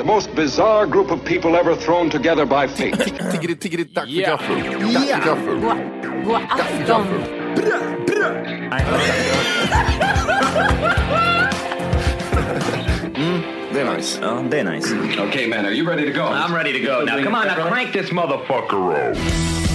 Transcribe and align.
The 0.00 0.06
most 0.06 0.34
bizarre 0.34 0.86
group 0.86 1.10
of 1.10 1.22
people 1.26 1.54
ever 1.56 1.76
thrown 1.76 2.08
together 2.08 2.46
by 2.46 2.66
fate. 2.66 2.94
Tiggeri, 3.32 3.54
tiggeri, 3.54 3.84
dack 3.84 4.04
för 4.06 4.12
Ja. 4.12 4.30
gaffel. 4.30 4.56
Dack 4.94 5.08
för 5.08 5.24
gaffel. 5.26 5.60
God, 5.60 6.24
god 6.24 6.42
afton. 6.50 7.06
Mm, 13.16 13.40
det 13.72 13.80
är 13.80 13.96
nice. 13.96 14.18
Ja, 14.22 14.44
det 14.50 14.60
är 14.60 14.64
nice. 14.64 14.94
okay, 15.28 15.46
man, 15.48 15.66
are 15.66 15.72
you 15.72 15.86
ready 15.88 16.12
to 16.12 16.18
go? 16.18 16.24
I'm 16.26 16.54
ready 16.54 16.72
to 16.72 16.86
go. 16.86 17.04
Now, 17.04 17.22
come 17.24 17.34
on, 17.34 17.46
now 17.46 17.68
crank 17.70 17.92
this 17.92 18.10
motherfucker 18.10 19.12
up. 19.12 19.69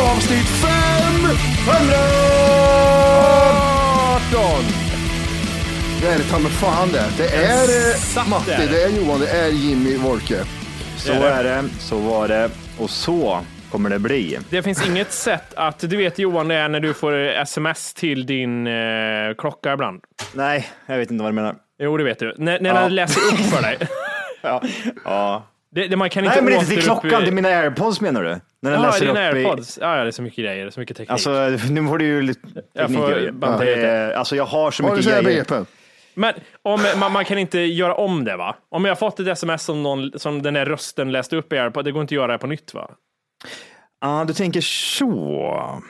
Avsnitt 0.00 0.48
500! 0.48 0.76
Det 6.00 6.06
är 6.12 6.18
det 6.18 6.24
ta 6.24 6.38
mig 6.38 6.50
fan 6.50 6.88
det. 6.92 7.04
Det 7.16 7.28
är 7.28 7.62
eh, 8.18 8.28
Matti, 8.28 8.66
det 8.70 8.82
är 8.82 8.88
Johan, 8.88 9.20
det 9.20 9.30
är 9.30 9.48
Jimmy 9.48 9.96
Wolke. 9.96 10.44
Så 10.96 11.12
är 11.12 11.44
det, 11.44 11.64
så 11.78 11.98
var 11.98 12.28
det 12.28 12.50
och 12.78 12.90
så 12.90 13.40
kommer 13.70 13.90
det 13.90 13.98
bli. 13.98 14.38
Det 14.50 14.62
finns 14.62 14.86
inget 14.86 15.12
sätt 15.12 15.54
att, 15.54 15.78
du 15.78 15.96
vet 15.96 16.18
Johan, 16.18 16.48
det 16.48 16.54
är 16.54 16.68
när 16.68 16.80
du 16.80 16.94
får 16.94 17.12
sms 17.14 17.94
till 17.94 18.26
din 18.26 18.66
eh, 18.66 19.34
klocka 19.38 19.72
ibland. 19.72 20.00
Nej, 20.34 20.68
jag 20.86 20.98
vet 20.98 21.10
inte 21.10 21.22
vad 21.22 21.32
du 21.32 21.34
menar. 21.34 21.54
Jo, 21.78 21.96
det 21.96 22.04
vet 22.04 22.18
du. 22.18 22.34
När, 22.38 22.60
när 22.60 22.74
den 22.74 22.94
läser 22.94 23.20
upp 23.20 23.40
för 23.40 23.62
dig. 23.62 23.78
Ja. 24.42 24.62
ja. 25.04 25.46
Det, 25.76 25.88
det, 25.88 25.96
man 25.96 26.10
kan 26.10 26.24
inte 26.24 26.36
Nej, 26.36 26.44
men 26.44 26.52
inte 26.52 26.66
till 26.66 26.78
återupp- 26.78 27.00
klockan, 27.00 27.24
till 27.24 27.32
mina 27.34 27.48
airpods 27.48 28.00
menar 28.00 28.22
du? 28.22 28.28
När 28.62 28.70
den 28.70 28.80
Ja, 28.80 28.86
läser 28.86 29.06
dina 29.06 29.28
upp 29.28 29.34
airpods. 29.34 29.78
Ja, 29.82 29.96
ja, 29.96 30.02
det 30.02 30.08
är 30.08 30.12
så 30.12 30.22
mycket 30.22 30.38
grejer, 30.44 30.64
det 30.64 30.68
är 30.68 30.70
så 30.70 30.80
mycket 30.80 30.96
teknik. 30.96 31.10
Alltså, 31.12 31.30
nu 31.70 31.88
får 31.88 31.98
du 31.98 32.04
ju 32.04 32.22
lite 32.22 32.40
Jag 32.72 32.92
får 32.94 33.30
banta 33.32 33.64
Det 33.64 33.76
lite. 33.76 33.88
är- 33.88 34.12
Alltså, 34.12 34.36
jag 34.36 34.44
har 34.44 34.70
så 34.70 34.82
mycket 34.82 35.04
grejer. 35.04 35.22
begreppen? 35.22 35.66
Men 36.14 36.34
om, 36.62 36.80
man, 36.96 37.12
man 37.12 37.24
kan 37.24 37.38
inte 37.38 37.58
göra 37.60 37.94
om 37.94 38.24
det 38.24 38.36
va? 38.36 38.56
Om 38.68 38.84
jag 38.84 38.90
har 38.90 38.96
fått 38.96 39.20
ett 39.20 39.26
sms 39.28 39.62
som, 39.64 39.82
någon, 39.82 40.18
som 40.18 40.42
den 40.42 40.54
där 40.54 40.64
rösten 40.66 41.12
läste 41.12 41.36
upp 41.36 41.52
i 41.52 41.58
AirPod, 41.58 41.84
det 41.84 41.92
går 41.92 42.02
inte 42.02 42.12
att 42.12 42.16
göra 42.16 42.32
det 42.32 42.38
på 42.38 42.46
nytt 42.46 42.74
va? 42.74 42.90
Ja, 44.00 44.24
du 44.28 44.34
tänker 44.34 44.60
så. 44.60 45.82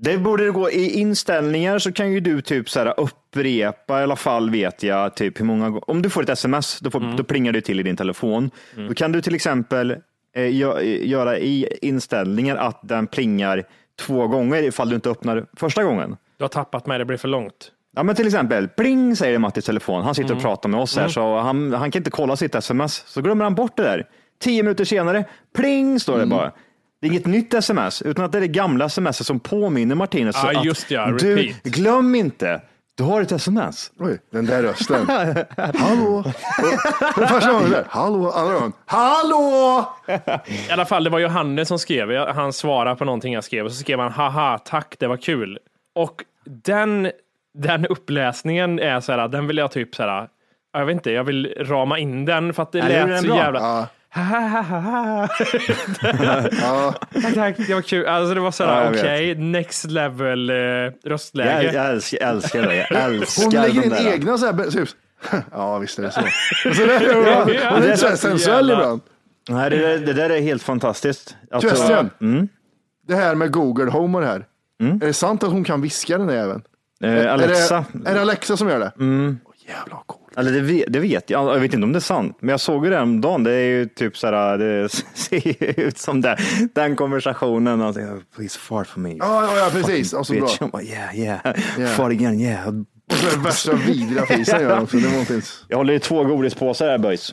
Det 0.00 0.18
borde 0.18 0.50
gå 0.50 0.70
i 0.70 0.90
inställningar 1.00 1.78
så 1.78 1.92
kan 1.92 2.12
ju 2.12 2.20
du 2.20 2.40
typ 2.40 2.70
så 2.70 2.78
här 2.78 2.94
upprepa 3.00 4.00
i 4.00 4.02
alla 4.02 4.16
fall 4.16 4.50
vet 4.50 4.82
jag 4.82 5.14
typ 5.16 5.40
hur 5.40 5.44
många 5.44 5.64
gånger. 5.70 5.90
Om 5.90 6.02
du 6.02 6.10
får 6.10 6.22
ett 6.22 6.28
sms, 6.28 6.78
då, 6.80 6.90
får, 6.90 7.00
Mm. 7.00 7.16
då 7.16 7.24
plingar 7.24 7.52
det 7.52 7.60
till 7.60 7.80
i 7.80 7.82
din 7.82 7.96
telefon. 7.96 8.50
Då 8.88 8.94
kan 8.94 9.12
du 9.12 9.22
till 9.22 9.34
exempel 9.34 9.90
eh, 9.90 10.40
gö- 10.42 10.80
göra 11.04 11.38
i 11.38 11.68
inställningar 11.82 12.56
att 12.56 12.80
den 12.82 13.06
plingar 13.06 13.64
två 14.00 14.26
gånger 14.28 14.62
ifall 14.62 14.88
du 14.88 14.94
inte 14.94 15.10
öppnar 15.10 15.46
första 15.56 15.82
gången. 15.84 16.16
Du 16.36 16.44
har 16.44 16.48
tappat 16.48 16.86
mig, 16.86 16.98
det 16.98 17.04
blir 17.04 17.16
för 17.16 17.28
långt. 17.28 17.72
Ja, 17.96 18.02
men 18.02 18.14
till 18.16 18.26
exempel, 18.26 18.68
pling 18.68 19.16
säger 19.16 19.38
Mattis 19.38 19.64
telefon. 19.64 20.02
Han 20.04 20.14
sitter 20.14 20.28
Mm. 20.30 20.36
och 20.36 20.42
pratar 20.42 20.68
med 20.68 20.80
oss 20.80 20.96
här, 20.96 21.08
så 21.08 21.38
han, 21.38 21.72
han 21.72 21.90
kan 21.90 22.00
inte 22.00 22.10
kolla 22.10 22.36
sitt 22.36 22.54
sms. 22.54 23.04
Så 23.06 23.22
glömmer 23.22 23.44
han 23.44 23.54
bort 23.54 23.76
det 23.76 23.82
där. 23.82 24.06
Tio 24.40 24.62
minuter 24.62 24.84
senare, 24.84 25.24
pling 25.56 26.00
står 26.00 26.12
det 26.16 26.22
Mm. 26.22 26.28
bara. 26.38 26.52
Det 27.00 27.06
är 27.06 27.10
inget 27.10 27.26
nytt 27.26 27.54
sms, 27.54 28.02
utan 28.02 28.24
att 28.24 28.32
det 28.32 28.38
är 28.38 28.42
det 28.42 28.48
gamla 28.48 28.84
sms 28.84 29.26
som 29.26 29.40
påminner 29.40 29.94
Martinez. 29.94 30.40
så 30.40 30.48
Ja, 30.52 30.58
att 30.58 30.64
just 30.64 30.88
det, 30.88 30.94
ja, 30.94 31.06
du, 31.06 31.36
repeat. 31.36 31.62
glöm 31.62 32.14
inte, 32.14 32.60
du 32.94 33.02
har 33.04 33.22
ett 33.22 33.32
sms. 33.32 33.92
Oj, 33.98 34.18
den 34.32 34.46
där 34.46 34.62
rösten. 34.62 35.06
Hallå? 35.78 36.24
Det 37.14 37.20
var 37.20 37.26
första 37.26 37.52
gången 37.52 37.70
där. 37.70 37.84
Hallå? 37.88 38.30
Andra 38.30 38.54
gången. 38.54 38.72
Hallå? 38.86 39.84
I 40.68 40.72
alla 40.72 40.84
fall, 40.86 41.04
det 41.04 41.10
var 41.10 41.18
Johannes 41.18 41.68
som 41.68 41.78
skrev. 41.78 42.26
Han 42.28 42.52
svarade 42.52 42.96
på 42.96 43.04
någonting 43.04 43.32
jag 43.34 43.44
skrev 43.44 43.64
och 43.64 43.72
så 43.72 43.78
skrev 43.78 43.98
han 44.00 44.12
haha, 44.12 44.58
tack, 44.58 44.94
det 44.98 45.06
var 45.06 45.16
kul. 45.16 45.58
Och 45.94 46.24
den, 46.44 47.10
den 47.54 47.86
uppläsningen 47.86 48.78
är 48.78 49.00
så 49.00 49.12
här, 49.12 49.28
den 49.28 49.46
vill 49.46 49.56
jag 49.58 49.70
typ 49.70 49.94
så 49.94 50.02
här, 50.02 50.28
jag 50.72 50.86
vet 50.86 50.94
inte, 50.94 51.10
jag 51.10 51.24
vill 51.24 51.54
rama 51.58 51.98
in 51.98 52.24
den 52.24 52.54
för 52.54 52.62
att 52.62 52.72
det 52.72 52.78
gjorde 52.78 53.06
lät 53.06 53.20
så 53.20 53.26
bra. 53.26 53.36
jävla... 53.36 53.60
Ja. 53.60 53.86
Tack, 57.12 57.34
tack, 57.34 57.56
det 57.66 57.74
var 57.74 57.82
kul. 57.82 58.06
Alltså 58.06 58.34
det 58.34 58.40
var 58.40 58.50
så 58.50 58.62
Ja, 58.62 58.84
jag 58.84 58.94
okej, 58.94 59.34
next 59.34 59.84
level 59.90 60.50
eh, 60.50 60.56
Jag, 60.56 60.92
röstläge. 61.04 61.72
jag, 61.72 61.90
älskar, 61.90 62.18
jag 62.20 62.28
älskar 62.30 62.62
det. 62.62 62.76
Jag 62.90 63.04
älskar 63.04 63.44
Hon 63.44 63.52
lägger 63.54 63.82
in 63.84 63.90
där. 63.90 64.12
egna 64.12 64.38
så 64.38 64.46
här, 64.46 64.70
typ. 64.70 64.88
Ja, 65.52 65.78
visst 65.78 65.98
är 65.98 66.02
det 66.02 66.10
så. 66.10 66.20
så 66.74 66.84
det 66.86 66.94
är, 66.94 67.14
hon 67.70 67.78
är 67.78 67.80
lite 67.82 67.96
så 67.96 68.16
sensuell 68.16 68.70
ibland. 68.70 69.00
Nej, 69.48 69.70
det, 69.70 69.76
där- 69.78 69.98
det 70.06 70.12
där 70.12 70.30
är 70.30 70.40
helt 70.40 70.62
fantastiskt. 70.62 71.36
Alltså, 71.50 72.08
mm, 72.20 72.48
Det 73.08 73.14
här 73.14 73.34
med 73.34 73.50
Google 73.52 73.90
Home 73.90 74.18
och 74.18 74.22
det 74.24 74.30
här. 74.30 74.44
Är 74.80 75.06
det 75.06 75.12
sant 75.12 75.42
att 75.42 75.50
hon 75.50 75.64
kan 75.64 75.80
viska 75.82 76.18
den 76.18 76.26
där 76.26 76.36
även? 76.36 76.62
eh, 77.02 77.32
Alexa, 77.32 77.76
Är 77.76 77.84
det, 77.92 78.10
är 78.10 78.14
det 78.14 78.20
Alexa 78.20 78.56
som 78.56 78.68
gör 78.68 78.78
det? 78.78 78.92
Mm. 79.00 79.38
jävlar 79.68 79.94
vad 79.96 80.06
coolt. 80.06 80.17
Eller 80.36 80.52
det 80.52 80.60
vet, 80.60 80.84
det 80.92 80.98
vet 81.00 81.30
jag. 81.30 81.54
Jag 81.54 81.60
vet 81.60 81.74
inte 81.74 81.84
om 81.84 81.92
det 81.92 81.98
är 81.98 82.00
sant, 82.00 82.36
men 82.40 82.48
jag 82.48 82.60
såg 82.60 82.84
ju 82.84 82.90
det 82.90 83.00
om 83.00 83.20
dagen. 83.20 83.44
Det 83.44 83.52
är 83.52 83.64
ju 83.64 83.86
typ 83.86 84.16
så 84.16 84.26
här, 84.26 84.58
det 84.58 84.88
ser 85.14 85.80
ut 85.80 85.98
som 85.98 86.20
det, 86.20 86.36
den 86.74 86.96
konversationen. 86.96 87.80
Alltså, 87.82 88.00
Please 88.36 88.58
fart 88.58 88.86
for 88.86 89.00
me. 89.00 89.16
Ja, 89.18 89.44
ja, 89.44 89.56
ja 89.58 89.70
precis. 89.72 90.12
Och 90.12 90.26
så 90.26 90.32
bra. 90.34 90.68
Bara, 90.72 90.82
yeah, 90.82 91.18
yeah, 91.18 91.38
Yeah. 91.78 91.92
fart 91.92 92.12
again, 92.12 92.40
yeah. 92.40 92.68
Och 92.68 93.14
så 93.14 93.26
är 93.26 93.36
det 93.36 93.44
värsta 93.44 93.72
vidriga 93.74 94.26
fisen 94.26 94.60
gör 94.62 94.80
också. 94.80 94.96
Det 94.96 95.30
ens... 95.30 95.64
Jag 95.68 95.76
håller 95.76 95.94
i 95.94 95.98
två 96.00 96.24
godispåsar 96.24 96.88
här 96.88 96.98
boys. 96.98 97.32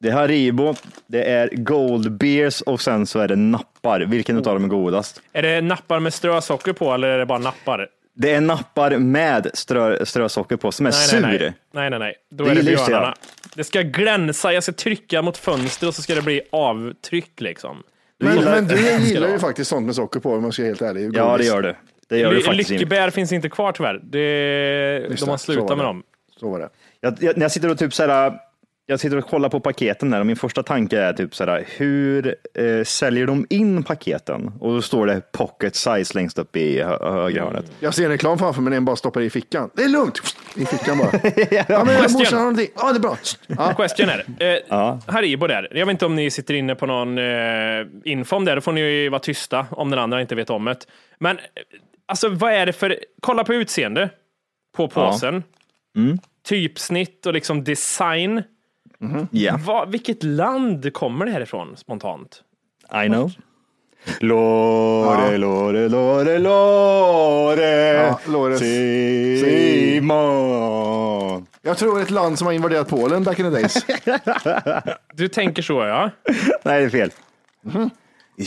Det 0.00 0.08
är 0.08 0.12
Haribo, 0.12 0.74
det 1.06 1.22
är 1.30 1.48
Gold 1.56 2.12
Beers 2.18 2.60
och 2.60 2.80
sen 2.80 3.06
så 3.06 3.18
är 3.18 3.28
det 3.28 3.36
nappar. 3.36 4.00
Vilken 4.00 4.36
av 4.36 4.42
dem 4.42 4.64
är 4.64 4.68
godast? 4.68 5.22
Är 5.32 5.42
det 5.42 5.60
nappar 5.60 6.00
med 6.00 6.14
strösocker 6.14 6.72
på 6.72 6.94
eller 6.94 7.08
är 7.08 7.18
det 7.18 7.26
bara 7.26 7.38
nappar? 7.38 7.88
Det 8.18 8.32
är 8.34 8.40
nappar 8.40 8.98
med 8.98 9.50
strö, 9.54 10.04
strösocker 10.06 10.56
på 10.56 10.72
som 10.72 10.86
är 10.86 10.90
sur. 10.90 11.20
nej, 11.20 11.38
nej. 11.38 11.52
nej, 11.74 11.90
nej, 11.90 11.98
nej. 11.98 12.14
Då 12.30 12.44
Det 12.44 12.50
är 12.50 12.54
det 12.54 12.62
björnarna. 12.62 13.14
Det 13.54 13.64
ska 13.64 13.82
glänsa, 13.82 14.52
jag 14.52 14.62
ska 14.62 14.72
trycka 14.72 15.22
mot 15.22 15.38
fönster 15.38 15.88
och 15.88 15.94
så 15.94 16.02
ska 16.02 16.14
det 16.14 16.22
bli 16.22 16.40
avtryck 16.52 17.40
liksom. 17.40 17.82
Men, 18.18 18.36
gillar- 18.36 18.54
men 18.54 18.66
du 18.68 18.76
gillar 19.06 19.28
ju 19.28 19.38
faktiskt 19.38 19.70
sånt 19.70 19.86
med 19.86 19.94
socker 19.94 20.20
på 20.20 20.32
om 20.32 20.42
man 20.42 20.52
ska 20.52 20.62
vara 20.62 20.68
helt 20.70 20.82
ärlig. 20.82 21.10
Ja, 21.16 21.36
det 21.38 21.44
gör 21.44 21.62
du. 21.62 21.74
Det 22.08 22.18
gör 22.18 22.30
du 22.30 22.36
Ly- 22.36 22.42
faktiskt. 22.42 22.70
Jim. 22.70 22.78
Lyckebär 22.78 23.10
finns 23.10 23.32
inte 23.32 23.48
kvar 23.48 23.72
tyvärr. 23.72 24.00
Det, 24.02 25.06
Just 25.10 25.24
de 25.24 25.30
har 25.30 25.36
slutat 25.36 25.68
det. 25.68 25.76
med 25.76 25.84
dem. 25.86 26.02
Så 26.40 26.48
var 26.50 26.58
det. 26.58 26.68
Jag, 27.00 27.16
jag, 27.20 27.36
när 27.36 27.44
jag 27.44 27.52
sitter 27.52 27.70
och 27.70 27.78
typ 27.78 27.94
så 27.94 28.06
här, 28.06 28.32
jag 28.88 29.00
sitter 29.00 29.16
och 29.16 29.26
kollar 29.26 29.48
på 29.48 29.60
paketen 29.60 30.10
där 30.10 30.20
och 30.20 30.26
min 30.26 30.36
första 30.36 30.62
tanke 30.62 30.98
är 30.98 31.12
typ 31.12 31.34
sådär, 31.34 31.64
hur 31.76 32.34
eh, 32.54 32.84
säljer 32.84 33.26
de 33.26 33.46
in 33.50 33.82
paketen? 33.82 34.52
Och 34.60 34.74
då 34.74 34.82
står 34.82 35.06
det 35.06 35.32
pocket 35.32 35.76
size 35.76 36.14
längst 36.14 36.38
upp 36.38 36.56
i 36.56 36.82
hö 36.82 37.12
högra 37.12 37.44
hörnet. 37.44 37.72
Jag 37.80 37.94
ser 37.94 38.04
en 38.04 38.10
reklam 38.10 38.38
framför 38.38 38.62
mig, 38.62 38.72
den 38.72 38.84
bara 38.84 38.96
stoppar 38.96 39.20
i 39.20 39.30
fickan. 39.30 39.70
Det 39.74 39.82
är 39.82 39.88
lugnt! 39.88 40.20
I 40.56 40.66
fickan 40.66 40.98
bara. 40.98 41.10
ja, 41.68 41.84
men 41.84 41.96
Question. 41.96 42.18
morsan 42.18 42.38
har 42.38 42.44
någonting. 42.44 42.68
Ja, 42.76 42.92
det 42.92 42.98
är 42.98 43.00
bra. 43.00 43.16
Ja. 43.46 43.74
Question 43.74 44.08
är 44.08 44.24
det. 44.38 44.58
Eh, 44.68 44.98
Haribo 45.06 45.46
där. 45.46 45.68
Jag 45.70 45.86
vet 45.86 45.92
inte 45.92 46.06
om 46.06 46.16
ni 46.16 46.30
sitter 46.30 46.54
inne 46.54 46.74
på 46.74 46.86
någon 46.86 47.18
eh, 47.18 47.24
info 48.04 48.36
om 48.36 48.44
det. 48.44 48.54
Då 48.54 48.60
får 48.60 48.72
ni 48.72 48.80
ju 48.80 49.08
vara 49.08 49.20
tysta 49.20 49.66
om 49.70 49.90
den 49.90 49.98
andra 49.98 50.20
inte 50.20 50.34
vet 50.34 50.50
om 50.50 50.64
det. 50.64 50.76
Men 51.18 51.38
eh, 51.38 51.42
alltså, 52.06 52.28
vad 52.28 52.52
är 52.52 52.66
det 52.66 52.72
för... 52.72 52.98
Kolla 53.20 53.44
på 53.44 53.54
utseende 53.54 54.10
på 54.76 54.88
påsen. 54.88 55.42
Typsnitt 56.48 57.26
och 57.26 57.32
liksom 57.32 57.64
design. 57.64 58.42
Ja, 59.30 59.58
Vad, 59.64 59.90
vilket 59.90 60.22
land 60.22 60.92
kommer 60.92 61.26
det 61.26 61.32
här 61.32 61.40
ifrån 61.40 61.76
spontant? 61.76 62.42
I 63.04 63.06
know. 63.08 63.32
Lore, 64.20 65.38
lore, 65.38 65.88
lore, 65.88 66.38
lore. 66.38 67.66
Ja, 67.92 68.20
lore. 68.26 68.58
Simon. 70.06 71.46
Jag 71.62 71.78
tror 71.78 72.00
ett 72.00 72.10
land 72.10 72.38
som 72.38 72.46
har 72.46 72.52
invaderat 72.52 72.88
Polen 72.88 73.24
back 73.24 73.38
in 73.38 73.44
the 73.44 73.50
days. 73.50 73.86
Du 75.14 75.28
tänker 75.28 75.62
så 75.62 75.72
ja. 75.84 76.10
Nej, 76.64 76.80
det 76.80 76.86
är 76.86 76.88
fel. 76.88 77.10
Vi 78.36 78.44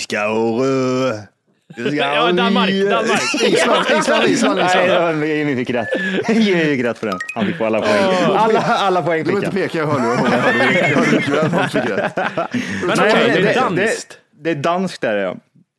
Vi 1.80 1.98
Ja, 1.98 2.32
Danmark. 2.32 2.70
Danmark. 2.70 3.22
Island, 3.44 3.86
Island, 4.00 4.26
Island. 4.28 4.56
Nej, 4.60 4.86
Island. 4.86 5.18
var- 5.20 5.26
Jimmy 5.26 5.56
fick 5.56 5.70
rätt. 5.70 5.88
Jimmy 6.30 6.64
fick 6.64 6.86
rätt 6.86 7.00
på 7.00 7.06
den. 7.06 7.20
Han 7.36 7.46
fick 7.46 7.58
på 7.58 7.66
alla 7.66 7.82
poäng. 7.82 8.04
Alla, 8.38 8.60
alla 8.60 9.02
poäng 9.02 9.24
Du 9.24 9.32
fick 9.32 9.42
behöver 9.42 9.62
inte 9.62 9.62
han. 9.62 9.68
peka, 9.68 9.78
jag 9.78 9.88
hörde, 9.88 10.06
jag 10.08 10.42
hörde, 10.42 10.80
jag 10.90 10.96
hörde 10.98 11.12
mycket 11.12 11.30
väl 11.30 11.46
att 11.46 11.52
han 11.52 11.70
fick 11.70 11.90
rätt. 11.90 12.16
Men 12.18 12.98
Nej, 12.98 13.12
okej, 13.14 13.42
det- 13.44 13.50
är 13.54 13.56
danskt. 13.62 14.18
Det, 14.42 14.50
är 14.52 14.56
danskt 14.56 15.02
där 15.02 15.16
ja. 15.18 15.36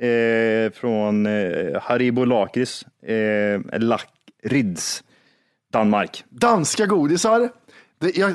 Eh, 0.07 0.73
från 0.73 1.27
eh, 1.27 1.83
Haribo 1.83 2.25
Lakrits. 2.25 2.85
Eh, 3.07 3.79
Lakrids. 3.81 5.03
Danmark. 5.73 6.25
Danska 6.31 6.87
godisar. 6.87 7.49
Det, 8.01 8.17
jag, 8.17 8.33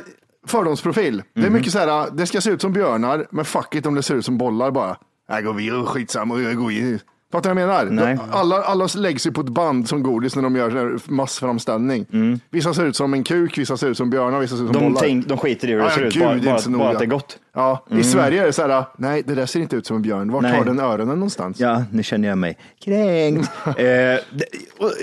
fördomsprofil. 0.47 1.23
Det 1.33 1.45
är 1.45 1.49
mycket 1.49 1.71
så 1.71 1.79
här, 1.79 2.07
det 2.17 2.25
ska 2.27 2.41
se 2.41 2.49
ut 2.49 2.61
som 2.61 2.73
björnar, 2.73 3.25
men 3.31 3.45
fuck 3.45 3.75
it 3.75 3.85
om 3.85 3.95
det 3.95 4.03
ser 4.03 4.15
ut 4.15 4.25
som 4.25 4.37
bollar 4.37 4.71
bara. 4.71 4.97
Jag 5.29 5.43
går 5.43 5.53
vidare, 5.53 5.85
skitsamma, 5.85 6.39
jag 6.41 6.55
går 6.55 6.71
i. 6.71 6.99
Fattar 7.31 7.49
du 7.49 7.61
vad 7.61 7.75
jag 7.75 7.85
menar? 7.93 8.05
Nej. 8.05 8.17
Alla, 8.31 8.63
alla 8.63 8.87
läggs 8.97 9.27
ju 9.27 9.31
på 9.31 9.41
ett 9.41 9.49
band 9.49 9.89
som 9.89 10.03
godis 10.03 10.35
när 10.35 10.43
de 10.43 10.55
gör 10.55 10.99
massframställning. 11.11 12.05
Vissa 12.49 12.73
ser 12.73 12.85
ut 12.85 12.95
som 12.95 13.13
en 13.13 13.23
kuk, 13.23 13.57
vissa 13.57 13.77
ser 13.77 13.87
ut 13.87 13.97
som 13.97 14.09
björnar, 14.09 14.39
vissa 14.39 14.55
ser 14.55 14.63
ut 14.63 14.73
som 14.73 14.81
De, 14.81 14.87
bollar. 14.87 15.01
tänk, 15.01 15.27
de 15.27 15.37
skiter 15.37 15.67
i 15.67 15.71
hur 15.71 15.79
det 15.79 15.89
ser 15.89 16.01
ut, 16.01 16.19
bara, 16.19 16.33
det 16.35 16.41
bara, 16.41 16.77
bara 16.77 16.89
att 16.89 16.99
det 16.99 17.05
är 17.05 17.09
gott. 17.09 17.37
Ja, 17.53 17.85
i 17.91 18.03
Sverige 18.03 18.41
är 18.41 18.45
det 18.45 18.53
så 18.53 18.67
här, 18.67 18.83
nej 18.97 19.23
det 19.25 19.35
där 19.35 19.45
ser 19.45 19.59
inte 19.59 19.75
ut 19.75 19.85
som 19.85 19.95
en 19.95 20.01
björn. 20.01 20.31
Vart 20.31 20.43
Nej. 20.43 20.57
har 20.57 20.65
den 20.65 20.79
öronen 20.79 21.15
någonstans? 21.15 21.59
Ja, 21.59 21.83
nu 21.91 22.03
känner 22.03 22.27
jag 22.27 22.37
mig 22.37 22.57
kränkt. 22.83 23.51
eh, 23.77 23.85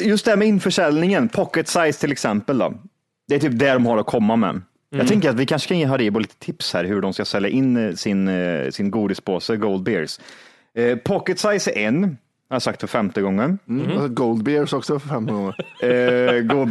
just 0.03 0.25
det 0.25 0.31
här 0.31 0.37
med 0.37 0.49
införsäljningen, 0.49 1.29
pocket 1.29 1.69
size 1.69 2.01
till 2.01 2.13
exempel. 2.13 2.59
Då. 2.59 2.75
Det 3.29 3.35
är 3.35 3.39
typ 3.39 3.59
det 3.59 3.73
de 3.73 3.87
har 3.87 3.99
att 3.99 4.07
komma 4.07 4.37
med. 4.37 4.63
Jag 4.95 5.09
tänker 5.09 5.31
att 5.31 5.37
vi 5.37 5.47
kanske 5.47 5.69
kan 5.69 5.79
ge 5.79 5.85
Haribo 5.85 6.19
lite 6.19 6.37
tips 6.39 6.75
här 6.75 6.85
hur 6.85 7.01
de 7.01 7.13
ska 7.13 7.25
sälja 7.25 7.49
in 7.49 7.77
eh, 7.77 7.95
sin, 7.95 8.29
eh, 8.29 8.71
sin 8.71 8.91
godispåse 8.91 9.57
Gold 9.57 9.83
Bears. 9.83 10.19
Eh, 10.75 10.99
pocket 10.99 11.39
size 11.39 11.71
är 11.71 11.87
en, 11.87 12.03
har 12.49 12.55
jag 12.55 12.63
sagt 12.63 12.81
för 12.81 12.87
femte 12.87 13.23
gången. 13.23 13.59
Mm. 13.69 13.91
Alltså 13.91 14.09
Gold 14.09 14.43
Bears 14.43 14.73
också 14.73 14.99
för 14.99 15.09
fem 15.09 15.27
gånger. 15.27 15.55
Eh, 15.83 15.89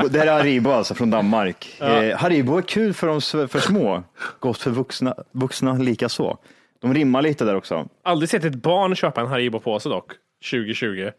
det 0.09 0.19
här 0.19 0.27
är 0.27 0.31
Haribo 0.31 0.69
alltså 0.69 0.93
från 0.93 1.09
Danmark. 1.09 1.81
Eh, 1.81 2.17
Haribo 2.17 2.57
är 2.57 2.61
kul 2.61 2.93
för 2.93 3.07
de 3.07 3.47
för 3.47 3.59
små, 3.59 4.03
gott 4.39 4.57
för 4.57 4.71
vuxna, 4.71 5.15
vuxna 5.31 5.73
lika 5.73 6.09
så. 6.09 6.37
De 6.81 6.93
rimmar 6.93 7.21
lite 7.21 7.45
där 7.45 7.55
också. 7.55 7.87
Aldrig 8.03 8.29
sett 8.29 8.45
ett 8.45 8.55
barn 8.55 8.95
köpa 8.95 9.21
en 9.21 9.27
Haribo-påse 9.27 9.89
dock. 9.89 10.11
2020. 10.51 11.09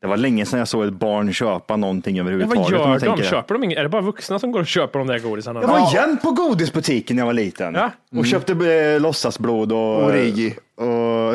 Det 0.00 0.06
var 0.06 0.16
länge 0.16 0.46
sedan 0.46 0.58
jag 0.58 0.68
såg 0.68 0.84
ett 0.84 0.92
barn 0.92 1.32
köpa 1.32 1.76
någonting 1.76 2.16
Ja, 2.16 2.20
överhuvudtaget. 2.22 2.72
vad 2.72 3.02
om 3.02 3.08
gör 3.10 3.16
de? 3.16 3.22
Köper 3.22 3.54
de 3.54 3.64
inget? 3.64 3.78
Är 3.78 3.82
det 3.82 3.88
bara 3.88 4.02
vuxna 4.02 4.38
som 4.38 4.52
går 4.52 4.60
och 4.60 4.66
köper 4.66 4.98
de 4.98 5.08
där 5.08 5.18
godisarna? 5.18 5.60
Jag 5.60 5.68
var 5.68 5.94
jämt 5.94 6.22
på 6.22 6.30
godisbutiken 6.30 7.16
när 7.16 7.20
jag 7.20 7.26
var 7.26 7.32
liten. 7.32 7.74
Ja. 7.74 7.90
Och 8.18 8.26
köpte 8.26 8.52
eh, 8.52 9.00
låtsasblod 9.00 9.72
och, 9.72 10.02
Och 10.04 10.12
Rigi. 10.12 10.56
och, 10.76 11.30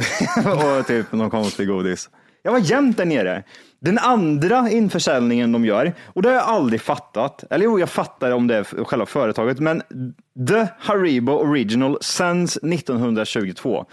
och 0.79 0.87
typ 0.87 1.11
någon 1.11 1.29
konstig 1.29 1.67
godis. 1.67 2.09
Jag 2.43 2.51
var 2.51 2.59
jämt 2.59 2.97
där 2.97 3.05
nere. 3.05 3.43
Den 3.79 3.97
andra 3.97 4.69
införsäljningen 4.69 5.51
de 5.51 5.65
gör, 5.65 5.93
och 6.05 6.21
det 6.21 6.29
har 6.29 6.35
jag 6.35 6.43
aldrig 6.43 6.81
fattat, 6.81 7.43
eller 7.49 7.65
jo, 7.65 7.79
jag 7.79 7.89
fattar 7.89 8.31
om 8.31 8.47
det 8.47 8.55
är 8.55 8.83
själva 8.83 9.05
företaget, 9.05 9.59
men 9.59 9.81
The 10.49 10.67
Haribo 10.79 11.31
Original 11.31 11.97
sänds 12.01 12.57
1922. 12.57 13.85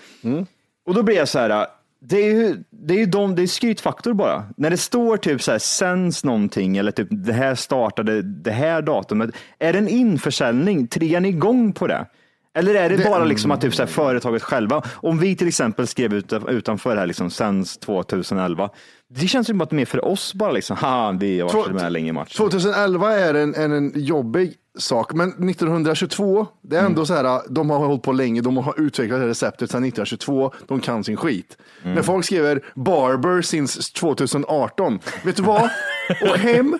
Och 0.87 0.95
då 0.95 1.03
blir 1.03 1.17
jag 1.17 1.29
så 1.29 1.39
här, 1.39 1.67
det 2.01 2.17
är 2.17 2.35
ju, 2.35 2.65
det 2.71 2.95
är 2.95 2.99
ju 2.99 3.07
de, 3.07 3.35
det 3.35 3.43
är 3.43 3.47
skrytfaktor 3.47 4.13
bara. 4.13 4.45
När 4.57 4.71
det 4.71 4.77
står 4.77 5.17
typ 5.17 5.43
så 5.43 5.53
här, 5.53 5.59
sänds 5.59 6.25
någonting 6.25 6.77
eller 6.77 6.93
typ 6.93 7.09
det 7.11 7.33
här 7.33 7.55
startade 7.55 8.23
det 8.23 8.51
här 8.51 8.83
datumet. 8.83 9.31
Är 9.59 9.73
det 9.73 9.79
en 9.79 9.89
införsäljning? 9.89 10.87
Triggar 10.87 11.21
ni 11.21 11.29
igång 11.29 11.73
på 11.73 11.87
det? 11.87 12.07
Eller 12.55 12.75
är 12.75 12.91
det, 12.91 13.05
bara 13.05 13.25
liksom 13.25 13.51
att 13.51 13.61
typ 13.61 13.75
så 13.75 13.83
här, 13.83 13.87
företaget 13.87 14.43
själva, 14.43 14.83
om 14.93 15.19
vi 15.19 15.37
till 15.37 15.49
exempel 15.49 15.87
skrev 15.87 16.15
ut, 16.15 16.33
utanför 16.49 16.95
det 16.95 17.01
här 17.01 17.07
liksom 17.07 17.31
sänds 17.31 17.79
2011. 17.79 18.71
Det 19.09 19.27
känns 19.27 19.51
ju 19.51 19.55
bara 19.55 19.65
att 19.65 19.71
det 19.71 19.75
är 19.75 19.77
mer 19.77 19.85
för 19.85 20.05
oss 20.05 20.35
bara 20.35 20.53
liksom, 20.53 20.77
ha 20.81 21.13
vi 21.13 21.41
har 21.41 21.53
varit 21.53 21.75
med 21.75 21.93
länge 21.93 22.09
i 22.09 22.13
matchen. 22.13 22.37
2011 22.37 23.13
är 23.13 23.35
en, 23.35 23.55
en, 23.55 23.73
en 23.73 23.93
jobbig 23.95 24.55
sak, 24.81 25.13
men 25.13 25.29
1922, 25.29 26.47
det 26.63 26.77
är 26.77 26.85
ändå 26.85 27.07
så 27.07 27.15
här, 27.15 27.43
de 27.49 27.71
har 27.71 27.79
hållit 27.79 28.03
på 28.03 28.13
länge, 28.13 28.41
de 28.41 28.57
har 28.57 28.81
utvecklat 28.81 29.21
receptet 29.21 29.71
sedan 29.71 29.85
1922, 29.85 30.53
de 30.67 30.81
kan 30.81 31.05
sin 31.05 31.17
skit. 31.17 31.57
När 31.83 32.03
folk 32.03 32.25
skriver 32.25 32.65
Barber 32.75 33.43
since 33.43 33.93
2018, 34.01 34.99
vet 35.25 35.37
du 35.37 35.43
vad? 35.43 35.63
Åk 36.23 36.39
hem 36.39 36.79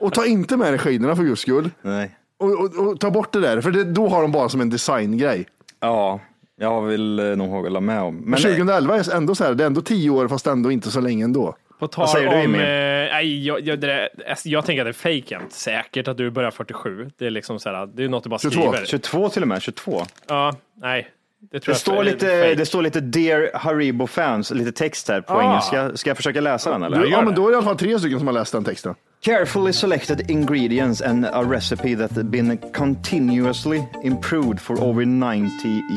och 0.00 0.14
ta 0.14 0.26
inte 0.26 0.56
med 0.56 0.72
dig 0.72 0.78
skidorna 0.78 1.16
för 1.16 1.22
guds 1.22 1.42
skull. 1.42 1.70
Nej. 1.82 2.16
Och, 2.38 2.50
och, 2.50 2.86
och 2.86 3.00
ta 3.00 3.10
bort 3.10 3.32
det 3.32 3.40
där, 3.40 3.60
för 3.60 3.70
det, 3.70 3.84
då 3.84 4.08
har 4.08 4.22
de 4.22 4.32
bara 4.32 4.48
som 4.48 4.60
en 4.60 4.70
designgrej. 4.70 5.46
Ja, 5.80 6.20
jag 6.60 6.82
vill 6.82 7.18
eh, 7.18 7.36
nog 7.36 7.50
hålla 7.50 7.80
med 7.80 8.02
om. 8.02 8.16
Men 8.16 8.30
Men 8.30 8.40
2011 8.40 8.96
är 8.96 9.14
ändå 9.14 9.34
så 9.34 9.44
här, 9.44 9.54
det 9.54 9.64
är 9.64 9.66
ändå 9.66 9.80
tio 9.80 10.10
år 10.10 10.28
fast 10.28 10.46
ändå 10.46 10.70
inte 10.70 10.90
så 10.90 11.00
länge 11.00 11.24
ändå. 11.24 11.56
På 11.78 11.86
tal 11.88 12.08
säger 12.08 12.30
du, 12.30 12.34
om... 12.36 12.40
Jimmy? 12.42 12.58
Eh, 12.58 12.64
nej, 12.64 13.46
jag, 13.46 13.60
jag, 13.60 13.80
det 13.80 13.86
där, 13.86 14.08
alltså, 14.30 14.48
jag 14.48 14.66
tänker 14.66 14.82
att 14.82 14.86
det 14.86 14.90
är 14.90 14.92
fejkant. 14.92 15.52
Säkert 15.52 16.08
att 16.08 16.16
du 16.16 16.30
börjar 16.30 16.50
47. 16.50 17.10
Det 17.18 17.26
är 17.26 17.30
liksom 17.30 17.58
så 17.60 17.68
här, 17.68 17.86
det 17.86 18.04
är 18.04 18.08
något 18.08 18.24
du 18.24 18.30
bara 18.30 18.38
22. 18.38 18.60
skriver. 18.72 18.86
22 18.86 19.28
till 19.28 19.42
och 19.42 19.48
med, 19.48 19.62
22. 19.62 20.02
Ja, 20.28 20.56
nej. 20.82 21.08
Det, 21.40 21.60
tror 21.60 21.72
Det 21.72 21.74
jag 21.74 21.76
står, 21.80 22.04
lite, 22.04 22.54
det 22.54 22.66
står 22.66 22.82
lite 22.82 23.00
Dear 23.00 23.50
Haribo 23.54 24.06
fans, 24.06 24.50
lite 24.50 24.72
text 24.72 25.08
här 25.08 25.20
på 25.20 25.34
Ah. 25.34 25.42
engelska. 25.50 25.96
Ska 25.96 26.10
jag 26.10 26.16
försöka 26.16 26.40
läsa 26.40 26.70
den 26.70 26.82
eller? 26.82 26.98
Du, 27.00 27.08
ja, 27.10 27.22
men 27.22 27.34
då 27.34 27.42
är 27.46 27.50
det 27.50 27.52
i 27.52 27.56
alla 27.56 27.66
fall 27.66 27.76
tre 27.78 27.98
stycken 27.98 28.18
som 28.18 28.26
har 28.28 28.34
läst 28.34 28.52
den 28.52 28.64
texten. 28.64 28.94
Carefully 29.24 29.72
selected 29.72 30.30
ingredients 30.30 31.02
and 31.02 31.26
a 31.26 31.42
recipe 31.50 31.96
that 31.96 32.10
has 32.10 32.24
been 32.24 32.58
continuously 32.74 33.82
improved 34.04 34.60
for 34.60 34.82
over 34.82 35.04
90 35.04 35.50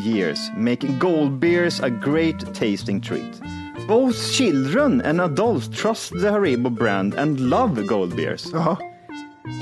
years, 0.06 0.40
making 0.58 1.00
gold 1.00 1.32
beers 1.40 1.82
a 1.82 1.90
great 1.90 2.40
tasting 2.54 3.02
treat. 3.02 3.42
Both 3.88 4.32
children 4.34 5.02
and 5.02 5.22
adults 5.22 5.68
trust 5.68 6.12
the 6.12 6.30
Haribo 6.32 6.70
brand 6.70 7.14
and 7.14 7.40
love 7.50 7.86
gold 7.88 8.16
beers. 8.16 8.46
Jaha. 8.54 8.78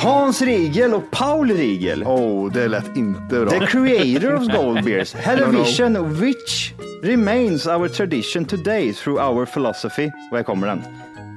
Hans 0.01 0.41
Riegel 0.41 0.93
och 0.93 1.11
Paul 1.11 1.47
Riegel, 1.51 2.03
Oh, 2.03 2.51
det 2.51 2.67
lät 2.67 2.97
inte 2.97 3.45
bra. 3.45 3.49
the 3.59 3.67
creator 3.67 4.33
of 4.35 4.47
gold 4.47 4.83
beers, 4.85 5.13
had 5.13 5.39
a 5.43 5.51
vision 5.51 6.19
which 6.21 6.73
remains 7.03 7.67
our 7.67 7.89
tradition 7.89 8.45
today 8.45 8.93
through 8.93 9.19
our 9.19 9.45
philosophy. 9.45 10.11
Var 10.31 10.43
kommer 10.43 10.67
den? 10.67 10.83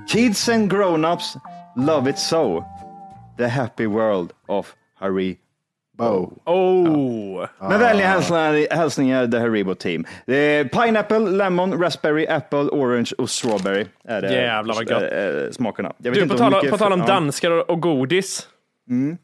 Kids 0.08 0.48
and 0.48 0.70
grown-ups 0.70 1.36
love 1.76 2.10
it 2.10 2.18
so. 2.18 2.64
The 3.38 3.48
happy 3.48 3.86
world 3.86 4.32
of 4.48 4.74
Haribo. 5.00 5.38
Bow. 5.98 6.32
Oh! 6.44 7.46
Med 7.68 7.78
vänliga 7.78 8.06
hälsningar, 8.08 8.74
hälsningar 8.76 9.26
The 9.26 9.38
Haribo 9.38 9.74
Team. 9.74 10.04
Det 10.26 10.36
är 10.36 10.64
pineapple, 10.64 11.18
lemon, 11.18 11.82
raspberry, 11.82 12.26
apple, 12.26 12.58
orange 12.58 13.10
och 13.18 13.30
strawberry. 13.30 13.86
Är 14.04 14.22
det, 14.22 14.32
Jävlar 14.32 14.74
vad 14.74 14.88
gott. 14.88 15.02
är 15.02 15.52
smakerna. 15.52 15.92
Jag 15.98 16.10
vet 16.10 16.14
Du, 16.14 16.22
inte 16.22 16.36
på 16.36 16.44
hur 16.44 16.50
tal, 16.50 16.60
mycket- 16.62 16.70
på 16.70 16.78
tal 16.78 16.92
om 16.92 17.00
ja. 17.00 17.06
danskar 17.06 17.50
och, 17.50 17.70
och 17.70 17.80
godis. 17.80 18.48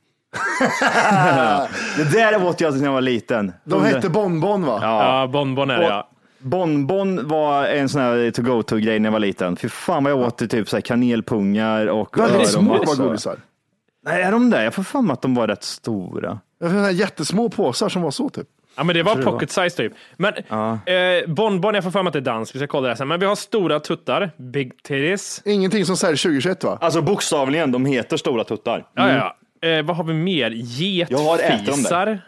Det 1.96 2.12
där 2.12 2.46
åt 2.46 2.60
jag 2.60 2.76
när 2.76 2.84
jag 2.84 2.92
var 2.92 3.00
liten. 3.00 3.52
De 3.64 3.84
hette 3.84 4.08
Bonbon 4.08 4.64
va? 4.64 4.78
Ja, 4.82 5.26
bonbon 5.32 5.70
är 5.70 5.78
det 5.78 5.84
ja. 5.84 6.08
Bonbon 6.38 7.28
var 7.28 7.64
en 7.66 7.88
sån 7.88 8.00
här 8.00 8.30
to 8.30 8.42
go 8.42 8.62
to 8.62 8.76
grej 8.76 8.98
när 8.98 9.06
jag 9.06 9.12
var 9.12 9.20
liten. 9.20 9.56
Fy 9.56 9.68
fan 9.68 10.04
vad 10.04 10.12
jag 10.12 10.18
åt 10.20 10.50
typ 10.50 10.68
så 10.68 10.76
här 10.76 10.80
kanelpungar 10.80 11.86
och 11.86 12.16
små 12.16 12.24
öronmassa. 12.24 12.60
var 13.02 13.06
godisar. 13.08 13.36
Nej, 14.08 14.22
är 14.22 14.32
de 14.32 14.50
där? 14.50 14.64
Jag 14.64 14.74
får 14.74 14.82
för 14.82 15.00
mig 15.02 15.12
att 15.12 15.22
de 15.22 15.34
var 15.34 15.46
rätt 15.46 15.62
stora. 15.62 16.38
Jag 16.60 16.92
jättesmå 16.92 17.48
påsar 17.48 17.88
som 17.88 18.02
var 18.02 18.10
så 18.10 18.28
typ. 18.28 18.46
Ja, 18.76 18.84
men 18.84 18.94
det 18.96 19.02
var 19.02 19.16
det 19.16 19.22
pocket 19.22 19.50
size 19.50 19.76
typ. 19.76 19.92
Men 20.16 20.34
eh, 20.34 21.26
bonbon, 21.34 21.74
jag 21.74 21.84
får 21.84 21.90
för 21.90 22.02
mig 22.02 22.08
att 22.08 22.12
det 22.12 22.18
är 22.18 22.20
dans. 22.20 22.54
Vi 22.54 22.58
ska 22.58 22.66
kolla 22.66 22.82
det 22.82 22.90
här 22.90 22.96
sen. 22.96 23.08
Men 23.08 23.20
vi 23.20 23.26
har 23.26 23.34
stora 23.36 23.80
tuttar, 23.80 24.30
big 24.36 24.82
titties. 24.82 25.42
Ingenting 25.44 25.84
som 25.84 25.96
säljs 25.96 26.22
2021 26.22 26.64
va? 26.64 26.78
Alltså 26.80 27.02
bokstavligen, 27.02 27.72
de 27.72 27.86
heter 27.86 28.16
stora 28.16 28.44
tuttar. 28.44 28.86
Ja, 28.94 29.34
ja. 29.62 29.68
Eh, 29.68 29.82
vad 29.84 29.96
har 29.96 30.04
vi 30.04 30.14
mer? 30.14 30.50
Jag 31.10 31.18
har 31.18 31.38
ätit 31.38 31.66
dem 31.66 31.82
där. 31.82 32.06
Getfisar. 32.06 32.20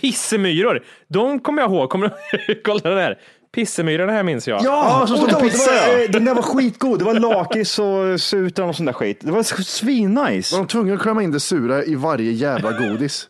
Pissemyror, 0.00 0.84
de 1.08 1.40
kommer 1.40 1.62
jag 1.62 1.70
ihåg. 1.70 1.90
Kommer 1.90 2.10
du 2.46 2.54
kolla 2.64 2.80
den 2.80 2.98
här? 2.98 3.18
Pissemyrorna 3.52 4.12
här 4.12 4.22
minns 4.22 4.48
jag. 4.48 4.60
Ja, 4.64 5.04
som 5.08 5.20
och 5.20 5.28
det 5.28 5.34
pissar, 5.34 5.92
var, 5.92 5.98
ja. 6.00 6.08
Den 6.08 6.24
där 6.24 6.34
var 6.34 6.42
skitgod. 6.42 6.98
Det 6.98 7.04
var 7.04 7.14
lakris 7.14 7.78
och 7.78 8.20
sutran 8.20 8.68
och 8.68 8.76
sån 8.76 8.86
där 8.86 8.92
skit. 8.92 9.18
Det 9.20 9.30
var 9.30 9.42
svinnice. 9.62 10.54
Var 10.54 10.58
de 10.58 10.66
tvungna 10.68 10.94
att 10.94 11.00
klämma 11.00 11.22
in 11.22 11.30
det 11.30 11.40
sura 11.40 11.84
i 11.84 11.94
varje 11.94 12.32
jävla 12.32 12.72
godis? 12.72 13.28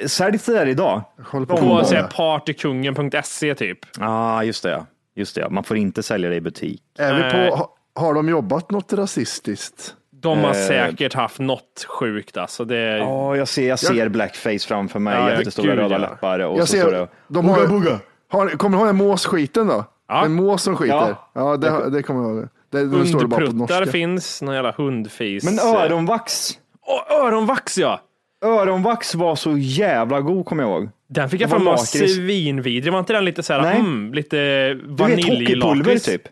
Eh, 0.00 0.06
Säljs 0.06 0.44
det 0.44 0.52
där 0.52 0.66
idag? 0.66 1.02
Jag 1.32 1.48
på 1.48 1.56
På 1.56 1.84
så 1.84 1.96
partykungen.se 2.16 3.54
typ. 3.54 3.78
Ja, 3.98 4.06
ah, 4.08 4.42
just 4.42 4.62
det. 4.62 4.70
ja. 4.70 4.86
Just 5.16 5.34
det, 5.34 5.40
ja. 5.40 5.48
man 5.50 5.64
får 5.64 5.76
inte 5.76 6.02
sälja 6.02 6.30
det 6.30 6.36
i 6.36 6.40
butik. 6.40 6.82
Är 6.98 7.14
vi 7.14 7.48
på, 7.48 7.56
ha- 7.56 7.74
har 7.94 8.14
de 8.14 8.28
jobbat 8.28 8.70
något 8.70 8.92
rasistiskt? 8.92 9.94
De 10.22 10.38
har 10.38 10.50
Eh. 10.54 10.66
säkert 10.66 11.14
haft 11.14 11.38
något 11.38 11.86
sjukt 11.88 12.36
alltså. 12.36 12.64
Det, 12.64 12.98
Ja, 12.98 13.36
jag 13.36 13.48
ser, 13.48 13.68
jag 13.68 13.78
ser 13.78 14.08
blackface 14.08 14.58
framför 14.58 14.98
mig. 14.98 15.14
Ja, 15.14 15.30
Jättestora 15.38 15.66
gud, 15.70 15.78
röda 15.78 15.94
ja. 15.94 15.98
läppar. 15.98 16.38
Och 16.40 16.58
Jag 16.58 16.68
så 16.68 16.72
ser, 16.76 16.90
det, 16.90 17.08
de 17.28 17.48
har, 17.48 17.66
Har, 18.28 18.48
kommer 18.48 18.76
du 18.78 18.80
ihåg 18.84 18.88
den 18.88 18.96
måsskiten 18.96 19.66
då? 19.66 19.84
Ja. 20.08 20.24
En 20.24 20.32
mås 20.32 20.62
som 20.62 20.76
skiter? 20.76 20.94
Ja, 20.94 21.30
Ja. 21.32 21.56
det, 21.56 21.90
det 21.90 22.02
kommer 22.02 22.22
jag 22.22 22.36
ihåg. 22.36 22.48
Det, 22.70 22.84
det 22.86 23.06
står 23.06 23.20
det 23.20 23.26
bara 23.26 23.46
på 23.46 23.52
norska. 23.52 23.86
finns, 23.86 24.42
någon 24.42 24.54
jävla 24.54 24.72
hundfis. 24.72 25.44
Men 25.44 25.58
öronvax. 25.58 26.50
Åh, 26.86 27.16
öronvax 27.26 27.78
ja! 27.78 28.00
Öronvax 28.44 29.14
var 29.14 29.36
så 29.36 29.56
jävla 29.56 30.20
god 30.20 30.46
kommer 30.46 30.62
jag 30.62 30.70
ihåg. 30.72 30.88
Den 31.08 31.30
fick 31.30 31.40
jag 31.40 31.50
för 31.50 31.58
mig 31.58 31.78
svinvidrig. 31.78 32.92
Var 32.92 32.98
inte 32.98 33.12
den 33.12 33.24
lite 33.24 33.42
såhär, 33.42 33.74
mm, 33.74 34.12
lite 34.14 34.36
Du 34.74 34.74
vet 34.74 34.88
hockeypulver 35.00 35.60
vaniljlakrits? 35.60 36.04
typ. 36.04 36.22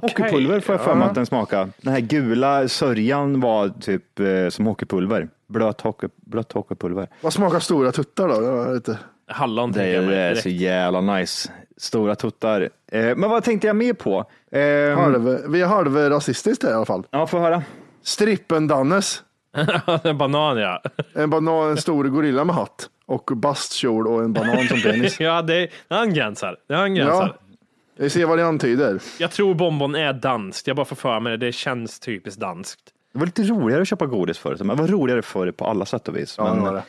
Hockeypulver 0.00 0.60
får 0.60 0.74
jag 0.74 0.84
för 0.84 0.94
mig 0.94 1.08
att 1.08 1.14
den 1.14 1.26
smakar. 1.26 1.68
Den 1.80 1.92
här 1.92 2.00
gula 2.00 2.68
sörjan 2.68 3.40
var 3.40 3.68
typ 3.68 4.20
eh, 4.20 4.48
som 4.48 4.66
hockeypulver. 4.66 5.28
Blöt, 5.48 5.80
hockey, 5.80 6.06
blött 6.26 6.52
hockeypulver. 6.52 7.08
Vad 7.20 7.32
smakar 7.32 7.60
stora 7.60 7.92
tuttar 7.92 8.28
då? 8.28 8.40
Det 8.40 8.50
var 8.50 8.74
lite... 8.74 8.98
Hallon 9.26 9.72
Det 9.72 9.78
tänker 9.78 9.94
jag 9.94 10.04
mig 10.04 10.14
det 10.14 10.20
är 10.22 10.34
så 10.34 10.48
jävla 10.48 11.00
nice. 11.00 11.50
Stora 11.76 12.14
tuttar. 12.14 12.60
Eh, 12.92 13.16
men 13.16 13.30
vad 13.30 13.44
tänkte 13.44 13.66
jag 13.66 13.76
mer 13.76 13.92
på? 13.92 14.24
Eh, 14.50 14.98
Halv, 14.98 15.38
vi 15.48 15.60
är 15.60 15.66
halv 15.66 15.96
rasistiskt 15.96 16.62
här 16.62 16.70
i 16.70 16.74
alla 16.74 16.84
fall. 16.86 17.06
ja, 17.10 17.26
få 17.26 17.38
höra. 17.38 17.62
Strippen-Dannes. 18.02 19.22
En 20.04 20.18
banan 20.18 20.56
ja. 20.58 20.82
En, 21.12 21.30
banan, 21.30 21.70
en 21.70 21.76
stor 21.76 22.04
gorilla 22.04 22.44
med 22.44 22.54
hatt 22.54 22.88
och 23.06 23.30
bastkjol 23.36 24.06
och 24.06 24.24
en 24.24 24.32
banan 24.32 24.68
som 24.68 24.80
penis. 24.80 25.16
ja, 25.20 25.42
det, 25.42 25.68
det 25.88 25.94
har 25.94 26.02
en 26.02 26.14
gränsar. 26.14 26.56
Det 26.68 26.74
har 26.74 26.84
en 26.84 26.94
gränsar. 26.94 27.34
Ja. 27.38 27.56
Vi 27.96 28.10
ser 28.10 28.26
vad 28.26 28.38
det 28.38 28.46
antyder. 28.46 29.00
Jag 29.18 29.30
tror 29.30 29.54
bonbon 29.54 29.94
är 29.94 30.12
danskt. 30.12 30.66
Jag 30.66 30.76
bara 30.76 30.84
får 30.86 30.96
för 30.96 31.20
mig 31.20 31.30
det. 31.38 31.46
Det 31.46 31.52
känns 31.52 32.00
typiskt 32.00 32.40
danskt. 32.40 32.80
Det 33.12 33.18
var 33.18 33.26
lite 33.26 33.42
roligare 33.42 33.82
att 33.82 33.88
köpa 33.88 34.06
godis 34.06 34.38
förut, 34.38 34.58
men 34.60 34.76
det 34.76 34.82
var 34.82 34.88
roligare 34.88 35.22
förr 35.22 35.50
på 35.50 35.64
alla 35.66 35.86
sätt 35.86 36.08
och 36.08 36.16
vis. 36.16 36.34
Ja, 36.38 36.44
men 36.44 36.64
det 36.64 36.70
var 36.70 36.74
det. 36.76 36.82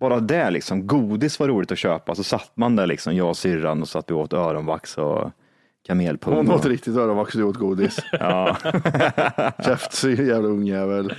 Bara 0.00 0.20
det 0.20 0.50
liksom, 0.50 0.86
godis 0.86 1.38
var 1.38 1.48
roligt 1.48 1.72
att 1.72 1.78
köpa. 1.78 2.14
Så 2.14 2.24
satt 2.24 2.50
man 2.54 2.76
där 2.76 2.86
liksom, 2.86 3.16
jag 3.16 3.28
och 3.28 3.36
syrran 3.36 3.82
och 3.82 3.88
satt 3.88 4.10
vi 4.10 4.14
åt 4.14 4.32
öronvax 4.32 4.98
och 4.98 5.30
kamelpung. 5.86 6.34
Hon 6.34 6.48
och- 6.50 6.54
åt 6.54 6.66
riktigt 6.66 6.96
öronvax 6.96 7.34
och 7.34 7.40
du 7.40 7.44
åt 7.46 7.56
godis. 7.56 7.96
Ja, 8.12 8.56
Käftsy 9.64 10.10
jävla 10.10 10.48
ungjävel. 10.48 11.12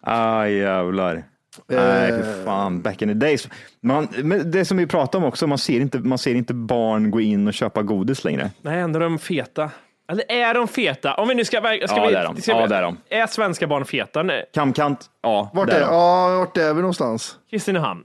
ah, 0.00 0.46
jävlar. 0.46 1.24
Nej, 1.68 2.08
för 2.22 2.44
fan, 2.44 2.82
back 2.82 3.02
in 3.02 3.08
the 3.08 3.14
days. 3.14 3.48
Man, 3.82 4.08
men 4.22 4.50
det 4.50 4.64
som 4.64 4.76
vi 4.76 4.86
pratade 4.86 5.24
om 5.24 5.28
också, 5.28 5.46
man 5.46 5.58
ser, 5.58 5.80
inte, 5.80 5.98
man 5.98 6.18
ser 6.18 6.34
inte 6.34 6.54
barn 6.54 7.10
gå 7.10 7.20
in 7.20 7.46
och 7.48 7.54
köpa 7.54 7.82
godis 7.82 8.24
längre. 8.24 8.50
Nej, 8.62 8.80
ändå 8.80 8.98
är 8.98 9.04
de 9.04 9.18
feta. 9.18 9.70
Eller 10.10 10.24
är 10.28 10.54
de 10.54 10.68
feta? 10.68 11.14
Om 11.14 11.28
vi 11.28 11.34
nu 11.34 11.44
ska... 11.44 11.56
ska 11.60 11.68
Ja, 11.70 12.06
vi, 12.06 12.12
det 12.12 12.18
är 12.18 12.24
de. 12.24 12.40
Ska 12.40 12.54
vi, 12.54 12.60
Ja, 12.60 12.66
det 12.66 12.76
är 12.76 12.82
de. 12.82 12.96
Är 13.10 13.26
svenska 13.26 13.66
barn 13.66 13.84
feta? 13.84 14.22
Nej. 14.22 14.44
Kamkant, 14.54 15.10
ja. 15.22 15.50
Vart 15.54 15.68
är, 15.68 15.80
då. 15.80 15.86
ja, 15.86 16.38
vart 16.38 16.56
är 16.56 16.74
vi 16.74 16.80
någonstans? 16.80 17.36
Kristinehamn. 17.50 18.02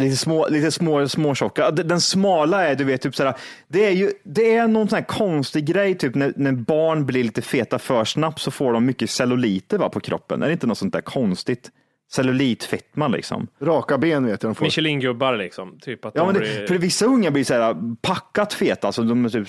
Lite 0.00 0.16
små, 0.16 0.48
lite 0.48 0.72
små, 0.72 1.08
små 1.08 1.34
tjocka. 1.34 1.70
Den 1.70 2.00
smala 2.00 2.66
är, 2.68 2.74
du 2.74 2.84
vet, 2.84 3.02
typ 3.02 3.14
såhär, 3.16 3.34
det 3.68 3.86
är 3.86 3.90
ju, 3.90 4.10
det 4.24 4.54
är 4.54 4.68
någon 4.68 4.88
sån 4.88 4.96
här 4.96 5.04
konstig 5.04 5.64
grej, 5.64 5.94
typ 5.98 6.14
när, 6.14 6.32
när 6.36 6.52
barn 6.52 7.06
blir 7.06 7.24
lite 7.24 7.42
feta 7.42 7.78
för 7.78 8.04
snabbt 8.04 8.40
så 8.40 8.50
får 8.50 8.72
de 8.72 8.86
mycket 8.86 9.10
celluliter 9.10 9.78
va, 9.78 9.88
på 9.88 10.00
kroppen. 10.00 10.42
Är 10.42 10.46
det 10.46 10.52
inte 10.52 10.66
något 10.66 10.78
sånt 10.78 10.92
där 10.92 11.00
konstigt? 11.00 11.70
Cellulitfetma 12.12 13.08
liksom. 13.08 13.46
Raka 13.62 13.98
ben 13.98 14.26
vet 14.26 14.42
jag 14.42 14.50
de 14.50 14.54
får. 14.54 14.64
Michelin-gubbar 14.64 15.36
liksom. 15.36 15.78
Typ 15.80 16.04
att 16.04 16.12
Ja, 16.14 16.20
de 16.20 16.32
men 16.32 16.42
blir... 16.42 16.60
det, 16.60 16.66
för 16.66 16.78
vissa 16.78 17.06
unga 17.06 17.30
blir 17.30 17.44
så 17.44 17.54
här 17.54 17.76
packat 18.02 18.52
feta, 18.52 18.86
alltså 18.88 19.02
de 19.02 19.24
är 19.24 19.28
typ 19.28 19.48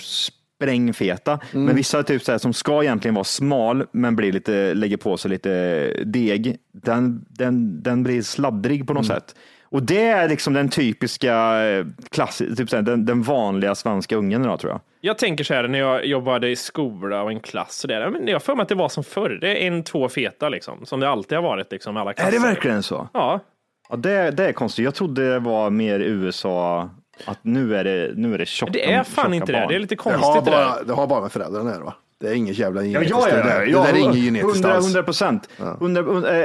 sprängfeta. 0.56 1.40
Men 1.52 1.76
vissa 1.76 2.02
typ 2.02 2.22
så 2.22 2.32
här, 2.32 2.38
som 2.38 2.52
ska 2.52 2.82
egentligen 2.82 3.14
vara 3.14 3.24
smal, 3.24 3.86
men 3.92 4.16
blir 4.16 4.32
lite, 4.32 4.74
lägger 4.74 4.96
på 4.96 5.16
sig 5.16 5.30
lite 5.30 5.88
deg, 6.04 6.56
den, 6.72 7.24
den, 7.28 7.82
den 7.82 8.02
blir 8.02 8.22
sladdrig 8.22 8.86
på 8.86 8.94
något 8.94 9.06
sätt. 9.06 9.34
Och 9.64 9.82
det 9.82 10.06
är 10.06 10.28
liksom 10.28 10.52
den 10.54 10.68
typiska, 10.68 11.64
eh, 11.64 11.86
klassi, 12.10 12.56
typ 12.56 12.70
så 12.70 12.76
här, 12.76 12.82
den, 12.82 13.06
den 13.06 13.22
vanliga 13.22 13.74
svenska 13.74 14.16
ungen 14.16 14.42
idag 14.44 14.60
tror 14.60 14.72
jag. 14.72 14.80
Jag 15.00 15.18
tänker 15.18 15.44
så 15.44 15.54
här 15.54 15.68
när 15.68 15.78
jag 15.78 16.06
jobbade 16.06 16.48
i 16.48 16.56
skola 16.56 17.22
och 17.22 17.30
en 17.30 17.40
klass 17.40 17.84
och 17.84 17.88
där. 17.88 18.10
Men 18.10 18.28
jag 18.28 18.42
för 18.42 18.54
mig 18.54 18.62
att 18.62 18.68
det 18.68 18.74
var 18.74 18.88
som 18.88 19.04
förr. 19.04 19.38
Det 19.40 19.62
är 19.62 19.66
en, 19.66 19.82
två 19.82 20.08
feta 20.08 20.48
liksom. 20.48 20.86
Som 20.86 21.00
det 21.00 21.08
alltid 21.08 21.38
har 21.38 21.42
varit 21.42 21.72
liksom. 21.72 21.96
Alla 21.96 22.12
klasser. 22.12 22.36
Är 22.36 22.40
det 22.40 22.46
verkligen 22.46 22.82
så? 22.82 23.08
Ja. 23.12 23.40
Ja, 23.88 23.96
det, 23.96 24.30
det 24.30 24.48
är 24.48 24.52
konstigt. 24.52 24.84
Jag 24.84 24.94
trodde 24.94 25.32
det 25.32 25.38
var 25.38 25.70
mer 25.70 26.00
USA, 26.00 26.90
att 27.24 27.38
nu 27.42 27.76
är 27.76 27.84
det, 27.84 28.12
nu 28.16 28.34
är 28.34 28.38
det 28.38 28.46
tjocka 28.46 28.72
Det 28.72 28.92
är 28.92 29.02
fan 29.04 29.34
inte 29.34 29.52
det. 29.52 29.58
barn. 29.58 29.68
Det 29.68 29.74
är 29.74 29.78
lite 29.78 29.92
Det 29.94 29.96
konstigt 29.96 30.24
har, 30.24 30.42
det 30.42 30.50
där. 30.50 30.56
bara, 30.66 30.82
det 30.82 30.92
har 30.92 31.06
bara 31.06 31.20
med 31.20 31.32
föräldrarna 31.32 31.70
att 31.70 31.76
göra 31.76 31.84
va? 31.84 31.94
Det 32.20 32.28
är 32.28 32.34
inget 32.34 32.58
jävla 32.58 32.82
Ja, 32.84 33.00
genetiskt. 33.00 33.10
ja, 33.20 33.28
ja, 33.28 33.36
det, 33.36 33.42
där. 33.42 33.66
ja, 33.66 33.80
det 33.80 33.86
där 33.86 33.94
är 33.94 33.98
inget 34.02 34.14
genetiskt 34.16 34.54
100, 34.64 34.74
alls. 34.76 34.86
100 34.86 35.02
procent. 35.02 35.48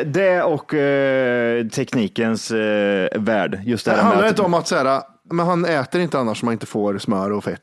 Det 0.05 0.41
och 0.43 0.73
eh, 0.73 1.67
teknikens 1.67 2.51
eh, 2.51 3.07
värld. 3.19 3.59
Just 3.65 3.85
det 3.85 3.91
Det 3.91 4.01
handlar 4.01 4.27
inte 4.27 4.41
om 4.41 4.53
att 4.53 4.67
så 4.67 4.75
här, 4.75 5.01
men 5.31 5.45
han 5.45 5.65
äter 5.65 6.01
inte 6.01 6.19
annars 6.19 6.39
som 6.39 6.45
man 6.45 6.53
inte 6.53 6.65
får 6.65 6.97
smör 6.97 7.31
och 7.31 7.43
fett. 7.43 7.61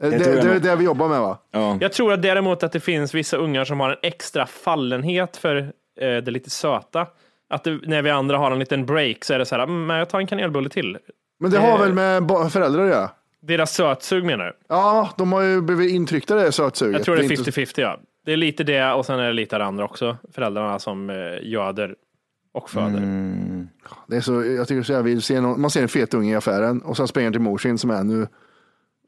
Det, 0.00 0.10
det, 0.10 0.16
jag 0.34 0.44
det 0.44 0.50
är 0.50 0.60
det 0.60 0.76
vi 0.76 0.84
jobbar 0.84 1.08
med 1.08 1.20
va? 1.20 1.38
Ja. 1.52 1.78
Jag 1.80 1.92
tror 1.92 2.12
att 2.12 2.22
däremot 2.22 2.62
att 2.62 2.72
det 2.72 2.80
finns 2.80 3.14
vissa 3.14 3.36
ungar 3.36 3.64
som 3.64 3.80
har 3.80 3.90
en 3.90 3.96
extra 4.02 4.46
fallenhet 4.46 5.36
för 5.36 5.56
eh, 5.56 5.62
det 6.00 6.30
lite 6.30 6.50
söta. 6.50 7.06
Att 7.50 7.64
det, 7.64 7.78
när 7.82 8.02
vi 8.02 8.10
andra 8.10 8.38
har 8.38 8.50
en 8.50 8.58
liten 8.58 8.86
break 8.86 9.24
så 9.24 9.34
är 9.34 9.38
det 9.38 9.46
så 9.46 9.54
här, 9.56 9.62
mm, 9.62 9.86
men 9.86 9.96
jag 9.96 10.08
tar 10.08 10.18
en 10.20 10.26
kanelbulle 10.26 10.68
till. 10.68 10.98
Men 11.40 11.50
det 11.50 11.58
har 11.58 11.78
väl 11.78 11.92
med 11.94 12.22
ba- 12.26 12.48
föräldrar 12.48 12.82
att 12.84 12.90
göra? 12.90 13.10
Deras 13.42 13.74
sötsug 13.74 14.24
menar 14.24 14.44
du? 14.44 14.52
Ja, 14.68 15.10
de 15.16 15.32
har 15.32 15.42
ju 15.42 15.60
blivit 15.60 15.90
intryckta 15.90 16.34
det 16.34 16.52
sötsuget. 16.52 16.96
Jag 16.96 17.04
tror 17.04 17.16
det 17.16 17.22
är 17.24 17.38
inte- 17.38 17.50
50-50 17.50 17.80
ja. 17.80 18.00
Det 18.24 18.32
är 18.32 18.36
lite 18.36 18.64
det 18.64 18.92
och 18.92 19.06
sen 19.06 19.18
är 19.20 19.26
det 19.26 19.32
lite 19.32 19.58
det 19.58 19.64
andra 19.64 19.84
också. 19.84 20.16
Föräldrarna 20.34 20.78
som 20.78 21.10
eh, 21.10 21.16
göder 21.42 21.94
och 22.52 22.70
föder. 22.70 22.86
Mm. 22.98 23.68
Det 24.08 24.16
är 24.16 24.20
så, 24.20 24.44
jag 24.44 24.68
tycker 24.68 24.82
så 24.82 24.92
jag 24.92 25.02
vill 25.02 25.22
se 25.22 25.40
någon, 25.40 25.60
man 25.60 25.70
ser 25.70 25.82
en 25.82 25.88
fet 25.88 26.14
unge 26.14 26.32
i 26.32 26.36
affären 26.36 26.82
och 26.82 26.96
sen 26.96 27.08
springer 27.08 27.30
till 27.30 27.40
morsin 27.40 27.78
som 27.78 27.90
är 27.90 28.26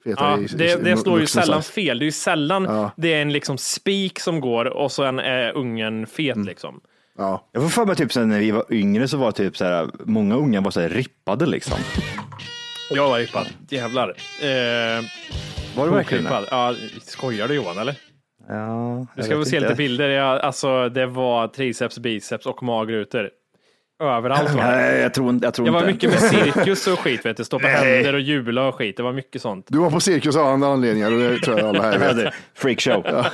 fetare. 0.05 0.31
Ja, 0.31 0.39
i- 0.39 0.43
i- 0.45 0.47
det, 0.47 0.85
det 0.85 0.97
slår 0.97 1.21
ju 1.21 1.27
sällan 1.27 1.63
fel. 1.63 1.99
Det 1.99 2.03
är 2.03 2.07
ju 2.07 2.13
sällan 2.13 2.65
Ja. 2.65 2.91
det 2.97 3.15
är 3.15 3.23
en 3.23 3.33
liksom 3.33 3.59
spik 3.59 4.21
som 4.21 4.41
går 4.41 4.65
och 4.65 4.93
sen 4.93 5.19
är 5.19 5.53
ungen 5.57 6.07
fet 6.07 6.37
Mm. 6.37 6.47
liksom. 6.49 6.81
Ja. 7.19 7.49
Jag 7.53 7.63
får 7.63 7.69
för 7.71 7.87
mig 7.87 7.97
typ 7.97 8.13
så 8.13 8.21
här, 8.21 8.27
när 8.27 8.39
vi 8.41 8.51
var 8.51 8.65
yngre 8.71 9.09
så 9.09 9.17
var 9.17 9.27
det 9.27 9.33
typ 9.33 9.57
så 9.57 9.65
här, 9.65 9.91
många 10.05 10.35
unga 10.35 10.61
var 10.61 10.71
så 10.71 10.81
här 10.81 10.89
rippade 10.89 11.47
liksom. 11.47 11.79
Jag 12.91 13.09
var 13.09 13.19
rippad. 13.19 13.47
Jävlar. 13.69 14.09
Eh, 14.43 15.05
Var 15.77 15.87
det 15.87 15.93
verkligen 15.93 16.25
rippad. 16.25 16.45
Ja, 16.51 16.75
skojar 17.03 17.49
du 17.49 17.55
Johan 17.55 17.79
eller? 17.79 17.95
Ja, 18.49 19.07
Du 19.17 19.23
ska 19.23 19.35
få 19.37 19.45
se 19.45 19.57
inte. 19.57 19.69
lite 19.69 19.77
bilder. 19.77 20.09
Jag, 20.09 20.41
alltså, 20.41 20.89
det 20.89 21.07
var 21.07 21.49
triceps, 21.49 21.99
biceps 21.99 22.47
och 22.47 22.63
magrutor. 22.63 23.31
Överallt 24.03 24.51
var 24.55 24.63
det. 24.63 24.67
Nej, 24.77 25.01
jag 25.01 25.15
tror, 25.15 25.39
jag 25.43 25.55
tror 25.55 25.67
Det 25.67 25.73
var 25.73 25.81
inte. 25.89 25.93
mycket 25.93 26.11
med 26.11 26.21
cirkus 26.55 26.87
och 26.87 26.99
skit, 26.99 27.27
vet 27.27 27.37
du. 27.37 27.45
Stå 27.45 27.59
på 27.59 27.67
händer 27.67 28.15
och 28.15 28.21
jubla 28.21 28.69
och 28.69 28.75
skit. 28.75 28.97
Det 28.97 29.03
var 29.03 29.13
mycket 29.13 29.43
sånt. 29.43 29.67
Du 29.69 29.79
var 29.79 29.91
på 29.91 30.01
cirkus 30.01 30.37
av 30.37 30.47
andra 30.47 30.69
anledningar 30.69 31.13
och 31.13 31.19
det 31.19 31.39
tror 31.39 31.59
jag 31.59 31.69
alla 31.69 31.83
här 31.83 32.15
vet. 32.15 32.35
Freakshow. 32.55 33.05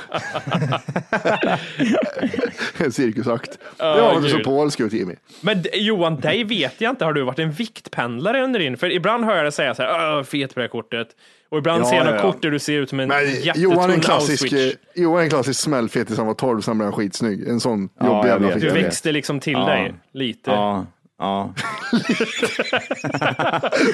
En 2.83 2.91
cirkusakt. 2.91 3.59
Ja, 3.77 3.95
det 3.95 4.01
var 4.01 4.15
inte 4.17 4.29
så 4.29 4.39
polsk 4.39 4.79
ut 4.79 4.93
Jimmy. 4.93 5.15
Men 5.41 5.63
Johan, 5.73 6.19
dig 6.19 6.43
vet 6.43 6.81
jag 6.81 6.89
inte. 6.89 7.05
Har 7.05 7.13
du 7.13 7.21
varit 7.23 7.39
en 7.39 7.51
viktpendlare 7.51 8.43
under 8.43 8.59
din? 8.59 8.77
För 8.77 8.91
ibland 8.91 9.25
hör 9.25 9.35
jag 9.35 9.45
dig 9.45 9.51
säga 9.51 9.75
så 9.75 9.83
här, 9.83 10.17
"Åh, 10.17 10.23
fet 10.23 10.53
på 10.53 10.59
det 10.59 10.63
här 10.63 10.69
kortet. 10.69 11.07
Och 11.51 11.57
ibland 11.57 11.81
Ja, 11.83 11.89
ser 11.89 11.95
jag 11.95 12.07
ja, 12.15 12.21
kort 12.21 12.41
där 12.41 12.51
du 12.51 12.59
ser 12.59 12.73
ut 12.73 12.89
som 12.89 12.99
en 12.99 13.09
jättetunn 13.09 13.61
Johan 13.63 13.89
är 13.89 13.93
en 13.93 13.99
klassisk, 13.99 14.53
eh, 14.53 14.69
Johan 14.95 15.19
är 15.19 15.23
en 15.23 15.29
klassisk 15.29 15.59
smällfetis, 15.59 16.17
han 16.17 16.27
var 16.27 16.33
12 16.33 16.61
sen 16.61 16.77
blev 16.77 16.85
han 16.85 16.93
skitsnygg. 16.93 17.47
En 17.47 17.59
sån 17.59 17.89
Ja, 17.99 18.05
jobbig 18.05 18.17
jag 18.19 18.27
jävla. 18.27 18.47
Du 18.47 18.59
fitta. 18.61 18.73
vet. 18.73 18.85
växte 18.85 19.11
liksom 19.11 19.39
till 19.39 19.53
Ja. 19.53 19.65
dig 19.65 19.93
lite. 20.13 20.51
Ja, 20.51 20.85
ja. 21.19 21.53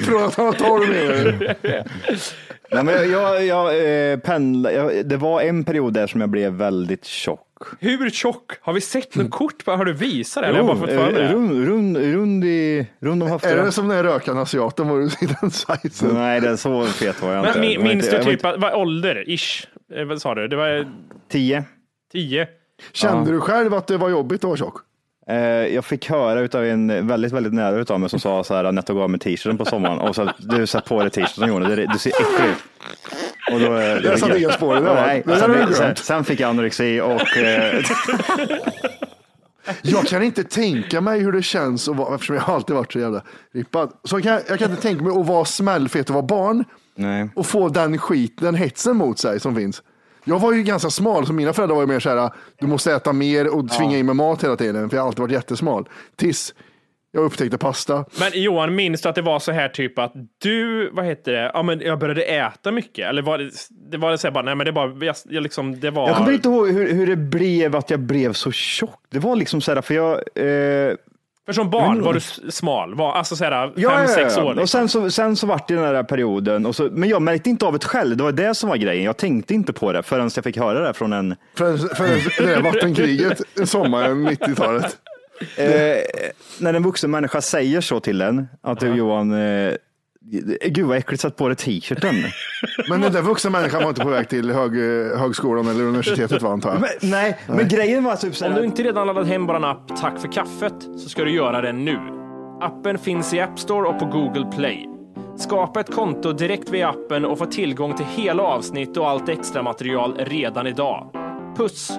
Från 0.06 0.24
att 0.24 0.34
han 0.34 0.46
var 0.46 0.52
12 0.52 0.88
menar 0.88 1.14
du? 1.14 1.54
Nej, 2.70 2.84
men 2.84 3.10
jag, 3.10 3.44
jag, 3.44 4.10
eh, 4.12 4.18
pendla, 4.18 4.72
jag, 4.72 5.06
det 5.08 5.16
var 5.16 5.40
en 5.40 5.64
period 5.64 5.92
där 5.92 6.06
som 6.06 6.20
jag 6.20 6.30
blev 6.30 6.52
väldigt 6.52 7.04
tjock. 7.04 7.45
Hur 7.80 8.10
tjock? 8.10 8.52
Har 8.60 8.72
vi 8.72 8.80
sett 8.80 9.14
något 9.16 9.30
kort? 9.30 9.64
på- 9.64 9.70
Har 9.72 9.84
du 9.84 9.92
visat 9.92 10.42
det? 10.42 10.48
Eller 10.48 10.60
har 10.62 10.68
jag 10.68 10.78
bara 10.78 10.86
fått 10.86 10.96
för 10.96 11.08
eh, 11.08 11.14
det? 11.14 11.32
rund, 11.32 11.66
rund, 11.68 11.96
rund, 11.96 12.44
i, 12.44 12.86
rund 13.00 13.22
om 13.22 13.28
Är 13.28 13.32
höfterna. 13.32 13.64
det 13.64 13.72
som 13.72 13.88
den 13.88 14.02
rökande 14.02 14.42
asiaten 14.42 14.88
var 14.88 14.98
du 14.98 15.04
i 15.06 15.28
den 15.40 15.50
sizen? 15.50 16.08
Nej, 16.14 16.40
det 16.40 16.48
är 16.48 16.56
så 16.56 16.84
fet 16.86 17.22
var 17.22 17.32
jag 17.32 17.46
inte. 17.46 17.58
Men 17.60 17.68
mi- 17.68 17.72
Det 17.72 17.78
var 17.78 17.84
minns 17.88 18.04
inte- 18.04 18.10
du 18.10 18.16
jag 18.16 18.24
var 18.24 18.32
typ, 18.32 18.44
att- 18.44 18.60
vad 18.60 18.74
ålder? 18.74 19.24
Ish? 19.30 19.66
Eh, 19.94 20.04
Vad 20.04 20.20
sa 20.20 20.34
du? 20.34 20.48
Det 20.48 20.56
var 20.56 20.86
Tio. 21.30 21.64
tio? 22.12 22.48
Kände 22.92 23.30
du 23.32 23.40
själv 23.40 23.74
att 23.74 23.86
det 23.86 23.96
var 23.96 24.08
jobbigt 24.08 24.38
att 24.44 24.44
vara 24.48 24.56
tjock? 24.56 24.74
Eh, 25.28 25.36
jag 25.74 25.84
fick 25.84 26.10
höra 26.10 26.40
utav 26.40 26.64
en 26.64 27.06
väldigt, 27.06 27.32
väldigt 27.32 27.52
nära 27.52 27.76
utav 27.76 28.00
mig 28.00 28.08
som 28.10 28.20
sa 28.20 28.44
så 28.44 28.54
här, 28.54 28.72
Netto 28.72 28.94
gav 28.94 29.10
mig 29.10 29.20
t-shirten 29.20 29.58
på 29.58 29.64
sommaren 29.64 29.98
och 29.98 30.14
så 30.14 30.30
du 30.38 30.66
satt 30.66 30.84
på 30.84 31.00
dig 31.02 31.10
t-shirten 31.10 31.48
Jonas, 31.48 31.68
det- 31.68 31.86
du 31.92 31.98
ser 31.98 32.10
äcklig 32.10 32.50
ut. 32.50 32.56
Och 33.52 33.60
då, 33.60 33.76
eh, 33.76 33.84
Jag 33.84 34.18
satte 34.18 34.38
inga 34.38 34.50
spår 34.50 34.76
i 34.76 34.80
det? 34.80 34.94
Nej, 34.94 35.22
Det 35.26 35.38
sen, 35.38 35.74
sen, 35.74 35.96
sen 35.96 36.24
fick 36.24 36.40
jag 36.40 36.50
anorexi 36.50 37.00
och 37.00 37.36
eh, 37.36 37.84
Jag 39.82 40.06
kan 40.06 40.22
inte 40.22 40.44
tänka 40.44 41.00
mig 41.00 41.20
hur 41.20 41.32
det 41.32 41.42
känns 41.42 41.88
att 41.88 41.96
vara, 41.96 42.14
eftersom 42.14 42.36
jag 42.36 42.50
alltid 42.50 42.76
varit 42.76 42.92
så 42.92 42.98
jävla 42.98 43.22
rippad. 43.54 43.92
Så 44.04 44.22
kan 44.22 44.32
jag, 44.32 44.42
jag 44.48 44.58
kan 44.58 44.70
inte 44.70 44.82
tänka 44.82 45.04
mig 45.04 45.20
att 45.20 45.26
vara 45.26 45.44
smällfet 45.44 46.08
och 46.08 46.14
vara 46.14 46.26
barn 46.26 46.64
nej. 46.94 47.28
och 47.34 47.46
få 47.46 47.68
den 47.68 47.98
skit, 47.98 48.36
den 48.40 48.54
hetsen 48.54 48.96
mot 48.96 49.18
sig 49.18 49.40
som 49.40 49.56
finns. 49.56 49.82
Jag 50.24 50.38
var 50.38 50.52
ju 50.52 50.62
ganska 50.62 50.90
smal, 50.90 51.26
så 51.26 51.32
mina 51.32 51.52
föräldrar 51.52 51.74
var 51.74 51.82
ju 51.82 51.86
mer 51.86 52.00
så 52.00 52.08
här, 52.08 52.30
du 52.60 52.66
måste 52.66 52.92
äta 52.92 53.12
mer 53.12 53.48
och 53.54 53.70
tvinga 53.70 53.98
in 53.98 54.06
med 54.06 54.16
mat 54.16 54.44
hela 54.44 54.56
tiden, 54.56 54.90
för 54.90 54.96
jag 54.96 55.02
har 55.02 55.08
alltid 55.08 55.20
varit 55.20 55.32
jättesmal. 55.32 55.88
Tills 56.16 56.54
jag 57.16 57.24
upptäckte 57.24 57.58
pasta. 57.58 58.04
Men 58.20 58.30
Johan, 58.42 58.74
minns 58.74 59.02
du 59.02 59.08
att 59.08 59.14
det 59.14 59.22
var 59.22 59.38
så 59.38 59.52
här 59.52 59.68
typ 59.68 59.98
att 59.98 60.12
du, 60.42 60.90
vad 60.92 61.04
heter 61.04 61.32
det, 61.32 61.50
ja 61.54 61.62
men 61.62 61.80
jag 61.80 61.98
började 61.98 62.22
äta 62.22 62.72
mycket? 62.72 63.08
Eller 63.08 63.22
var 63.22 63.38
det, 63.38 63.50
det 63.90 63.96
var 63.98 64.10
det 64.10 64.18
så 64.18 64.26
här 64.26 64.32
bara, 64.34 64.44
nej 64.44 64.54
men 64.54 64.64
det 64.66 64.72
var, 64.72 65.04
jag, 65.04 65.16
jag 65.24 65.42
liksom, 65.42 65.80
det 65.80 65.90
var... 65.90 66.08
Jag 66.08 66.16
kommer 66.16 66.32
inte 66.32 66.48
ihåg 66.48 66.68
hur, 66.68 66.92
hur 66.92 67.06
det 67.06 67.16
blev 67.16 67.76
att 67.76 67.90
jag 67.90 68.00
blev 68.00 68.32
så 68.32 68.52
tjock. 68.52 69.00
Det 69.10 69.18
var 69.18 69.36
liksom 69.36 69.60
så 69.60 69.74
här, 69.74 69.80
för 69.82 69.94
jag... 69.94 70.12
Eh, 70.12 70.94
För 71.46 71.52
som 71.52 71.70
barn 71.70 72.02
var 72.02 72.12
du 72.14 72.20
smal, 72.50 72.94
var, 72.94 73.12
alltså 73.12 73.36
så 73.36 73.44
här 73.44 73.66
fem, 73.68 73.74
Ja, 73.76 74.00
ja, 74.00 74.08
sex 74.08 74.34
ja. 74.36 74.42
år. 74.44 74.50
Och 74.50 74.56
Liksom. 74.56 74.80
sen 74.80 74.88
så, 74.88 75.10
sen 75.10 75.36
så 75.36 75.46
vart 75.46 75.68
det 75.68 75.74
den 75.74 75.94
där 75.94 76.02
perioden. 76.02 76.66
Och 76.66 76.76
så, 76.76 76.88
men 76.92 77.08
jag 77.08 77.22
märkte 77.22 77.50
inte 77.50 77.66
av 77.66 77.72
det 77.72 77.84
själv. 77.84 78.16
Det 78.16 78.22
var 78.24 78.32
det 78.32 78.54
som 78.54 78.68
var 78.68 78.76
grejen. 78.76 79.04
Jag 79.04 79.16
tänkte 79.16 79.54
inte 79.54 79.72
på 79.72 79.92
det 79.92 80.02
förrän 80.02 80.30
jag 80.34 80.44
fick 80.44 80.56
höra 80.58 80.80
det 80.86 80.94
från 80.94 81.12
en... 81.12 81.36
För, 81.58 81.76
för 81.76 82.42
det 82.44 82.54
där 82.54 82.62
vattenkriget 82.62 83.42
sommaren 83.64 84.28
90-talet. 84.28 84.96
Eh, 85.56 86.02
när 86.60 86.74
en 86.74 86.82
vuxen 86.82 87.10
människa 87.10 87.40
säger 87.40 87.80
så 87.80 88.00
till 88.00 88.20
en, 88.20 88.48
att 88.62 88.80
du 88.80 88.94
Johan, 88.94 89.32
eh, 89.32 89.74
gud 90.66 90.86
vad 90.86 90.96
äckligt, 90.96 91.22
satt 91.22 91.36
på 91.36 91.48
dig 91.48 91.56
t-shirten. 91.56 92.14
Men 92.88 93.00
den 93.00 93.12
där 93.12 93.22
vuxna 93.22 93.50
människan 93.50 93.82
var 93.82 93.88
inte 93.88 94.02
på 94.02 94.08
väg 94.08 94.28
till 94.28 94.50
hög, 94.50 94.72
högskolan 95.18 95.68
eller 95.68 95.84
universitetet 95.84 96.42
va, 96.42 96.52
antar 96.52 96.70
jag. 96.70 96.80
Men, 96.80 97.10
nej, 97.10 97.38
men 97.46 97.68
grejen 97.68 98.04
var 98.04 98.16
typ 98.16 98.36
så 98.36 98.46
Om 98.46 98.54
du 98.54 98.64
inte 98.64 98.82
redan 98.82 99.06
laddat 99.06 99.26
hem 99.26 99.46
vår 99.46 99.64
app 99.64 99.96
Tack 100.00 100.20
för 100.20 100.32
kaffet 100.32 100.74
så 100.98 101.08
ska 101.08 101.24
du 101.24 101.30
göra 101.30 101.60
det 101.60 101.72
nu. 101.72 101.98
Appen 102.60 102.98
finns 102.98 103.34
i 103.34 103.40
App 103.40 103.58
Store 103.58 103.88
och 103.88 103.98
på 103.98 104.04
Google 104.04 104.52
Play. 104.56 104.88
Skapa 105.38 105.80
ett 105.80 105.94
konto 105.94 106.32
direkt 106.32 106.70
via 106.70 106.88
appen 106.88 107.24
och 107.24 107.38
få 107.38 107.46
tillgång 107.46 107.96
till 107.96 108.06
hela 108.06 108.42
avsnitt 108.42 108.96
och 108.96 109.08
allt 109.08 109.28
extra 109.28 109.62
material 109.62 110.16
redan 110.18 110.66
idag. 110.66 111.10
Puss! 111.56 111.98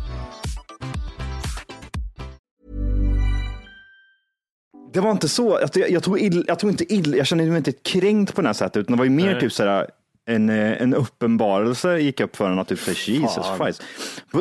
Det 4.93 4.99
var 4.99 5.11
inte 5.11 5.29
så, 5.29 5.57
jag, 5.61 5.69
jag, 5.73 5.91
jag, 5.91 6.03
tog 6.03 6.19
ill, 6.19 6.45
jag 6.47 6.59
tog 6.59 6.69
inte 6.69 6.93
ill, 6.93 7.15
jag 7.17 7.27
kände 7.27 7.45
mig 7.45 7.57
inte 7.57 7.71
kränkt 7.71 8.35
på 8.35 8.41
det 8.41 8.47
här 8.47 8.53
sättet, 8.53 8.77
utan 8.77 8.91
det 8.91 8.97
var 8.97 9.05
ju 9.05 9.11
mer 9.11 9.39
typ 9.39 9.51
sådär, 9.51 9.87
en, 10.25 10.49
eh, 10.49 10.81
en 10.81 10.93
uppenbarelse 10.93 11.97
gick 11.99 12.19
upp 12.19 12.35
för 12.35 12.49
en 12.49 12.59
att 12.59 12.67
typ, 12.67 13.07
Jesus 13.07 13.45
Christ. 13.57 13.83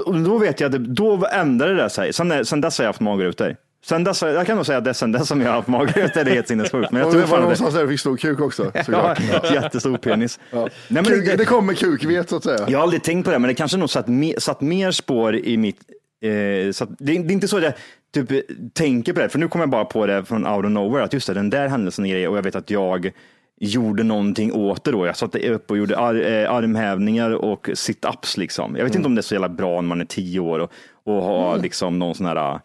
Och 0.06 0.20
då 0.20 0.38
vet 0.38 0.60
jag, 0.60 0.80
då 0.80 1.26
ändrade 1.32 1.74
det 1.74 1.90
sig. 1.90 2.12
Sen, 2.12 2.44
sen 2.46 2.60
dess 2.60 2.78
har 2.78 2.84
jag 2.84 2.88
haft 2.88 3.00
magrutor. 3.00 3.56
Sen 3.84 4.04
dess, 4.04 4.22
jag 4.22 4.46
kan 4.46 4.56
nog 4.56 4.66
säga 4.66 4.78
att 4.78 4.84
det 4.84 4.90
är 4.90 4.94
sen 4.94 5.12
dess 5.12 5.28
som 5.28 5.40
jag 5.40 5.48
har 5.48 5.54
haft 5.56 5.68
magrutor, 5.68 6.24
det 6.24 6.30
är 6.30 6.34
helt 6.34 6.48
sinnessjukt. 6.48 6.90
Men 6.92 7.00
jag 7.02 7.10
tror 7.10 7.20
det 7.20 7.26
var 7.26 7.30
fan 7.36 7.40
någonstans 7.40 7.74
där 7.74 7.82
du 7.82 7.88
fick 7.88 8.00
stor 8.00 8.16
kuk 8.16 8.40
också. 8.40 8.72
Ja, 8.88 9.16
jättestor 9.54 9.96
penis. 9.96 10.38
Nej, 10.52 10.68
men 10.88 11.04
det, 11.04 11.36
det 11.36 11.44
kommer 11.44 11.74
kukvet 11.74 12.28
så 12.30 12.36
att 12.36 12.44
säga. 12.44 12.64
jag 12.68 12.78
har 12.78 12.82
aldrig 12.82 13.02
tänkt 13.02 13.24
på 13.24 13.30
det, 13.30 13.38
men 13.38 13.48
det 13.48 13.54
kanske 13.54 13.76
nog 13.78 13.90
satt, 13.90 14.08
me, 14.08 14.34
satt 14.38 14.60
mer 14.60 14.90
spår 14.90 15.36
i 15.36 15.56
mitt... 15.56 15.80
Eh, 16.24 16.72
så 16.72 16.84
att, 16.84 16.90
det, 16.98 17.16
är- 17.16 17.22
det 17.22 17.32
är 17.32 17.34
inte 17.34 17.48
så 17.48 17.56
att 17.56 17.62
jag 17.62 17.72
typ, 18.14 18.30
eh, 18.30 18.38
tänker 18.72 19.12
på 19.12 19.20
det, 19.20 19.28
för 19.28 19.38
nu 19.38 19.48
kommer 19.48 19.62
jag 19.62 19.70
bara 19.70 19.84
på 19.84 20.06
det 20.06 20.24
från 20.24 20.46
out 20.46 20.64
of 20.64 20.70
nowhere, 20.70 21.04
att 21.04 21.12
just 21.12 21.26
det, 21.26 21.34
den 21.34 21.50
där 21.50 21.68
händelsen 21.68 22.06
är 22.06 22.28
och 22.28 22.36
jag 22.36 22.42
vet 22.42 22.54
att 22.54 22.70
jag 22.70 23.12
gjorde 23.60 24.02
någonting 24.02 24.52
åt 24.52 24.84
det 24.84 24.90
då. 24.90 25.06
Jag 25.06 25.16
satte 25.16 25.50
upp 25.50 25.70
och 25.70 25.78
gjorde 25.78 25.98
ar, 25.98 26.14
eh, 26.14 26.52
armhävningar 26.52 27.30
och 27.30 27.68
sit-ups 27.68 28.38
liksom. 28.38 28.76
Jag 28.76 28.84
vet 28.84 28.94
inte 28.94 29.06
om 29.06 29.14
det 29.14 29.20
är 29.20 29.22
så 29.22 29.34
jävla 29.34 29.48
bra 29.48 29.80
när 29.80 29.88
man 29.88 30.00
är 30.00 30.04
tio 30.04 30.40
år 30.40 30.58
och, 30.58 30.72
och 31.04 31.22
har 31.22 31.58
liksom 31.58 31.98
någon 31.98 32.14
sån 32.14 32.26
här 32.26 32.60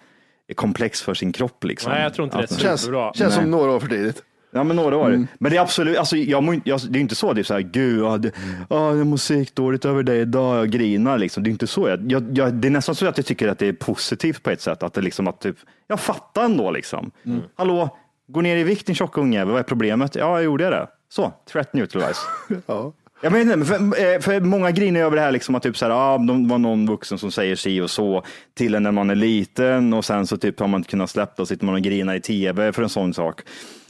eh, 0.47 0.53
komplex 0.55 1.01
för 1.01 1.13
sin 1.13 1.31
kropp 1.31 1.63
liksom. 1.63 1.91
Nej, 1.91 2.03
jag 2.03 2.13
tror 2.13 2.25
inte 2.25 2.37
det 2.37 2.43
är 2.43 2.47
så. 2.47 2.59
Känns, 2.59 2.81
Superbra. 2.81 3.13
känns 3.13 3.35
som 3.35 3.51
några 3.51 3.71
år 3.71 3.79
för 3.79 3.87
tidigt. 3.87 4.23
Ja, 4.55 4.63
men 4.63 4.75
några 4.75 4.97
år. 4.97 5.27
Men 5.39 5.51
det 5.51 5.57
är 5.57 5.61
absolut, 5.61 5.97
alltså, 5.97 6.17
jag 6.17 6.43
mår, 6.43 6.53
inte- 6.55 6.69
jag, 6.69 6.79
det 6.89 6.99
är 6.99 7.01
inte 7.01 7.15
så, 7.15 7.33
det 7.33 7.41
är 7.41 7.43
så 7.43 7.53
här, 7.53 7.61
gud, 7.61 7.99
ja, 8.03 8.17
det, 8.17 8.31
ja, 8.69 8.95
jag 8.95 9.07
mår 9.07 9.17
sikt 9.17 9.55
dåligt 9.55 9.85
över 9.85 10.03
det 10.03 10.15
idag, 10.15 10.57
jag 10.57 10.69
grinar 10.69 11.17
liksom. 11.17 11.43
Det 11.43 11.49
är 11.49 11.51
inte 11.51 11.67
så. 11.67 11.87
Jag, 11.89 12.11
jag, 12.11 12.37
jag, 12.37 12.53
det 12.53 12.67
är 12.67 12.69
nästan 12.71 12.95
så 12.95 13.07
att 13.07 13.17
jag 13.17 13.25
tycker 13.25 13.47
att 13.47 13.59
det 13.59 13.67
är 13.67 13.73
positivt 13.73 14.43
på 14.43 14.49
ett 14.49 14.61
sätt, 14.61 14.83
att 14.83 14.93
det 14.93 15.01
liksom 15.01 15.27
att 15.27 15.41
typ, 15.41 15.55
jag 15.87 15.99
fattar 15.99 16.45
ändå 16.45 16.71
liksom. 16.71 17.11
Hallå, 17.55 17.97
gå 18.27 18.41
ner 18.41 18.57
i 18.57 18.63
vikt 18.63 18.85
din 18.85 18.95
tjocka 18.95 19.21
ungjävel, 19.21 19.51
vad 19.51 19.59
är 19.59 19.63
problemet? 19.63 20.15
Ja, 20.15 20.35
jag 20.37 20.43
gjorde 20.43 20.69
det. 20.69 20.87
Så, 21.09 21.33
threat 21.51 21.73
neutralize. 21.73 22.19
Ja. 22.65 22.93
Jag 23.21 23.31
vet 23.31 23.47
inte, 23.47 23.65
för, 23.65 23.75
eh, 23.75 24.19
för 24.19 24.39
många 24.39 24.71
griner 24.71 25.01
över 25.01 25.15
det 25.15 25.21
här, 25.21 25.31
liksom 25.31 25.55
att 25.55 25.63
typ 25.63 25.77
så 25.77 25.85
här, 25.85 25.91
ah, 25.91 26.17
de 26.17 26.47
var 26.47 26.57
någon 26.57 26.87
vuxen 26.87 27.17
som 27.17 27.31
säger 27.31 27.55
si 27.55 27.81
och 27.81 27.91
så 27.91 28.23
till 28.53 28.75
en 28.75 28.83
när 28.83 28.91
man 28.91 29.09
är 29.09 29.15
liten 29.15 29.93
och 29.93 30.05
sen 30.05 30.27
så 30.27 30.37
typ 30.37 30.59
har 30.59 30.67
man 30.67 30.79
inte 30.79 30.89
kunnat 30.89 31.09
släppa 31.09 31.41
och 31.41 31.47
sitter 31.47 31.65
man 31.65 31.75
och 31.75 31.81
grinar 31.81 32.15
i 32.15 32.21
tv 32.21 32.73
för 32.73 32.83
en 32.83 32.89
sån 32.89 33.13
sak. 33.13 33.41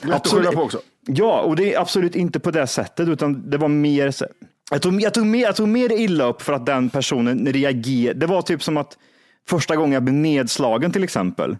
Lätt 0.02 0.16
att 0.16 0.28
skylla 0.28 0.52
på 0.52 0.62
också. 0.62 0.80
Ja, 1.08 1.42
och 1.42 1.56
det 1.56 1.74
är 1.74 1.80
absolut 1.80 2.16
inte 2.16 2.40
på 2.40 2.52
det 2.52 2.68
sättet, 2.68 3.08
utan 3.08 3.50
det 3.50 3.58
var 3.58 3.68
mer, 3.68 4.14
jag 4.72 4.82
tog, 4.82 5.02
jag 5.02 5.14
tog, 5.14 5.26
mer, 5.26 5.42
jag 5.42 5.56
tog 5.56 5.68
mer 5.68 5.92
illa 5.92 6.26
upp 6.26 6.42
för 6.42 6.54
att 6.54 6.66
den 6.66 6.90
personen 6.90 7.48
reagerade. 7.54 8.20
Det 8.20 8.26
var 8.26 8.42
typ 8.42 8.64
som 8.64 8.78
att 8.78 8.98
första 9.50 9.76
gången 9.76 9.92
jag 9.92 10.04
blev 10.04 10.16
nedslagen 10.16 10.92
till 10.92 11.04
exempel, 11.04 11.58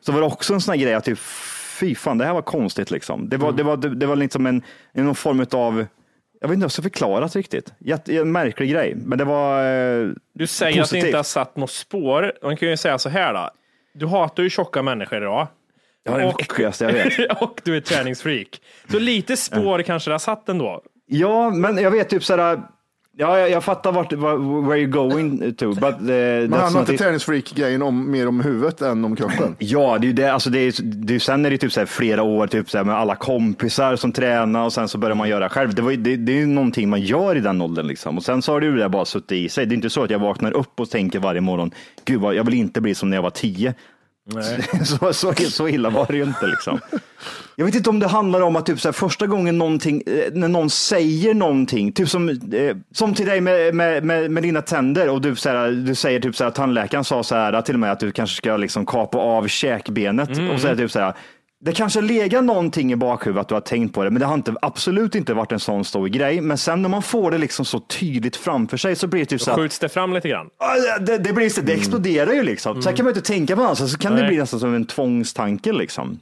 så 0.00 0.12
var 0.12 0.20
det 0.20 0.26
också 0.26 0.54
en 0.54 0.60
sån 0.60 0.72
här 0.72 0.80
grej 0.80 0.94
att 0.94 1.04
typ, 1.04 1.18
fy 1.80 1.94
fan, 1.94 2.18
det 2.18 2.24
här 2.24 2.34
var 2.34 2.42
konstigt 2.42 2.90
liksom. 2.90 3.28
Det 3.28 3.36
var, 3.36 3.52
det 3.52 3.62
var, 3.62 3.76
det, 3.76 3.94
det 3.94 4.06
var 4.06 4.16
liksom 4.16 4.46
en, 4.46 4.62
en 4.92 5.04
någon 5.04 5.14
form 5.14 5.46
av 5.52 5.86
jag 6.40 6.48
vet 6.48 6.54
inte 6.54 6.60
hur 6.62 6.64
jag 6.64 6.72
ska 6.72 6.82
förklara 6.82 7.20
det 7.20 7.36
riktigt. 7.36 7.72
Jätte, 7.78 8.16
en 8.16 8.32
märklig 8.32 8.70
grej, 8.70 8.94
men 8.96 9.18
det 9.18 9.24
var 9.24 9.64
eh, 9.64 10.08
Du 10.34 10.46
säger 10.46 10.70
att 10.70 10.76
det 10.76 10.80
positivt. 10.82 11.04
inte 11.04 11.16
har 11.16 11.22
satt 11.24 11.56
något 11.56 11.70
spår. 11.70 12.32
Man 12.42 12.56
kan 12.56 12.68
ju 12.68 12.76
säga 12.76 12.98
så 12.98 13.08
här 13.08 13.34
då. 13.34 13.50
Du 13.94 14.06
hatar 14.06 14.42
ju 14.42 14.50
tjocka 14.50 14.82
människor 14.82 15.18
idag. 15.18 15.46
Ja, 16.04 16.12
det 16.12 16.16
är 16.18 16.20
det 16.22 16.26
Och- 16.32 16.40
äckligaste 16.42 16.84
jag 16.84 16.92
vet. 16.92 17.32
och 17.42 17.60
du 17.64 17.76
är 17.76 17.80
träningsfreak. 17.80 18.60
Så 18.90 18.98
lite 18.98 19.36
spår 19.36 19.82
kanske 19.82 20.10
det 20.10 20.14
har 20.14 20.18
satt 20.18 20.48
ändå. 20.48 20.82
Ja, 21.06 21.50
men 21.50 21.78
jag 21.78 21.90
vet 21.90 22.08
typ 22.08 22.24
sådär, 22.24 22.60
ja, 23.18 23.38
jag, 23.38 23.50
jag 23.50 23.64
fattar 23.64 23.92
vart, 23.92 24.12
var- 24.12 24.62
where 24.68 24.80
you're 24.80 24.86
going 24.86 25.54
to, 25.54 25.68
but 25.68 25.84
uh, 25.84 26.00
Men 26.00 26.52
han 26.52 26.72
har 26.72 26.80
inte 26.80 26.96
träningsfreak-grejen 26.96 27.82
om, 27.82 28.10
mer 28.10 28.28
om 28.28 28.40
huvudet 28.40 28.82
än 28.82 29.04
om 29.04 29.16
kroppen. 29.16 29.56
Ja, 29.58 29.98
det 29.98 30.04
är 30.04 30.08
ju 30.08 30.12
det. 30.12 30.32
Alltså 30.32 30.50
det 30.50 30.58
är, 30.58 30.82
det 30.82 31.14
är, 31.14 31.18
sen 31.18 31.46
är 31.46 31.50
det 31.50 31.58
typ 31.58 31.72
så 31.72 31.80
här 31.80 31.86
flera 31.86 32.22
år 32.22 32.46
typ 32.46 32.70
så 32.70 32.78
här 32.78 32.84
med 32.84 32.94
alla 32.94 33.16
kompisar 33.16 33.96
som 33.96 34.12
tränar 34.12 34.64
och 34.64 34.72
sen 34.72 34.88
så 34.88 34.98
börjar 34.98 35.16
man 35.16 35.28
göra 35.28 35.48
själv. 35.48 35.74
Det, 35.74 35.82
var, 35.82 35.92
det, 35.92 36.16
det 36.16 36.32
är 36.32 36.36
ju 36.36 36.46
någonting 36.46 36.88
man 36.88 37.00
gör 37.00 37.36
i 37.36 37.40
den 37.40 37.60
åldern 37.60 37.86
liksom. 37.86 38.16
Och 38.16 38.24
sen 38.24 38.42
så 38.42 38.52
har 38.52 38.60
det 38.60 38.66
ju 38.66 38.76
det 38.76 38.88
bara 38.88 39.04
suttit 39.04 39.32
i 39.32 39.48
sig. 39.48 39.66
Det 39.66 39.72
är 39.72 39.76
inte 39.76 39.90
så 39.90 40.02
att 40.02 40.10
jag 40.10 40.18
vaknar 40.18 40.56
upp 40.56 40.80
och 40.80 40.90
tänker 40.90 41.18
varje 41.18 41.40
morgon, 41.40 41.70
gud 42.04 42.20
vad, 42.20 42.34
jag 42.34 42.44
vill 42.44 42.54
inte 42.54 42.80
bli 42.80 42.94
som 42.94 43.10
när 43.10 43.16
jag 43.16 43.22
var 43.22 43.30
tio. 43.30 43.74
så, 44.84 45.12
så, 45.12 45.34
så 45.34 45.68
illa 45.68 45.90
var 45.90 46.06
det 46.06 46.16
ju 46.16 46.22
inte 46.22 46.46
liksom. 46.46 46.80
Jag 47.56 47.66
vet 47.66 47.74
inte 47.74 47.90
om 47.90 47.98
det 47.98 48.06
handlar 48.06 48.40
om 48.40 48.56
att 48.56 48.66
typ 48.66 48.80
så 48.80 48.88
här, 48.88 48.92
första 48.92 49.26
gången 49.26 49.58
någonting, 49.58 50.02
eh, 50.06 50.32
när 50.32 50.48
någon 50.48 50.70
säger 50.70 51.34
någonting, 51.34 51.92
typ 51.92 52.08
som, 52.08 52.28
eh, 52.28 52.76
som 52.92 53.14
till 53.14 53.26
dig 53.26 53.40
med, 53.40 53.74
med, 53.74 54.04
med, 54.04 54.30
med 54.30 54.42
dina 54.42 54.62
tänder 54.62 55.08
och 55.08 55.20
du, 55.20 55.36
så 55.36 55.48
här, 55.48 55.70
du 55.70 55.94
säger 55.94 56.20
typ 56.20 56.36
så 56.36 56.44
här, 56.44 56.50
tandläkaren 56.50 57.04
sa 57.04 57.22
så 57.22 57.34
här 57.34 57.62
till 57.62 57.74
och 57.74 57.80
med 57.80 57.92
att 57.92 58.00
du 58.00 58.12
kanske 58.12 58.36
ska 58.36 58.56
liksom 58.56 58.86
kapa 58.86 59.18
av 59.18 59.48
käkbenet 59.48 60.30
och 60.30 60.60
säger 60.60 60.76
typ 60.76 60.90
så 60.90 61.00
här, 61.00 61.14
det 61.60 61.72
kanske 61.72 62.00
legat 62.00 62.44
någonting 62.44 62.92
i 62.92 62.96
bakhuvudet 62.96 63.40
att 63.40 63.48
du 63.48 63.54
har 63.54 63.60
tänkt 63.60 63.94
på 63.94 64.04
det, 64.04 64.10
men 64.10 64.20
det 64.20 64.26
har 64.26 64.34
inte, 64.34 64.54
absolut 64.62 65.14
inte 65.14 65.34
varit 65.34 65.52
en 65.52 65.60
sån 65.60 65.84
stor 65.84 66.06
grej. 66.08 66.40
Men 66.40 66.58
sen 66.58 66.82
när 66.82 66.88
man 66.88 67.02
får 67.02 67.30
det 67.30 67.38
liksom 67.38 67.64
så 67.64 67.80
tydligt 67.80 68.36
framför 68.36 68.76
sig 68.76 68.96
så 68.96 69.06
blir 69.06 69.20
det 69.20 69.26
typ 69.26 69.40
så 69.40 69.50
här, 69.50 69.58
Skjuts 69.58 69.78
det 69.78 69.88
fram 69.88 70.12
lite 70.12 70.28
grann? 70.28 70.46
Det, 71.00 71.18
det, 71.18 71.32
blir 71.32 71.62
det 71.62 71.72
exploderar 71.72 72.32
ju 72.32 72.42
liksom. 72.42 72.82
Sen 72.82 72.94
kan 72.96 73.04
man 73.04 73.14
inte 73.14 73.26
tänka 73.32 73.56
på 73.56 73.62
något, 73.62 73.90
så 73.90 73.98
kan 73.98 74.12
det 74.12 74.20
Nej. 74.20 74.28
bli 74.28 74.38
nästan 74.38 74.60
som 74.60 74.74
en 74.74 74.86
tvångstanke 74.86 75.72
liksom. 75.72 76.18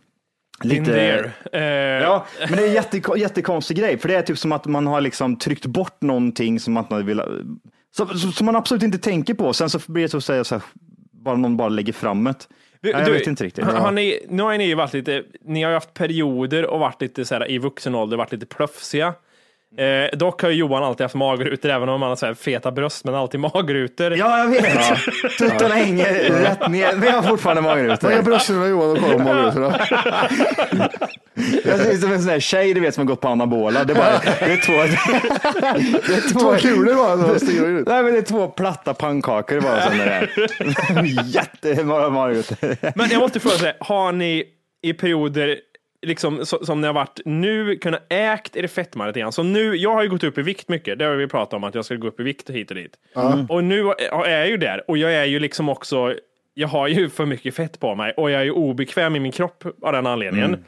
There. 0.62 1.32
Eh, 1.52 1.60
Ja, 2.02 2.26
men 2.38 2.52
det 2.52 2.62
är 2.62 2.68
en 2.68 2.74
jätte, 2.74 3.00
jättekonstig 3.16 3.76
grej, 3.76 3.98
för 3.98 4.08
det 4.08 4.14
är 4.14 4.22
typ 4.22 4.38
som 4.38 4.52
att 4.52 4.64
man 4.64 4.86
har 4.86 5.00
liksom 5.00 5.36
tryckt 5.36 5.66
bort 5.66 6.02
någonting 6.02 6.60
som 6.60 6.74
man 6.74 7.06
vill, 7.06 7.22
som, 7.96 8.08
som 8.08 8.32
som 8.32 8.46
man 8.46 8.56
absolut 8.56 8.82
inte 8.82 8.98
tänker 8.98 9.34
på. 9.34 9.52
Sen 9.52 9.70
så 9.70 9.80
blir 9.86 10.02
det 10.02 10.08
så 10.08 10.16
att 10.16 10.24
säga 10.24 10.44
så 10.44 10.54
här, 10.54 10.62
bara 11.12 11.36
någon 11.36 11.56
bara 11.56 11.68
lägger 11.68 11.92
fram 11.92 12.24
det. 12.24 12.34
Du- 12.86 12.98
jag 12.98 13.04
du, 13.04 13.12
vet 13.12 13.26
inte 13.26 13.44
riktigt. 13.44 13.64
Har, 13.64 13.72
har 13.72 13.90
ni, 13.92 14.26
nu 14.28 14.42
har 14.42 14.58
ni 14.58 14.64
ju 14.66 14.74
varit 14.74 14.92
lite, 14.92 15.22
ni 15.44 15.62
har 15.62 15.70
ju 15.70 15.74
haft 15.74 15.94
perioder 15.94 16.66
och 16.66 16.80
varit 16.80 17.02
lite 17.02 17.24
så 17.24 17.34
här, 17.34 17.50
i 17.50 17.58
vuxen 17.58 17.94
ålder, 17.94 18.16
varit 18.16 18.32
lite 18.32 18.46
plöfsiga. 18.46 19.14
Eh, 19.78 20.18
dock 20.18 20.42
har 20.42 20.50
ju 20.50 20.56
Johan 20.56 20.84
alltid 20.84 21.04
haft 21.04 21.14
magrutor, 21.14 21.70
även 21.70 21.88
om 21.88 22.02
han 22.02 22.08
har 22.08 22.16
så 22.16 22.26
här 22.26 22.34
feta 22.34 22.70
bröst, 22.70 23.04
men 23.04 23.14
alltid 23.14 23.40
magrutor. 23.40 24.16
Ja, 24.16 24.38
jag 24.38 24.46
vet. 24.48 24.98
Tuttarna 25.38 25.74
hänger 25.74 26.12
rätt 26.30 26.68
ner, 26.68 26.96
men 26.96 27.08
jag 27.08 27.14
har 27.14 27.22
fortfarande 27.22 27.62
magrutor. 27.62 28.08
Vad 28.08 28.18
är 28.18 28.22
brösten 28.22 28.68
Johan 28.70 28.90
och 28.90 28.98
kollar 28.98 29.18
på 29.18 29.22
magrutorna? 29.24 29.80
Jag 31.64 31.78
ser 31.80 31.92
ut 31.92 32.00
som 32.00 32.12
en 32.12 32.18
sån 32.22 32.32
där 32.32 32.40
tjej 32.40 32.74
du 32.74 32.80
vet 32.80 32.94
som 32.94 33.00
har 33.06 33.08
gått 33.14 33.20
på 33.20 33.28
anabola. 33.28 33.84
Det 33.84 33.92
är, 33.92 33.96
bara, 33.96 34.18
det 34.40 34.52
är 34.52 34.56
två... 34.56 34.72
Det 36.06 36.14
är 36.14 36.32
Två 36.32 36.54
kulor 36.68 36.94
bara. 36.94 37.38
så 37.38 37.46
stiger 37.46 37.66
ut. 37.68 37.86
Nej, 37.88 38.02
men 38.02 38.12
det 38.12 38.18
är 38.18 38.22
två 38.22 38.48
platta 38.48 38.94
pannkakor 38.94 39.60
bara 39.60 39.82
som 39.82 39.98
det 39.98 40.04
är. 40.04 40.30
Jättemånga 41.34 42.08
magrutor. 42.08 42.76
Men 42.98 43.10
jag 43.10 43.20
måste 43.20 43.40
fråga, 43.40 43.56
så 43.56 43.64
här, 43.64 43.76
har 43.80 44.12
ni 44.12 44.44
i 44.82 44.92
perioder 44.92 45.58
liksom, 46.02 46.46
så, 46.46 46.64
som 46.64 46.80
ni 46.80 46.86
har 46.86 46.94
varit 46.94 47.20
nu 47.24 47.76
kunnat 47.76 48.02
ägt 48.08 48.56
er 48.56 48.66
fetma 48.66 49.06
lite 49.06 49.20
grann? 49.20 49.32
Så 49.32 49.42
nu, 49.42 49.76
jag 49.76 49.94
har 49.94 50.02
ju 50.02 50.08
gått 50.08 50.24
upp 50.24 50.38
i 50.38 50.42
vikt 50.42 50.68
mycket, 50.68 50.98
det 50.98 51.04
har 51.04 51.14
vi 51.14 51.26
pratat 51.26 51.54
om 51.54 51.64
att 51.64 51.74
jag 51.74 51.84
ska 51.84 51.94
gå 51.94 52.08
upp 52.08 52.20
i 52.20 52.22
vikt 52.22 52.50
hit 52.50 52.70
och 52.70 52.76
dit. 52.76 52.96
Och 53.48 53.64
nu 53.64 53.80
är 54.24 54.38
jag 54.38 54.48
ju 54.48 54.56
där 54.56 54.90
och 54.90 54.98
jag 54.98 55.14
är 55.14 55.24
ju 55.24 55.38
liksom 55.38 55.68
också, 55.68 56.14
jag 56.54 56.68
har 56.68 56.88
ju 56.88 57.08
för 57.08 57.26
mycket 57.26 57.54
fett 57.54 57.80
på 57.80 57.94
mig 57.94 58.12
och 58.16 58.30
jag 58.30 58.40
är 58.40 58.44
ju 58.44 58.50
obekväm 58.50 59.16
i 59.16 59.20
min 59.20 59.32
kropp 59.32 59.64
av 59.82 59.92
den 59.92 60.06
anledningen. 60.06 60.64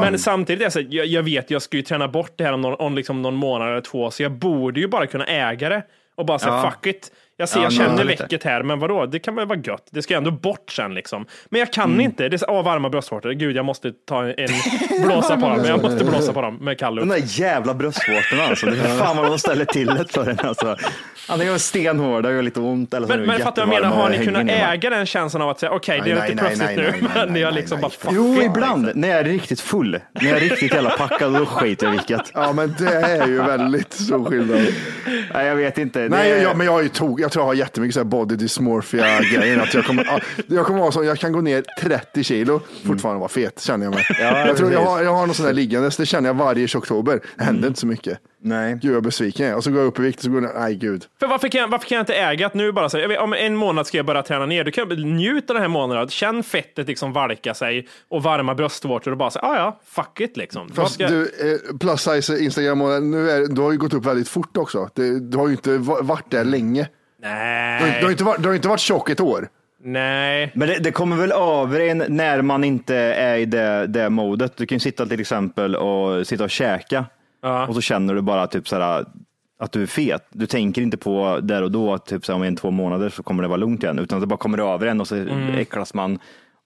Men 0.00 0.18
samtidigt, 0.18 0.60
är 0.60 0.64
det 0.64 0.70
så, 0.70 0.78
här, 0.80 0.86
jag, 0.90 1.06
jag 1.06 1.22
vet, 1.22 1.50
jag 1.50 1.62
ska 1.62 1.76
ju 1.76 1.82
träna 1.82 2.08
bort 2.08 2.32
det 2.36 2.44
här 2.44 2.52
om 2.52 2.60
någon, 2.60 2.74
om 2.74 2.94
liksom 2.94 3.22
någon 3.22 3.34
månad 3.34 3.68
eller 3.70 3.80
två, 3.80 4.10
så 4.10 4.22
jag 4.22 4.32
borde 4.32 4.80
ju 4.80 4.88
bara 4.88 5.06
kunna 5.06 5.26
äga 5.26 5.68
det 5.68 5.82
och 6.14 6.26
bara 6.26 6.38
säga 6.38 6.52
Ja. 6.52 6.70
fuck 6.70 6.86
it. 6.86 7.12
Jag, 7.40 7.48
ser, 7.48 7.58
Ja, 7.58 7.62
jag 7.62 7.72
känner 7.72 8.04
väcket 8.04 8.44
här, 8.44 8.62
men 8.62 8.78
vadå, 8.78 9.06
det 9.06 9.18
kan 9.18 9.34
väl 9.34 9.46
vara 9.46 9.58
gött. 9.58 9.86
Det 9.90 10.02
ska 10.02 10.16
ändå 10.16 10.30
bort 10.30 10.70
sen 10.70 10.94
liksom. 10.94 11.26
Men 11.50 11.58
jag 11.60 11.68
Mm. 11.78 11.96
kan 11.96 12.00
inte. 12.00 12.28
Det 12.28 12.36
är 12.36 12.38
så, 12.38 12.46
åh, 12.48 12.64
varma 12.64 12.88
bröstvårtor. 12.90 13.30
Gud, 13.32 13.56
jag 13.56 13.64
måste 13.64 13.92
ta 14.08 14.24
en, 14.28 14.34
blåsa 15.06 15.36
på 15.36 15.48
dem. 15.48 15.64
Jag 15.64 15.82
måste 15.82 16.04
blåsa 16.04 16.32
på 16.32 16.42
dem 16.42 16.56
med 16.56 16.78
kall 16.78 16.96
De 16.96 17.08
luft. 17.08 17.36
där 17.36 17.44
jävla 17.44 17.74
bröstvårtorna 17.74 18.42
alltså. 18.42 18.66
Det 18.66 18.78
är 18.80 18.96
fan 18.98 19.16
vad 19.16 19.26
de 19.26 19.38
ställer 19.38 19.64
till 19.64 19.86
det 19.86 20.04
för 20.12 20.26
en 20.30 20.38
alltså. 20.40 20.76
Antingen 21.28 21.52
är 21.52 21.56
de 21.56 21.60
stenhårda 21.60 22.28
och 22.28 22.34
gör 22.34 22.42
lite 22.42 22.60
ont 22.60 22.94
eller 22.94 23.06
så 23.06 23.12
Men, 23.12 23.20
de 23.20 23.26
men 23.26 23.38
fattar 23.40 23.62
du 23.62 23.68
vad 23.68 23.76
jag 23.76 23.82
menar? 23.82 23.96
Har 23.96 24.10
ni 24.10 24.24
kunnat 24.24 24.48
äga 24.48 24.90
den 24.90 25.06
känslan 25.06 25.42
av 25.42 25.48
att 25.48 25.60
säga 25.60 25.72
okej, 25.72 26.00
det 26.04 26.10
är 26.10 26.14
Nej, 26.14 26.30
lite 26.30 26.42
plötsligt 26.44 26.76
nu, 26.76 26.90
nej, 27.00 27.10
men 27.14 27.28
ni 27.34 27.42
har 27.42 27.52
liksom 27.52 27.80
bara 27.80 27.90
fuck 27.90 28.10
Jo, 28.14 28.42
ibland. 28.42 28.90
När 28.94 29.08
jag 29.08 29.18
är 29.18 29.24
riktigt 29.24 29.60
full. 29.60 29.98
När 30.12 30.28
jag 30.28 30.36
är 30.36 30.40
riktigt 30.40 30.74
jävla 30.74 30.90
packad, 30.90 31.34
då 31.34 31.46
skiter 31.46 31.86
jag 31.86 31.94
i 31.94 31.96
vilket. 31.98 32.30
Ja, 32.34 32.52
men 32.52 32.74
det 32.78 32.94
är 32.94 33.26
ju 33.26 33.42
väldigt 33.42 33.92
stor 33.92 34.24
skillnad. 34.24 34.60
Nej, 35.34 35.46
jag 35.46 35.56
vet 35.56 35.78
inte. 35.78 35.98
Nej, 36.10 36.30
jag, 36.42 36.56
men 36.56 36.66
jag, 36.66 36.78
är 36.78 36.82
ju 36.82 36.88
tog, 36.88 37.20
jag 37.28 37.32
tror 37.32 37.42
jag 37.42 37.46
har 37.48 37.54
jättemycket 37.54 37.94
så 37.94 38.00
här 38.00 38.04
body 38.04 38.36
dysmorphia 38.36 39.20
grejer. 39.20 39.58
Att 39.58 39.74
jag, 39.74 39.84
kommer, 39.84 40.04
ja, 40.04 40.20
jag 40.46 40.66
kommer 40.66 40.80
vara 40.80 40.92
så, 40.92 41.04
jag 41.04 41.18
kan 41.18 41.32
gå 41.32 41.40
ner 41.40 41.64
30 41.80 42.24
kilo, 42.24 42.60
fortfarande 42.86 43.18
vara 43.20 43.28
fet 43.28 43.60
känner 43.60 43.86
jag 43.86 43.94
mig. 43.94 44.04
Ja, 44.20 44.46
jag, 44.46 44.56
tror 44.56 44.72
jag, 44.72 44.80
har, 44.84 45.02
jag 45.02 45.14
har 45.14 45.26
något 45.26 45.36
sånt 45.36 45.48
där 45.48 45.54
liggandes, 45.54 45.96
det 45.96 46.06
känner 46.06 46.28
jag 46.28 46.34
varje 46.34 46.68
oktober. 46.76 47.20
Det 47.36 47.44
händer 47.44 47.68
inte 47.68 47.80
så 47.80 47.86
mycket. 47.86 48.18
Nej. 48.42 48.78
Gud 48.82 48.94
vad 48.94 49.02
besviken 49.02 49.46
jag 49.46 49.52
är. 49.52 49.56
Och 49.56 49.64
så 49.64 49.70
går 49.70 49.80
jag 49.80 49.86
upp 49.86 49.98
i 49.98 50.02
vikt 50.02 50.18
och 50.18 50.24
så 50.24 50.30
går 50.30 50.42
jag 50.42 50.54
ner, 50.54 50.60
nej 50.60 50.74
gud. 50.74 51.04
För 51.20 51.26
varför 51.26 51.48
kan, 51.48 51.60
jag, 51.60 51.68
varför 51.68 51.88
kan 51.88 51.96
jag 51.96 52.02
inte 52.02 52.14
äga 52.14 52.46
att 52.46 52.54
nu 52.54 52.72
bara 52.72 53.00
jag 53.00 53.08
vet, 53.08 53.18
om 53.20 53.32
en 53.34 53.56
månad 53.56 53.86
ska 53.86 53.96
jag 53.96 54.06
börja 54.06 54.22
träna 54.22 54.46
ner, 54.46 54.64
du 54.64 54.70
kan 54.70 54.88
njuta 54.88 55.52
den 55.52 55.62
här 55.62 55.68
månaden, 55.68 56.08
känn 56.08 56.42
fettet 56.42 56.88
liksom 56.88 57.12
valka 57.12 57.54
sig 57.54 57.88
och 58.08 58.22
varma 58.22 58.54
bröstvårtor 58.54 59.10
och 59.10 59.16
bara 59.16 59.30
säga, 59.30 59.42
ah, 59.42 59.56
ja, 59.56 59.80
fuck 59.86 60.20
it 60.20 60.36
liksom. 60.36 60.68
Fast 60.68 60.94
ska- 60.94 61.08
du, 61.08 61.22
eh, 61.22 61.76
plus 61.78 62.00
size 62.02 62.38
Instagram, 62.38 63.10
nu 63.10 63.30
är, 63.30 63.46
du 63.46 63.60
har 63.62 63.72
ju 63.72 63.78
gått 63.78 63.94
upp 63.94 64.06
väldigt 64.06 64.28
fort 64.28 64.56
också. 64.56 64.88
Det, 64.94 65.20
du 65.20 65.38
har 65.38 65.46
ju 65.48 65.52
inte 65.52 65.78
va- 65.78 65.98
varit 66.02 66.30
där 66.30 66.44
länge. 66.44 66.88
Du 67.22 67.28
Nej, 67.28 67.96
du 68.00 68.04
har, 68.06 68.10
inte, 68.10 68.24
varit, 68.24 68.42
du 68.42 68.48
har 68.48 68.54
inte 68.56 68.68
varit 68.68 68.80
tjock 68.80 69.10
ett 69.10 69.20
år. 69.20 69.48
nej. 69.82 70.50
Men 70.54 70.68
det, 70.68 70.78
det 70.78 70.92
kommer 70.92 71.16
väl 71.16 71.32
över 71.32 71.80
en 71.80 72.04
när 72.08 72.42
man 72.42 72.64
inte 72.64 72.96
är 72.96 73.36
i 73.36 73.44
det, 73.44 73.86
det 73.86 74.10
modet. 74.10 74.56
Du 74.56 74.66
kan 74.66 74.76
ju 74.76 74.80
sitta 74.80 75.06
till 75.06 75.20
exempel 75.20 75.76
och 75.76 76.26
sitta 76.26 76.44
och 76.44 76.50
käka 76.50 77.04
Ja. 77.42 77.66
och 77.66 77.74
så 77.74 77.80
känner 77.80 78.14
du 78.14 78.20
bara 78.22 78.46
typ 78.46 78.68
så 78.68 78.76
här, 78.80 79.04
att 79.60 79.72
du 79.72 79.82
är 79.82 79.86
fet. 79.86 80.26
Du 80.30 80.46
tänker 80.46 80.82
inte 80.82 80.96
på 80.96 81.38
där 81.42 81.62
och 81.62 81.70
då 81.70 81.94
att 81.94 82.06
typ 82.06 82.24
så 82.24 82.32
här, 82.32 82.36
om 82.36 82.42
en 82.42 82.56
två 82.56 82.70
månader 82.70 83.08
så 83.08 83.22
kommer 83.22 83.42
det 83.42 83.48
vara 83.48 83.56
lugnt 83.56 83.82
igen, 83.82 83.98
utan 83.98 84.20
det 84.20 84.26
bara 84.26 84.36
kommer 84.36 84.74
över 84.74 84.86
en 84.86 85.00
och 85.00 85.08
så 85.08 85.26
äcklas 85.58 85.94
man. 85.94 86.18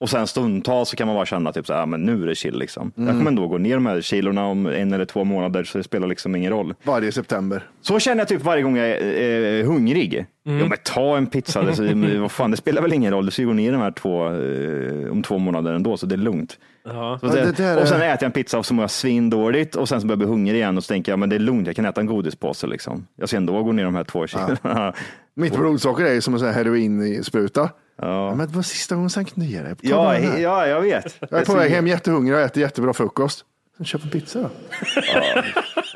Och 0.03 0.11
sen 0.11 0.27
stundtals 0.27 0.88
så 0.88 0.97
kan 0.97 1.07
man 1.07 1.17
bara 1.17 1.27
känna 1.27 1.53
typ 1.53 1.67
så 1.67 1.73
här, 1.73 1.81
ja, 1.81 1.87
men 1.87 2.01
nu 2.03 2.23
är 2.23 2.27
det 2.27 2.35
chill 2.35 2.59
liksom. 2.59 2.93
Jag 2.95 3.07
kommer 3.09 3.27
ändå 3.29 3.47
gå 3.49 3.59
ner 3.59 3.75
de 3.75 3.87
här 3.87 4.01
kilorna 4.01 4.47
om 4.47 4.67
en 4.67 4.93
eller 4.93 5.05
två 5.05 5.25
månader 5.25 5.65
så 5.65 5.79
det 5.79 5.85
spelar 5.85 6.07
liksom 6.07 6.37
ingen 6.37 6.51
roll. 6.53 6.75
Varje 6.83 7.12
september. 7.12 7.62
Så 7.81 7.99
känner 7.99 8.19
jag 8.21 8.29
typ 8.29 8.43
varje 8.45 8.62
gång 8.62 8.77
jag 8.77 8.88
är 8.88 9.61
eh, 9.61 9.67
hungrig. 9.67 10.27
Ja, 10.43 10.53
men 10.53 10.79
ta 10.85 11.17
en 11.17 11.27
pizza, 11.27 11.62
det, 11.62 11.75
så, 11.75 11.83
men 11.83 12.21
vad 12.21 12.33
fan, 12.33 12.51
det 12.51 12.57
spelar 12.57 12.83
väl 12.83 12.93
ingen 12.93 13.12
roll. 13.12 13.25
Du 13.27 13.31
ska 13.33 13.43
ju 13.43 13.49
gå 13.49 13.55
ner 13.55 13.73
de 13.73 13.81
här 13.81 13.91
två 13.91 14.27
eh, 14.27 15.12
om 15.12 15.23
två 15.23 15.38
månader 15.38 15.73
ändå, 15.73 15.97
så 15.97 16.07
det 16.07 16.15
är 16.15 16.17
lugnt. 16.17 16.51
Så 16.85 16.88
Ja, 16.91 17.19
det, 17.23 17.45
det 17.45 17.53
där 17.53 17.81
och 17.83 17.88
sen 17.88 18.01
är- 18.01 18.05
äter 18.15 18.19
jag 18.21 18.23
en 18.23 18.33
pizza 18.33 18.59
och 18.59 18.67
så 18.67 18.75
mår 18.75 18.83
jag 18.83 18.91
svindåligt 18.91 19.77
och 19.77 19.88
sen 19.88 20.01
så 20.01 20.07
börjar 20.07 20.12
jag 20.15 20.19
bli 20.19 20.29
hungrig 20.29 20.57
igen 20.57 20.77
och 20.77 20.85
så 20.85 20.88
tänker 20.88 21.12
jag, 21.12 21.19
men 21.19 21.29
det 21.29 21.37
är 21.37 21.41
lugnt, 21.41 21.67
jag 21.67 21.77
kan 21.77 21.85
äta 21.85 22.01
en 22.01 22.07
godispåse 22.07 22.67
liksom. 22.67 23.07
Jag 23.17 23.29
ska 23.29 23.37
ändå 23.37 23.62
gå 23.62 23.73
ner 23.73 23.85
de 23.85 23.95
här 23.95 24.05
två 24.05 24.27
kilona. 24.27 24.93
Mitt 25.35 25.57
blodsocker 25.57 26.05
är 26.05 26.12
ju 26.15 26.21
som 26.21 26.35
en 26.35 26.55
heroinspruta. 26.55 27.71
Ja. 27.96 28.35
Men 28.35 28.46
det 28.48 28.55
var 28.57 28.62
sista 28.62 28.94
gången 28.94 29.11
sen 29.11 29.24
kunde 29.24 29.50
ge 29.50 29.62
det. 29.62 29.74
Ta 29.74 29.88
Ja, 29.88 30.38
ja, 30.38 30.66
jag 30.66 30.81
vet. 30.81 31.16
Jag 31.31 31.40
är 31.40 31.44
på 31.44 31.55
väg 31.55 31.70
hem 31.70 31.87
jättehungrig 31.87 32.35
och 32.35 32.40
äter 32.40 32.61
jättebra 32.62 32.92
frukost. 32.92 33.44
Sen 33.76 33.87
köp 33.87 34.05
en 34.05 34.11
pizza 34.11 34.38
då. 34.40 34.48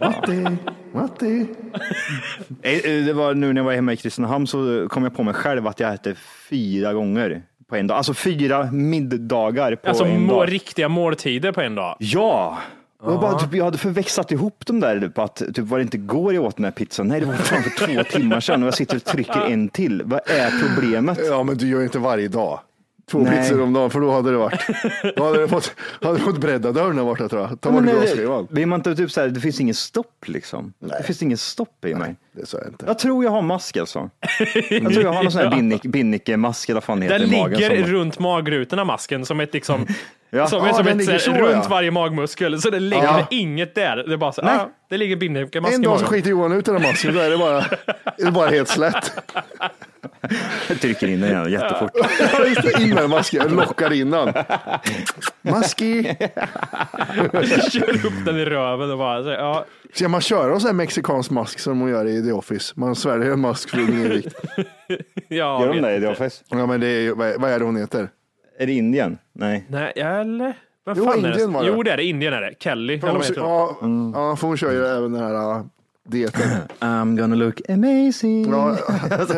Matti, 0.01 0.57
Matti. 0.93 1.47
Eh, 2.63 2.73
eh, 2.73 3.05
Det 3.05 3.13
var 3.13 3.35
nu 3.35 3.53
när 3.53 3.61
jag 3.61 3.65
var 3.65 3.73
hemma 3.73 3.93
i 3.93 3.97
Kristinehamn 3.97 4.47
så 4.47 4.87
kom 4.89 5.03
jag 5.05 5.17
på 5.17 5.23
mig 5.23 5.35
själv 5.35 5.67
att 5.67 5.81
jag 5.81 5.95
äter 5.95 6.15
fyra 6.51 6.93
gånger 6.93 7.43
på 7.69 7.77
en 7.77 7.87
dag. 7.87 7.97
Alltså 7.97 8.15
fyra 8.15 8.73
middagar 8.73 9.77
på 9.77 9.89
Alltså 9.89 10.05
en 10.05 10.27
dag. 10.27 10.53
riktiga 10.53 10.89
måltider 10.89 11.53
på 11.53 11.61
en 11.61 11.75
dag. 11.75 11.97
Ja! 11.99 12.59
Jag, 13.07 13.21
bara, 13.21 13.39
typ, 13.39 13.55
jag 13.55 13.65
hade 13.65 13.79
förväxlat 13.79 14.33
ihop 14.33 14.67
dem 14.67 14.81
där 14.81 15.09
på 15.09 15.23
att 15.23 15.37
typ, 15.37 15.59
var 15.59 15.79
det 15.79 15.83
inte 15.83 15.99
går 15.99 16.35
jag 16.35 16.45
åt 16.45 16.57
den 16.57 16.65
här 16.65 16.73
pizzan. 16.73 17.09
Nej, 17.09 17.21
det 17.21 17.27
var 17.27 17.35
fan 17.35 17.63
för 17.63 17.87
två 17.87 18.05
timmar 18.05 18.41
sedan 18.41 18.63
och 18.63 18.67
jag 18.67 18.75
sitter 18.75 18.97
och 18.97 19.05
trycker 19.05 19.41
en 19.41 19.69
till. 19.69 20.03
Vad 20.05 20.21
är 20.27 20.51
problemet? 20.67 21.19
Ja, 21.29 21.43
men 21.43 21.57
du 21.57 21.69
gör 21.69 21.79
ju 21.79 21.85
inte 21.85 21.99
varje 21.99 22.29
dag. 22.29 22.61
Två 23.11 23.19
Nej. 23.19 23.37
pizzor 23.39 23.63
om 23.63 23.73
dagen, 23.73 23.91
för 23.91 24.01
då 24.01 24.11
hade 24.13 24.31
det 24.31 24.37
varit. 24.37 24.61
Då 25.17 25.25
hade 25.25 25.41
det 25.41 25.49
fått, 25.49 25.75
hade 26.03 26.19
fått 26.19 26.39
bredda 26.39 26.73
dörren 26.73 26.97
där 26.97 27.05
borta 27.05 27.29
tror 27.29 27.43
jag. 27.43 27.61
Ta 27.61 27.71
bort 27.71 27.83
glasskivan. 27.83 28.47
blir 28.51 28.67
man 28.67 28.81
inte 28.81 28.97
typ 28.97 29.11
så 29.11 29.21
här, 29.21 29.29
det 29.29 29.41
finns 29.41 29.61
ingen 29.61 29.75
stopp 29.75 30.25
liksom. 30.27 30.73
Det 30.79 31.03
finns 31.07 31.23
ingen 31.23 31.39
stopp 31.39 31.85
i 31.85 31.95
mig. 31.95 32.17
Det 32.33 32.47
sa 32.47 32.59
jag 32.59 32.67
inte. 32.69 32.85
Jag 32.87 32.99
tror 32.99 33.25
jag 33.25 33.31
har 33.31 33.43
mask 33.43 33.77
alltså. 33.77 34.11
Jag 34.71 34.93
tror 34.93 35.03
jag 35.03 35.13
har 35.13 35.23
någon 35.23 35.33
sån 35.33 35.41
här 35.43 35.51
binnik, 35.57 35.83
binnikke-mask 35.83 36.69
eller 36.69 36.75
vad 36.77 36.85
fan 36.85 37.01
det 37.01 37.09
Den 37.09 37.21
heter 37.21 37.35
i 37.37 37.41
magen. 37.41 37.59
ligger 37.59 37.83
som- 37.85 37.93
runt 37.93 38.19
magrutorna, 38.19 38.85
masken, 38.85 39.27
som 39.27 39.41
ett 39.41 39.55
liksom 39.55 39.87
Ja. 40.31 40.47
Som, 40.51 40.67
Ja, 40.67 40.73
som 40.75 40.87
ett, 40.87 41.05
så, 41.05 41.19
så, 41.19 41.31
runt 41.33 41.51
ja. 41.65 41.67
varje 41.71 41.91
magmuskel, 41.91 42.61
så 42.61 42.71
det 42.71 42.81
ligger 42.81 43.05
Ja. 43.05 43.27
inget 43.31 43.75
där. 43.75 43.97
Det 43.97 44.13
är 44.13 44.17
bara 44.17 44.33
så, 44.33 44.43
Nej. 44.43 44.57
ah, 44.57 44.69
det 44.91 44.97
ligger 44.97 45.17
bindemasken 45.17 45.65
En 45.65 45.83
i 45.83 45.85
dag 45.85 46.01
så 46.01 46.07
skiter 46.07 46.31
Johan 46.31 46.53
ut 46.53 46.65
den 46.65 46.77
här 46.77 46.83
masken, 46.93 47.15
då 47.15 47.21
är 47.21 47.31
det 47.31 47.39
bara, 47.39 47.59
är 48.19 48.25
det 48.25 48.31
bara 48.31 48.49
helt 48.51 48.69
slätt. 48.69 49.13
Jag 50.69 50.81
trycker 50.81 51.07
in 51.07 51.21
den 51.21 51.31
igen 51.31 51.53
jättefort. 51.53 51.91
Ja, 51.95 52.45
just 52.47 52.63
det, 52.63 52.83
in 52.83 52.95
med 52.95 53.11
masken, 53.11 53.49
lockar 53.57 53.93
in 53.93 54.11
den. 54.11 54.33
Maski. 55.43 56.17
Kör 57.73 58.07
upp 58.07 58.25
den 58.25 58.37
i 58.37 58.45
röven 58.45 58.91
och 58.91 58.99
bara, 58.99 59.23
så, 59.23 59.29
ja, 59.31 59.65
Ska 59.95 60.09
man 60.09 60.21
köra 60.21 60.55
en 60.55 60.61
sån 60.61 60.69
här 60.69 60.75
mexikansk 60.75 61.31
mask 61.31 61.59
som 61.59 61.79
de 61.79 61.89
gör 61.89 62.07
i 62.07 62.23
The 62.25 62.33
Office? 62.33 62.73
Man 62.77 62.97
sväljer 62.97 63.31
en 63.31 63.41
mask 63.41 63.71
för 63.71 63.79
att 63.79 63.87
ja, 65.29 65.65
Gör 65.65 65.73
de 65.75 65.81
det 65.81 65.97
i. 65.97 66.01
The 66.01 66.07
Office? 66.07 66.45
Ja, 66.49 66.67
men 66.67 66.81
det 66.81 66.87
är 66.87 67.15
vad 67.15 67.41
vad 67.41 67.51
är 67.51 67.59
det 67.59 67.65
hon 67.65 67.77
heter? 67.77 68.09
Är 68.59 68.67
det 68.67 68.73
Indien? 68.73 69.19
Nej. 69.35 69.67
Nej, 69.69 69.93
eller? 69.97 70.55
Vad 70.85 70.99
Jo, 70.99 71.05
fan 71.05 71.25
är 71.25 71.29
Indien 71.29 71.49
det? 71.49 71.55
var 71.55 71.63
det. 71.65 71.69
Jo, 71.69 71.83
det 71.83 71.91
är 71.91 71.97
det. 71.97 72.05
Indien 72.05 72.33
är 72.33 72.41
det. 72.41 72.55
Kelly. 72.61 72.95
eller 72.95 73.13
vad 73.13 73.25
heter 73.27 73.41
hon? 73.41 74.13
Ja, 74.15 74.29
ja, 74.31 74.37
för 74.37 74.47
hon 74.47 74.57
kör 74.57 74.73
ju 74.73 74.87
även 74.87 75.13
den 75.13 75.23
här 75.23 75.65
dieten. 76.07 76.51
I'm 76.81 77.17
gonna 77.21 77.35
look 77.37 77.61
amazing. 77.71 78.51
Ja, 78.51 78.69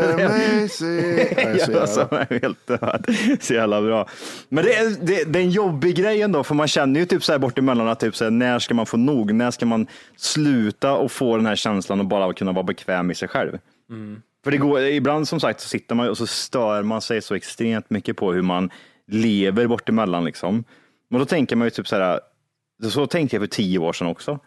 amazing. 0.03 1.19
Jag 1.37 1.47
är 1.47 1.59
så 1.59 1.73
Ja, 1.73 1.81
alltså, 1.81 2.01
jävla- 2.01 2.19
jag 2.29 2.33
är 2.33 2.41
helt 2.43 2.67
död. 2.67 3.07
Så 3.41 3.55
jävla 3.55 3.83
bra. 3.83 4.09
Men 4.49 4.65
det 4.65 4.75
är, 4.75 4.91
det, 5.07 5.25
det 5.33 5.39
är 5.39 5.43
en 5.43 5.51
jobbig 5.51 5.97
grej 5.97 6.23
ändå, 6.23 6.45
för 6.45 6.55
man 6.55 6.69
känner 6.69 7.01
ju 7.01 7.07
typ 7.07 7.25
så 7.25 7.33
här 7.33 7.39
bort 7.39 7.59
emellan 7.59 7.89
att 7.89 8.01
typ 8.01 8.17
så 8.17 8.25
här, 8.25 8.31
när 8.31 8.59
ska 8.59 8.75
man 8.75 8.87
få 8.87 8.97
nog? 8.97 9.35
När 9.35 9.51
ska 9.51 9.67
man 9.67 9.87
sluta 10.17 10.93
och 10.93 11.13
få 11.13 11.37
den 11.37 11.47
här 11.47 11.57
känslan 11.57 12.01
och 12.01 12.07
bara 12.07 12.33
kunna 12.33 12.53
vara 12.53 12.63
bekväm 12.65 13.11
i 13.11 13.15
sig 13.15 13.29
själv? 13.29 13.59
För 14.45 14.51
det 14.51 14.57
går, 14.57 14.81
ibland 14.81 15.29
som 15.29 15.41
sagt 15.41 15.61
så 15.61 15.69
sitter 15.69 15.95
man 15.95 16.09
och 16.09 16.19
så 16.19 16.27
stör 16.27 16.83
man 16.83 17.01
sig 17.01 17.23
så 17.23 17.35
extremt 17.35 17.91
mycket 17.91 18.17
på 18.17 18.33
hur 18.33 18.43
man 18.43 18.71
lever 19.11 19.67
bort 19.67 19.89
emellan 19.89 20.25
liksom. 20.25 20.65
Och 21.13 21.19
då 21.19 21.25
tänker 21.25 21.57
man 21.57 21.67
ju 21.67 21.71
typ 21.71 21.89
så 21.89 21.97
här, 21.97 22.21
så 22.91 23.07
tänkte 23.07 23.37
jag 23.37 23.43
för 23.43 23.47
tio 23.47 23.79
år 23.79 23.93
sedan 23.93 24.07
också. 24.09 24.39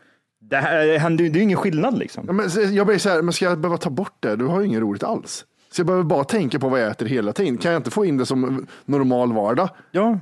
Det 0.51 0.57
här 0.57 0.97
händer 0.97 1.23
ju, 1.23 1.29
det 1.29 1.37
är 1.37 1.39
ju 1.39 1.43
ingen 1.43 1.57
skillnad 1.57 1.97
liksom. 1.97 2.23
Ja, 2.27 2.33
men 2.33 2.75
jag 2.75 2.87
blir 2.87 2.97
så 2.97 3.09
här, 3.09 3.21
men 3.21 3.33
ska 3.33 3.45
jag 3.45 3.59
behöva 3.59 3.77
ta 3.77 3.89
bort 3.89 4.15
det? 4.19 4.35
Du 4.35 4.45
har 4.45 4.59
ju 4.61 4.67
inget 4.67 4.81
roligt 4.81 5.03
alls. 5.03 5.45
Så 5.71 5.79
jag 5.79 5.87
behöver 5.87 6.03
bara 6.03 6.23
tänka 6.23 6.59
på 6.59 6.69
vad 6.69 6.81
jag 6.81 6.91
äter 6.91 7.05
hela 7.05 7.33
tiden. 7.33 7.57
Kan 7.57 7.71
jag 7.71 7.79
inte 7.79 7.91
få 7.91 8.05
in 8.05 8.17
det 8.17 8.25
som 8.25 8.67
normal 8.85 9.33
vardag? 9.33 9.69
Ja. 9.91 10.19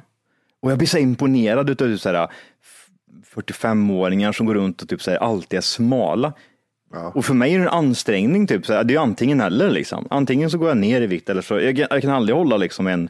Och 0.62 0.72
jag 0.72 0.78
blir 0.78 0.88
så 0.88 0.98
imponerad 0.98 1.70
utav 1.70 1.86
typ 1.86 2.00
så 2.02 2.10
här, 2.10 2.28
f- 2.64 2.88
45-åringar 3.36 4.32
som 4.32 4.46
går 4.46 4.56
runt 4.56 4.82
och 4.82 4.90
typ 4.90 5.02
så 5.02 5.12
här, 5.12 5.18
alltid 5.18 5.58
är 5.58 5.62
smala. 5.62 6.34
Och 7.14 7.26
för 7.26 7.34
mig 7.34 7.54
är 7.54 7.58
det 7.60 7.64
en 7.66 7.70
ansträngning, 7.70 8.48
typ, 8.48 8.66
så 8.66 8.74
här, 8.74 8.84
det 8.84 8.92
är 8.92 8.96
ju 8.96 9.02
antingen 9.02 9.42
eller. 9.42 9.70
Liksom. 9.70 10.08
Antingen 10.10 10.50
så 10.50 10.58
går 10.58 10.68
jag 10.68 10.78
ner 10.78 11.02
i 11.02 11.08
vikt 11.08 11.30
eller 11.30 11.42
så, 11.42 11.60
jag, 11.60 11.78
jag 11.78 12.02
kan 12.02 12.12
aldrig 12.12 12.36
hålla 12.38 12.58
liksom, 12.58 12.88
en, 12.88 13.10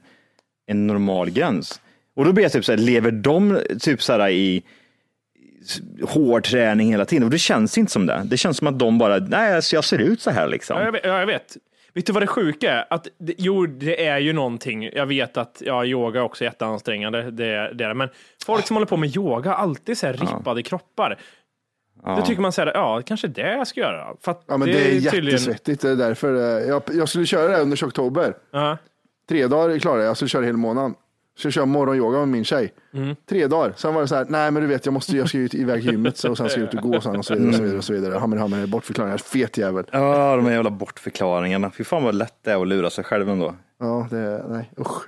en 0.67 0.87
normal 0.87 1.29
gräns. 1.29 1.81
Och 2.15 2.25
då 2.25 2.33
blir 2.33 2.43
jag 2.43 2.51
typ 2.51 2.65
så 2.65 2.71
här, 2.71 2.79
lever 2.79 3.11
de 3.11 3.59
typ 3.79 4.03
så 4.03 4.13
här, 4.13 4.29
i 4.29 4.63
hård 6.07 6.43
träning 6.43 6.91
hela 6.91 7.05
tiden? 7.05 7.23
Och 7.23 7.29
det 7.29 7.39
känns 7.39 7.77
inte 7.77 7.91
som 7.91 8.05
det. 8.05 8.21
Det 8.25 8.37
känns 8.37 8.57
som 8.57 8.67
att 8.67 8.79
de 8.79 8.97
bara, 8.97 9.17
nej, 9.17 9.61
jag 9.71 9.83
ser 9.83 9.97
ut 9.99 10.21
så 10.21 10.31
här 10.31 10.47
liksom. 10.47 10.77
Ja, 10.77 10.83
jag 10.85 10.91
vet. 10.91 11.05
Ja, 11.05 11.19
jag 11.19 11.25
vet. 11.27 11.57
Vet 11.93 12.05
du 12.05 12.13
vad 12.13 12.23
det 12.23 12.27
sjuka 12.27 12.71
är? 12.73 12.85
Att, 12.89 13.07
det- 13.19 13.33
jo, 13.37 13.65
det 13.65 14.05
är 14.05 14.17
ju 14.19 14.33
någonting. 14.33 14.83
Jag 14.93 15.05
vet 15.05 15.37
att 15.37 15.61
ja, 15.65 15.85
yoga 15.85 16.23
också 16.23 16.43
är 16.43 16.45
jätteansträngande. 16.45 17.21
Det, 17.31 17.31
det 17.73 17.83
är 17.83 17.87
det. 17.89 17.93
Men 17.93 18.09
folk 18.45 18.67
som 18.67 18.75
håller 18.75 18.87
på 18.87 18.97
med 18.97 19.15
yoga 19.17 19.49
har 19.51 19.57
alltid 19.57 19.97
så 19.97 20.05
här 20.07 20.13
rippade 20.13 20.63
kroppar. 20.63 21.17
Då 22.05 22.21
tycker 22.25 22.41
man 22.41 22.51
så 22.51 22.61
här, 22.61 22.71
ja, 22.73 23.01
kanske 23.05 23.27
det 23.27 23.41
jag 23.51 23.67
ska 23.67 23.79
göra. 23.79 24.07
För 24.21 24.31
att 24.31 24.43
Ja, 24.47 24.57
men 24.57 24.67
det, 24.67 24.73
är 24.81 24.85
tydligen- 25.11 25.23
jättesvettigt. 25.25 25.81
Det 25.81 25.89
är 25.89 25.95
därför 25.95 26.35
eh, 26.35 26.67
jag, 26.67 26.81
jag 26.93 27.09
skulle 27.09 27.25
köra 27.25 27.47
det 27.47 27.61
under 27.61 27.87
oktober. 27.87 28.33
Ja. 28.51 28.77
Tre 29.29 29.47
dagar 29.47 29.79
klarar 29.79 29.97
jag. 29.99 30.07
Jag 30.09 30.15
skulle 30.17 30.29
köra 30.29 30.45
hela 30.45 30.57
månaden. 30.57 30.93
Så 31.39 31.45
jag 31.47 31.53
kör 31.53 31.65
morgonyoga 31.65 32.19
med 32.19 32.27
min 32.27 32.43
tjej. 32.43 32.73
Mm. 32.93 33.15
Tre 33.29 33.47
dagar. 33.47 33.73
Sen 33.77 33.93
var 33.93 34.01
det 34.01 34.07
så 34.07 34.15
här, 34.15 34.25
nej 34.29 34.51
men 34.51 34.61
du 34.63 34.67
vet 34.67 34.85
jag 34.85 34.93
måste, 34.93 35.17
jag 35.17 35.29
ska 35.29 35.37
ju 35.37 35.49
iväg 35.51 35.81
till 35.81 35.91
gymmet 35.91 36.17
så, 36.17 36.29
och 36.29 36.37
sen 36.37 36.49
ska 36.49 36.59
jag 36.59 36.67
ut 36.67 36.73
och 36.73 36.91
gå 36.91 37.01
sen 37.01 37.15
och 37.15 37.25
så 37.25 37.33
vidare. 37.35 37.49
Och 37.49 37.55
så 37.55 37.63
vidare, 37.63 37.77
och 37.77 37.83
så 37.83 37.93
vidare. 37.93 38.19
Hammer, 38.19 38.37
hammer, 38.37 38.67
bortförklaringar. 38.67 39.17
Fet 39.17 39.57
jävel. 39.57 39.85
Ja, 39.91 40.35
de 40.35 40.45
här 40.45 40.51
jävla 40.51 40.69
bortförklaringarna. 40.69 41.71
Fy 41.71 41.83
fan 41.83 42.03
vad 42.03 42.15
lätt 42.15 42.43
det 42.43 42.51
är 42.51 42.61
att 42.61 42.67
lura 42.67 42.89
sig 42.89 43.03
själv 43.03 43.29
ändå. 43.29 43.55
Ja, 43.79 44.07
det 44.09 44.17
är, 44.17 44.43
nej 44.47 44.71
usch. 44.79 45.01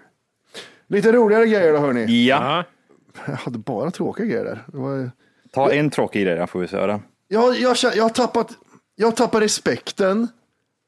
Lite 0.87 1.11
roligare 1.11 1.45
grejer 1.45 1.73
då 1.73 1.79
hörni. 1.79 2.25
Ja, 2.27 2.37
Ja. 2.41 2.63
Jag 3.27 3.35
hade 3.35 3.57
bara 3.57 3.91
tråkiga 3.91 4.25
grejer 4.25 4.45
där. 4.45 4.63
Det 4.67 4.77
var, 4.77 5.11
ta 5.53 5.71
en 5.71 5.89
tråkig 5.89 6.23
grej 6.23 6.35
där 6.35 6.45
får 6.45 6.59
vi 6.59 6.67
se 6.67 6.77
höra. 6.77 7.01
jag, 7.27 7.55
jag, 7.55 7.75
jag, 7.95 8.03
har 8.03 8.09
tappat, 8.09 8.51
jag 8.95 9.07
har 9.07 9.11
tappat 9.11 9.41
respekten 9.41 10.27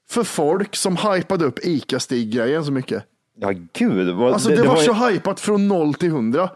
för 0.09 0.23
folk 0.23 0.75
som 0.75 0.97
hypade 0.97 1.45
upp 1.45 1.59
ICA-Stig-grejen 1.65 2.65
så 2.65 2.71
mycket. 2.71 3.03
Ja, 3.39 3.51
gud. 3.73 4.15
Vad, 4.15 4.33
Alltså 4.33 4.49
det, 4.49 4.63
var, 4.63 4.77
ju- 4.77 4.83
så 4.83 4.93
hypat 4.93 5.39
från 5.39 5.67
noll 5.67 5.93
till 5.93 6.11
hundra. 6.11 6.49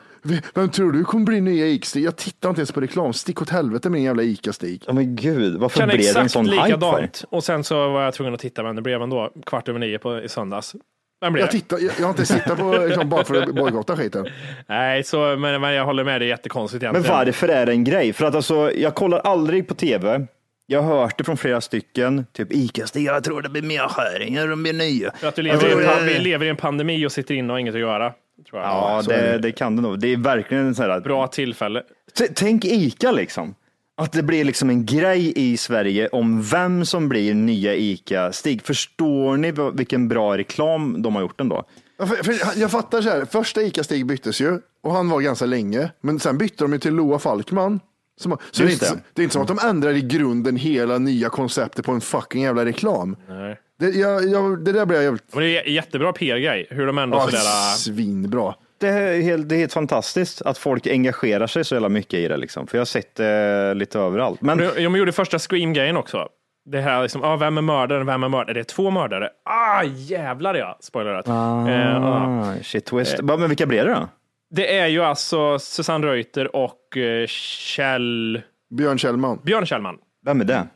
Vem 0.54 0.70
tror 0.70 0.92
du 0.92 1.04
kommer 1.04 1.26
bli 1.26 1.42
nya 1.42 1.66
ICA-Stig? 1.66 2.04
Jag 2.04 2.16
tittar 2.16 2.50
inte 2.50 2.60
ens 2.62 2.72
på 2.72 2.82
reklam. 2.82 3.14
Stick 3.14 3.42
åt 3.42 3.50
helvete 3.50 3.90
med 3.90 3.98
din 3.98 4.06
jävla 4.06 4.24
ICA-Stig. 4.24 4.84
Ja, 4.88 4.94
men 4.94 5.16
gud, 5.16 5.56
varför 5.60 5.80
Känner 5.80 5.94
blev 5.94 6.04
det 6.14 6.20
en 6.20 6.26
exakt 6.26 6.32
sån 6.32 6.46
hype 6.46 6.58
för? 6.62 6.66
likadant. 6.68 7.24
Och 7.30 7.44
sen 7.44 7.64
så 7.64 7.90
var 7.90 8.02
jag 8.04 8.14
tvungen 8.14 8.34
att 8.34 8.40
titta, 8.40 8.64
men 8.64 8.76
det 8.76 8.82
blev 8.82 9.02
ändå 9.02 9.32
kvart 9.46 9.70
över 9.70 9.80
nio 9.80 9.98
på, 10.00 10.22
i 10.22 10.30
söndags. 10.30 10.76
Vem 11.22 11.34
blev 11.34 11.42
Jag, 11.46 11.48
det? 11.48 11.52
tittar, 11.52 11.78
jag, 11.80 11.92
jag 11.98 12.04
har 12.04 12.10
inte 12.10 12.26
tittat 12.26 12.58
på 12.60 12.72
reklam 12.72 13.10
bara 13.10 13.24
för 13.24 13.36
att 13.42 13.56
bojkotta 13.56 13.96
skiten. 13.98 14.28
Nej, 14.68 15.04
så, 15.04 15.18
men, 15.40 15.62
men 15.62 15.74
jag 15.74 15.86
håller 15.86 16.04
med, 16.04 16.22
det 16.22 16.26
är 16.26 16.28
jättekonstigt 16.28 16.82
Men 16.84 16.92
egentligen. 16.96 17.18
varför 17.26 17.48
är 17.48 17.66
det 17.66 17.72
en 17.72 17.84
grej? 17.84 18.14
För 18.14 18.26
att 18.26 18.36
alltså, 18.36 18.72
jag 18.72 18.96
kollar 18.96 19.20
aldrig 19.20 19.68
på 19.68 19.76
tv. 19.76 20.28
Jag 20.70 20.82
har 20.82 21.00
hört 21.02 21.18
det 21.18 21.24
från 21.24 21.38
flera 21.38 21.62
stycken. 21.62 22.26
Typ 22.34 22.54
Ica-Stig, 22.54 23.06
jag 23.06 23.24
tror 23.24 23.42
det 23.42 23.50
blir 23.50 23.62
mer 23.62 23.88
skäringar, 23.88 24.48
de 24.48 24.64
blir 24.64 24.74
nya. 24.74 25.12
För 25.20 25.28
att 25.28 25.36
du 25.36 25.42
lever 25.42 25.70
i, 25.70 25.72
en, 25.72 25.80
Ja, 25.80 25.92
pa- 25.96 26.02
vi 26.04 26.20
lever 26.20 26.46
i 26.46 26.50
en 26.50 26.56
pandemi 26.56 27.06
och 27.06 27.12
sitter 27.12 27.36
inne 27.36 27.48
och 27.48 27.54
har 27.54 27.60
inget 27.60 27.74
att 27.76 27.80
göra. 27.82 28.14
Tror 28.50 28.62
jag. 28.62 28.70
Ja, 28.70 29.02
det, 29.08 29.32
det. 29.32 29.38
det 29.38 29.52
kan 29.52 29.76
det 29.76 29.82
nog. 29.82 30.00
Det 30.00 30.08
är 30.14 30.18
verkligen 30.18 30.66
en 30.66 30.76
sån 30.76 30.86
här... 30.86 31.00
Bra 31.00 31.28
tillfälle. 31.28 31.84
T- 32.18 32.28
Tänk 32.36 32.66
Ica 32.66 33.12
liksom. 33.12 33.56
Att 33.98 34.12
det 34.12 34.24
blir 34.24 34.44
liksom 34.44 34.70
en 34.70 34.86
grej 34.86 35.34
i 35.36 35.58
Sverige 35.58 36.08
om 36.08 36.42
vem 36.42 36.86
som 36.86 37.10
blir 37.10 37.34
nya 37.34 37.76
Ica-Stig. 37.76 38.62
Förstår 38.64 39.38
ni 39.38 39.54
vilken 39.74 40.08
bra 40.08 40.38
reklam 40.38 41.02
de 41.02 41.16
har 41.16 41.22
gjort 41.22 41.42
ändå? 41.42 41.64
Ja, 42.00 42.06
för, 42.08 42.16
för, 42.16 42.60
jag 42.62 42.72
fattar 42.72 43.02
så 43.02 43.10
här, 43.10 43.26
första 43.26 43.62
ICA-Stig 43.62 44.06
byttes 44.06 44.42
ju 44.42 44.60
och 44.84 44.94
han 44.94 45.10
var 45.10 45.22
ganska 45.22 45.46
länge. 45.46 45.90
Men 46.02 46.20
sen 46.20 46.38
bytte 46.38 46.64
de 46.64 46.74
ju 46.74 46.80
till 46.80 46.94
Loa 46.94 47.20
Falkman. 47.20 47.80
Som, 48.18 48.38
så 48.52 48.64
det 48.64 48.70
är, 48.70 48.74
inte, 48.74 48.94
det. 48.94 49.02
det 49.14 49.22
är 49.22 49.24
inte 49.24 49.34
som 49.34 49.42
att 49.42 49.48
de 49.48 49.60
ändrar 49.60 49.92
i 49.92 50.02
grunden 50.02 50.56
hela 50.56 50.98
nya 50.98 51.30
konceptet 51.30 51.86
på 51.86 51.92
en 51.92 52.02
fucking 52.02 52.44
jävla 52.44 52.66
reklam. 52.66 53.16
Nej. 53.30 53.60
Det, 53.80 53.90
jag, 53.90 54.26
jag, 54.26 54.66
det 54.66 54.72
där 54.72 54.86
blir 54.86 54.98
jag 54.98 55.04
jävligt 55.04 55.34
Och 55.34 55.42
det 55.42 55.60
är 55.60 55.70
jättebra 55.70 56.14
PR-grej, 56.14 56.68
hur 56.70 56.86
de 56.88 56.98
ändå 56.98 57.18
ja, 57.18 57.26
sådär... 57.26 57.76
svinbra. 57.76 58.54
Det 58.80 58.88
är, 58.88 59.22
helt, 59.22 59.50
det 59.50 59.56
är 59.56 59.60
helt 59.60 59.74
fantastiskt 59.74 60.42
att 60.42 60.58
folk 60.58 60.88
engagerar 60.88 61.48
sig 61.48 61.66
så 61.66 61.76
jävla 61.76 61.90
mycket 61.90 62.14
i 62.14 62.28
det. 62.28 62.38
Liksom. 62.38 62.68
För 62.68 62.78
jag 62.78 62.82
har 62.82 62.86
sett 62.86 63.16
det 63.16 63.74
lite 63.74 64.00
överallt. 64.00 64.42
Men 64.42 64.58
De, 64.58 64.68
de 64.84 64.96
gjorde 64.96 65.12
första 65.12 65.40
Scream-grejen 65.40 65.98
också. 65.98 66.28
Det 66.66 66.82
här 66.82 67.02
liksom, 67.02 67.24
ah, 67.24 67.36
vem 67.36 67.58
är 67.58 67.62
mördaren, 67.62 68.06
vem 68.06 68.24
är 68.24 68.30
mördaren? 68.30 68.54
Det 68.54 68.60
är 68.60 68.64
två 68.64 68.90
mördare. 68.90 69.30
Ah, 69.46 69.84
jävlar 69.84 70.56
ja! 70.56 70.78
Spoilerat. 70.80 71.28
Eh, 71.28 71.34
ja. 71.34 71.98
ah, 71.98 72.54
shit 72.64 72.86
twist. 72.86 73.20
Va, 73.22 73.38
Men 73.38 73.50
vilka 73.50 73.66
blev 73.66 73.86
det 73.86 73.94
då? 73.94 74.10
Det 74.50 74.78
är 74.78 74.88
ju 74.88 75.02
alltså 75.04 75.60
Susanne 75.60 76.08
Reuter 76.08 76.56
och 76.56 76.98
eh, 76.98 77.28
Kjell... 77.28 78.42
Björn 78.70 78.98
Kjellman. 78.98 79.40
Björn 79.44 79.66
Kjellman. 79.66 79.98
Vem 80.26 80.42
är 80.42 80.46
det? 80.46 80.68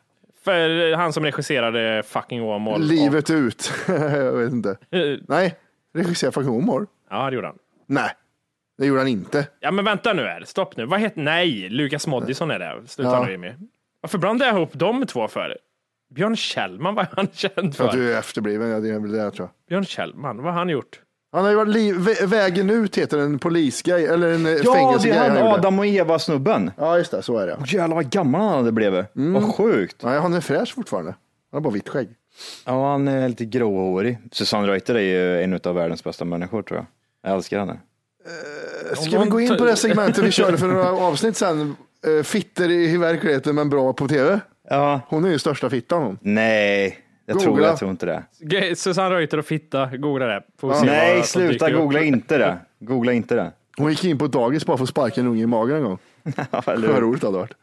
För 0.43 0.93
han 0.93 1.13
som 1.13 1.23
regisserade 1.23 2.03
Fucking 2.05 2.41
Åmål. 2.43 2.81
Livet 2.81 3.29
ut. 3.29 3.73
jag 3.87 4.31
vet 4.31 4.51
inte. 4.51 4.69
Och, 4.91 4.97
eh, 4.97 5.17
Nej, 5.27 5.55
regissera 5.93 6.31
fucking 6.31 6.53
humor. 6.53 6.87
ja, 7.09 7.29
det 7.29 7.35
gjorde 7.35 7.47
han. 7.47 7.57
Nej, 7.87 8.09
det 8.77 8.85
gjorde 8.85 8.99
han 9.01 9.07
inte. 9.07 9.47
Ja, 9.59 9.71
men 9.71 9.85
vänta 9.85 10.13
nu 10.13 10.21
här. 10.21 10.43
Stopp 10.45 10.77
nu. 10.77 10.85
Vad 10.85 10.99
heter... 10.99 11.21
Nej, 11.21 11.69
Lukas 11.69 12.07
Moodysson 12.07 12.51
är 12.51 12.59
det. 12.59 12.81
Sluta 12.87 13.11
Ja. 13.11 13.23
nu 13.25 13.31
Jimmy. 13.31 13.53
Varför 14.01 14.17
blandade 14.17 14.49
jag 14.51 14.57
ihop 14.57 14.71
de 14.73 15.05
två 15.05 15.27
för? 15.27 15.57
Björn 16.15 16.35
Kjellman, 16.35 16.95
vad 16.95 17.05
är 17.05 17.09
han 17.15 17.27
känd 17.33 17.75
För 17.75 17.85
att 17.85 17.91
du 17.91 18.13
är 18.13 18.19
efterbliven. 18.19 18.69
Ja, 18.69 18.79
det 18.79 18.89
är 18.89 18.99
väl 18.99 19.11
det 19.11 19.17
jag 19.17 19.33
tror. 19.33 19.49
Björn 19.69 19.85
Kjellman, 19.85 20.37
vad 20.37 20.53
har 20.53 20.59
han 20.59 20.69
gjort? 20.69 20.99
Han 21.31 21.43
har 21.43 21.49
ju 21.49 21.55
varit 21.57 21.73
liv, 21.73 21.95
Vägen 22.25 22.69
ut 22.69 22.97
heter 22.97 23.17
en 23.17 23.39
polisgrej, 23.39 24.05
eller 24.05 24.31
en 24.33 24.45
eh, 24.45 24.51
Ja, 24.51 24.97
det 25.03 25.09
är 25.09 25.17
han 25.17 25.27
gjorde. 25.37 25.43
Adam 25.53 25.79
och 25.79 25.85
Eva-snubben. 25.85 26.71
Ja, 26.77 26.97
just 26.97 27.11
det, 27.11 27.21
så 27.23 27.37
är 27.37 27.47
det. 27.47 27.55
Åh, 27.59 27.73
Jävlar 27.73 27.95
vad 27.95 28.09
gammal 28.09 28.41
han 28.41 28.57
hade 28.57 28.71
blivit. 28.71 29.05
Vad 29.13 29.55
sjukt. 29.55 30.03
Nej, 30.03 30.19
han 30.19 30.33
är 30.33 30.41
fräsch 30.41 30.75
fortfarande. 30.75 31.11
Han 31.51 31.57
har 31.57 31.61
bara 31.61 31.73
vitt 31.73 31.89
skägg. 31.89 32.09
Ja, 32.65 32.91
han 32.91 33.07
är 33.07 33.29
lite 33.29 33.45
gråhårig. 33.45 34.17
Susanne 34.31 34.67
Reuter 34.67 34.95
är 34.95 34.99
ju 34.99 35.43
en 35.43 35.59
av 35.63 35.75
världens 35.75 36.03
bästa 36.03 36.25
människor 36.25 36.61
tror 36.63 36.77
jag. 36.77 36.85
Jag 37.23 37.35
älskar 37.37 37.59
henne. 37.59 37.79
Ska 38.95 39.19
vi 39.19 39.29
gå 39.29 39.41
in 39.41 39.57
på 39.57 39.65
det 39.65 39.75
segmentet 39.75 40.23
vi 40.23 40.31
körde 40.31 40.57
för 40.57 40.67
några 40.67 40.91
avsnitt 40.91 41.37
sen? 41.37 41.75
Uh, 42.07 42.23
fitter 42.23 42.71
i 42.71 42.97
verkligheten 42.97 43.55
men 43.55 43.69
bra 43.69 43.93
på 43.93 44.07
tv. 44.07 44.39
Ja, 44.69 45.01
Hon 45.07 45.25
är 45.25 45.29
ju 45.29 45.39
största 45.39 45.69
fittan 45.69 46.03
hon. 46.03 46.17
nej, 46.21 46.97
jag 47.33 47.39
tror, 47.39 47.51
Googla. 47.51 47.67
jag 47.67 47.77
tror 47.79 47.91
inte 47.91 48.23
det. 48.39 48.75
Susanne 48.75 49.15
Reuter 49.15 49.37
och 49.37 49.45
fitta, 49.45 49.97
googla 49.97 50.25
det. 50.25 50.43
Vad 50.61 50.85
Nej, 50.85 51.23
sluta, 51.23 51.71
googla 51.71 52.01
inte 52.01 52.37
det. 52.37 52.57
Googla 52.79 53.13
inte 53.13 53.35
det. 53.35 53.51
Hon 53.77 53.89
gick 53.89 54.03
in 54.05 54.17
på 54.17 54.25
ett 54.25 54.31
dagis 54.31 54.65
bara 54.65 54.77
för 54.77 54.83
att 54.83 54.89
sparka 54.89 55.21
en 55.21 55.27
unge 55.27 55.43
i 55.43 55.47
magen 55.47 55.75
en 55.77 55.83
gång. 55.83 55.97
Eller 56.65 56.87
Vad 56.87 56.95
hur? 56.95 57.01
roligt 57.01 57.21
det 57.21 57.27
hade 57.27 57.37
varit. 57.37 57.53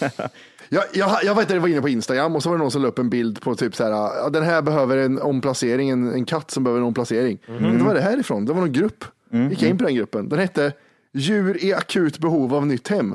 jag, 0.68 0.84
jag, 0.92 1.10
jag 1.24 1.34
vet 1.34 1.44
att 1.44 1.50
jag 1.54 1.60
var 1.60 1.68
inne 1.68 1.80
på 1.80 1.88
Instagram 1.88 2.36
och 2.36 2.42
så 2.42 2.48
var 2.48 2.56
det 2.56 2.62
någon 2.62 2.70
som 2.70 2.82
la 2.82 2.88
upp 2.88 2.98
en 2.98 3.10
bild 3.10 3.40
på 3.40 3.54
typ 3.54 3.76
så 3.76 3.84
här, 3.84 3.90
ja, 3.90 4.28
den 4.32 4.42
här 4.42 4.62
behöver 4.62 4.96
en 4.96 5.18
omplacering, 5.18 5.90
en, 5.90 6.12
en 6.12 6.24
katt 6.24 6.50
som 6.50 6.64
behöver 6.64 6.80
en 6.80 6.86
omplacering. 6.86 7.38
Mhm. 7.48 7.78
Det 7.78 7.84
var 7.84 7.94
det 7.94 8.00
härifrån, 8.00 8.44
det 8.44 8.52
var 8.52 8.60
någon 8.60 8.72
grupp. 8.72 9.04
Gick 9.50 9.62
jag 9.62 9.70
in 9.70 9.78
på 9.78 9.84
den 9.84 9.94
gruppen. 9.94 10.28
Den 10.28 10.38
hette 10.38 10.72
Djur 11.12 11.64
i 11.64 11.72
akut 11.74 12.18
behov 12.18 12.54
av 12.54 12.66
nytt 12.66 12.88
hem. 12.88 13.12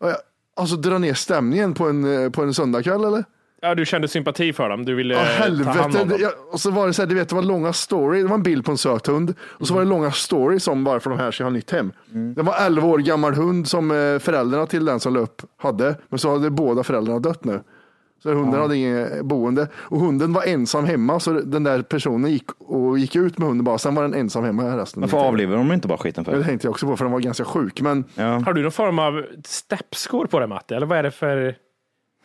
Och 0.00 0.08
jag, 0.08 0.16
alltså 0.56 0.76
dra 0.76 0.98
ner 0.98 1.14
stämningen 1.14 1.74
på 1.74 1.88
en, 1.88 2.24
eh, 2.24 2.30
på 2.30 2.42
en 2.42 2.54
söndagkväll 2.54 3.04
eller? 3.04 3.24
Ja, 3.68 3.74
du 3.74 3.86
kände 3.86 4.08
sympati 4.08 4.52
för 4.52 4.68
dem. 4.68 4.84
Du 4.84 4.94
ville 4.94 5.14
Ja, 5.14 5.20
eh, 5.20 5.26
ta 5.26 5.32
hand 5.32 5.54
helvete. 5.64 6.02
om 6.02 6.08
dem. 6.08 6.18
Jag, 6.20 6.32
och 6.52 6.60
så 6.60 6.70
var 6.70 6.86
det 6.86 6.92
så 6.92 7.02
här, 7.02 7.06
du 7.08 7.14
vet, 7.14 7.28
det 7.28 7.34
var 7.34 7.42
långa 7.42 7.72
story. 7.72 8.22
Det 8.22 8.28
var 8.28 8.34
en 8.34 8.42
bild 8.42 8.64
på 8.64 8.70
en 8.70 8.78
söt 8.78 9.06
hund. 9.06 9.34
Och 9.40 9.66
så 9.66 9.74
var 9.74 9.80
det 9.80 9.88
långa 9.88 10.10
stories 10.12 10.68
om 10.68 10.84
varför 10.84 11.10
de 11.10 11.18
här 11.18 11.30
ska 11.30 11.44
ha 11.44 11.50
nytt 11.50 11.70
hem. 11.70 11.92
Det 12.36 12.42
var 12.42 12.54
11 12.66 12.86
år 12.88 12.98
gammal 12.98 13.34
hund 13.34 13.68
som 13.68 13.90
eh, 13.90 14.18
föräldrarna 14.18 14.66
till 14.66 14.84
den 14.84 15.00
som 15.00 15.16
upp 15.16 15.42
hade. 15.56 15.94
Men 16.08 16.18
så 16.18 16.32
hade 16.32 16.50
båda 16.50 16.82
föräldrarna 16.82 17.18
dött 17.18 17.44
nu. 17.44 17.60
Så 18.22 18.32
hunden 18.34 18.60
hade 18.60 18.76
inget 18.76 19.24
boende. 19.24 19.68
Och 19.74 20.00
hunden 20.00 20.32
var 20.32 20.42
ensam 20.42 20.84
hemma. 20.84 21.20
Så 21.20 21.32
den 21.32 21.64
där 21.64 21.82
personen 21.82 22.30
gick 22.30 22.44
och 22.58 22.98
gick 22.98 23.16
ut 23.16 23.38
med 23.38 23.48
hunden 23.48 23.64
bara. 23.64 23.78
Sen 23.78 23.94
var 23.94 24.02
den 24.02 24.14
ensam 24.14 24.44
hemma 24.44 24.76
resten. 24.76 25.00
Varför 25.00 25.18
avlivar 25.18 25.56
de 25.56 25.72
inte 25.72 25.88
bara 25.88 25.98
skiten 25.98 26.24
Det 26.24 26.30
för? 26.30 26.42
tänkte 26.42 26.66
jag 26.66 26.70
också 26.70 26.86
på 26.86 26.96
för 26.96 27.04
den 27.04 27.12
var 27.12 27.20
ganska 27.20 27.44
sjuk. 27.44 27.80
Men 27.80 28.04
Ja. 28.14 28.24
Har 28.46 28.52
du 28.52 28.62
någon 28.62 28.72
form 28.72 28.98
av 28.98 29.24
steppskor 29.44 30.26
på 30.26 30.38
dig 30.38 30.48
Matte? 30.48 30.76
Eller 30.76 30.86
vad 30.86 30.98
är 30.98 31.02
det 31.02 31.10
för... 31.10 31.54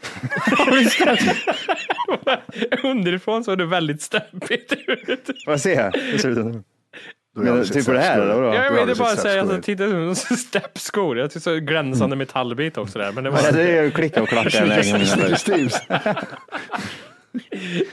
Underifrån 2.83 3.43
såg 3.43 3.57
du 3.57 3.65
väldigt 3.65 4.01
stabbigt 4.01 4.73
ut. 4.87 5.25
Får 5.45 5.53
jag 5.53 5.59
se? 5.59 5.91
Hur 5.93 6.17
ser 6.17 6.29
det 6.29 6.41
ut 6.41 6.55
jag 7.35 7.43
Men, 7.43 7.65
typ 7.65 7.85
på 7.85 7.91
det 7.93 7.99
här 7.99 8.21
eller 8.21 8.33
vadå? 8.35 8.47
Ja, 8.47 8.63
jag 8.63 8.71
ville 8.71 8.95
bara 8.95 9.15
säga, 9.15 9.17
sätskor. 9.17 9.39
alltså, 9.39 9.61
titta 9.61 9.83
ut 9.83 10.17
som 10.17 10.37
steppskor. 10.37 11.17
Jag 11.17 11.29
tyckte 11.29 11.39
så 11.39 11.55
glänsande 11.59 12.15
metallbit 12.15 12.77
också 12.77 12.99
där. 12.99 13.11
Men 13.11 13.23
det 13.23 13.29
Ja, 13.29 13.35
var, 13.43 13.51
det 13.51 13.61
är 13.77 13.83
ju 13.83 13.91
klicka 13.91 14.21
och 14.21 14.27
klacka. 14.29 14.49
Snickers 14.83 15.39
Steves. 15.39 15.75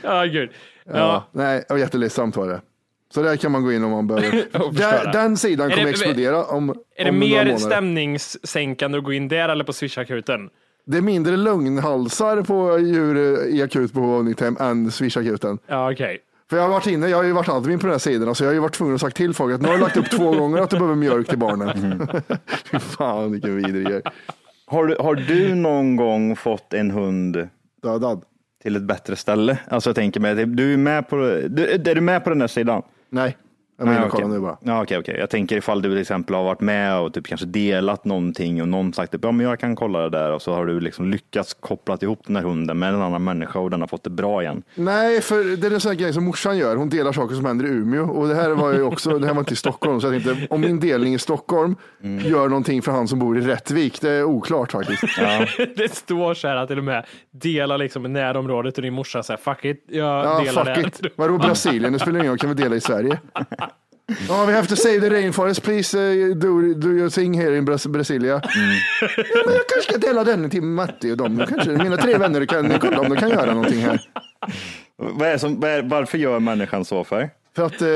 ja 0.02 0.24
gud. 0.24 0.50
Ja. 0.86 0.92
Ja. 0.98 1.28
Nej, 1.32 1.64
det 1.68 1.74
var 1.74 1.78
jätteledsamt 1.78 2.36
var 2.36 2.48
det. 2.48 2.60
Så 3.14 3.22
där 3.22 3.36
kan 3.36 3.52
man 3.52 3.64
gå 3.64 3.72
in 3.72 3.84
om 3.84 3.90
man 3.90 4.06
behöver. 4.06 4.44
Och 4.62 4.74
den 5.12 5.36
sidan 5.36 5.70
kommer 5.70 5.84
det- 5.84 5.90
explodera 5.90 6.44
om, 6.44 6.74
Är 6.96 7.04
det 7.04 7.12
mer 7.12 7.56
stämningssänkande 7.56 8.98
att 8.98 9.04
gå 9.04 9.12
in 9.12 9.28
där 9.28 9.48
eller 9.48 9.64
på 9.64 9.72
swishakuten? 9.72 10.50
Det 10.90 10.98
är 10.98 11.02
mindre 11.02 11.36
lögnhalsar 11.36 12.42
på 12.42 12.78
djur 12.78 13.46
i 13.46 13.62
akut 13.62 13.92
behov 13.92 14.14
av 14.14 14.24
nytt 14.24 14.40
hem 14.40 14.56
än 14.60 14.90
swishakuten. 14.90 15.58
Ja, 15.66 15.92
okej. 15.92 16.18
För 16.50 16.56
jag 16.56 16.64
har 16.64 16.70
varit 16.70 16.86
inne, 16.86 17.08
jag 17.08 17.16
har 17.16 17.24
ju 17.24 17.32
varit 17.32 17.48
admin 17.48 17.78
på 17.78 17.86
den 17.86 17.94
här 17.94 17.98
sidan, 17.98 18.34
så 18.34 18.44
jag 18.44 18.48
har 18.48 18.54
ju 18.54 18.60
varit 18.60 18.74
tvungen 18.74 18.94
att 18.94 19.00
sagt 19.00 19.16
till 19.16 19.34
folk 19.34 19.54
att 19.54 19.60
nu 19.60 19.66
har 19.66 19.74
jag 19.74 19.80
lagt 19.80 19.96
upp 19.96 20.10
två 20.10 20.32
gånger 20.32 20.58
att 20.58 20.70
du 20.70 20.76
behöver 20.76 20.94
mjölk 20.94 21.28
till 21.28 21.38
barnen. 21.38 22.08
Fy 22.70 22.78
fan 22.78 23.32
vilken 23.32 23.56
vidrig 23.56 23.86
grej. 23.86 24.02
Har 24.66 24.86
du, 24.86 24.96
har 25.00 25.14
du 25.14 25.54
någon 25.54 25.96
gång 25.96 26.36
fått 26.36 26.74
en 26.74 26.90
hund 26.90 27.48
Dödad? 27.82 28.22
till 28.62 28.76
ett 28.76 28.82
bättre 28.82 29.16
ställe? 29.16 29.58
Alltså 29.68 29.90
jag 29.90 29.96
tänker 29.96 30.20
mig, 30.20 30.46
du 30.46 30.72
är 30.72 30.76
med 30.76 31.08
på, 31.08 31.16
du, 31.48 31.66
är 31.66 31.94
du 31.94 32.00
med 32.00 32.24
på 32.24 32.30
den 32.30 32.38
där 32.38 32.46
sidan? 32.46 32.82
Nej, 33.10 33.36
jag 33.86 34.00
vill 34.02 34.10
kolla 34.10 34.26
nu 34.26 34.40
bara. 34.40 34.56
Ja, 34.60 34.82
okej, 34.82 34.98
okej. 34.98 35.16
Jag 35.18 35.30
tänker 35.30 35.56
ifall 35.56 35.82
du 35.82 35.88
till 35.90 36.00
exempel 36.00 36.34
har 36.36 36.44
varit 36.44 36.60
med 36.60 36.98
och 36.98 37.14
typ 37.14 37.26
kanske 37.26 37.46
delat 37.46 38.04
någonting 38.04 38.62
och 38.62 38.68
någon 38.68 38.92
sagt 38.92 39.14
att 39.14 39.24
ja, 39.24 39.32
men 39.32 39.46
jag 39.46 39.60
kan 39.60 39.76
kolla 39.76 39.98
det 39.98 40.10
där 40.10 40.32
och 40.32 40.42
så 40.42 40.54
har 40.54 40.66
du 40.66 40.80
liksom 40.80 41.10
lyckats 41.10 41.54
koppla 41.54 41.98
ihop 42.00 42.20
den 42.26 42.36
här 42.36 42.42
hunden 42.42 42.78
med 42.78 42.94
en 42.94 43.02
annan 43.02 43.24
människa 43.24 43.58
och 43.58 43.70
den 43.70 43.80
har 43.80 43.88
fått 43.88 44.04
det 44.04 44.10
bra 44.10 44.42
igen. 44.42 44.62
Nej, 44.74 45.20
för 45.20 45.56
det 45.56 45.66
är 45.66 45.70
en 45.70 45.80
sån 45.80 45.90
här 45.90 45.98
grej 45.98 46.12
som 46.12 46.24
morsan 46.24 46.58
gör. 46.58 46.76
Hon 46.76 46.88
delar 46.88 47.12
saker 47.12 47.34
som 47.34 47.44
händer 47.44 47.64
i 47.64 47.68
Umeå 47.68 48.04
och 48.04 48.28
det 48.28 48.34
här 48.34 48.50
var 48.50 48.72
ju 48.72 48.82
också, 48.82 49.18
det 49.18 49.26
här 49.26 49.34
var 49.34 49.40
inte 49.40 49.52
i 49.52 49.56
Stockholm. 49.56 50.00
Så 50.00 50.06
jag 50.12 50.22
tänkte, 50.24 50.46
om 50.54 50.60
min 50.60 50.80
delning 50.80 51.14
i 51.14 51.18
Stockholm 51.18 51.76
gör 52.24 52.48
någonting 52.48 52.82
för 52.82 52.92
han 52.92 53.08
som 53.08 53.18
bor 53.18 53.38
i 53.38 53.40
Rättvik, 53.40 54.00
det 54.00 54.10
är 54.10 54.24
oklart 54.24 54.72
faktiskt. 54.72 55.02
Det 55.76 55.94
står 55.94 56.34
så 56.34 56.48
här 56.48 56.66
till 56.66 56.78
och 56.78 56.84
med 56.84 57.06
dela 57.30 57.76
liksom 57.76 58.12
närområdet 58.12 58.76
och 58.76 58.82
din 58.82 58.94
morsa 58.94 59.22
säger 59.22 59.38
fuck 59.38 59.64
it, 59.64 59.84
jag 59.88 60.24
Ja, 60.24 60.40
delar 60.44 60.74
fuck 60.74 60.98
det. 61.00 61.08
Vadå 61.16 61.38
Brasilien? 61.38 61.92
Det 61.92 61.98
spelar 61.98 62.18
ingen 62.18 62.30
roll, 62.30 62.38
kan 62.38 62.48
vi 62.50 62.62
dela 62.62 62.76
i 62.76 62.80
Sverige? 62.80 63.18
Ja, 64.28 64.44
we 64.46 64.52
have 64.52 64.66
to 64.68 64.76
save 64.76 65.00
the 65.00 65.10
rainforest, 65.10 65.62
please 65.62 65.98
uh, 65.98 66.34
do, 66.34 66.74
do 66.74 66.88
your 66.88 67.10
thing 67.10 67.34
here 67.40 67.56
in 67.58 67.64
Bras- 67.64 67.86
Brasilia. 67.88 68.40
Ja, 68.44 68.50
men 69.46 69.54
jag 69.54 69.66
kanske 69.68 69.82
ska 69.92 69.98
dela 69.98 70.24
den 70.24 70.50
till 70.50 70.62
Matti 70.62 71.12
och 71.12 71.16
dem. 71.16 71.44
Kanske, 71.48 71.70
mina 71.70 71.96
tre 71.96 72.18
vänner 72.18 72.46
kan 72.46 72.78
kolla 72.80 73.00
om 73.00 73.08
de 73.08 73.16
kan 73.16 73.28
göra 73.30 73.54
någonting 73.54 73.80
här. 73.80 74.00
Vad 74.96 75.28
är 75.28 75.32
det 75.32 75.38
som, 75.38 75.60
varför 75.88 76.18
gör 76.18 76.40
människan 76.40 76.84
så 76.84 77.04
för? 77.04 77.30
För 77.56 77.66
att 77.66 77.82
eh, 77.82 77.88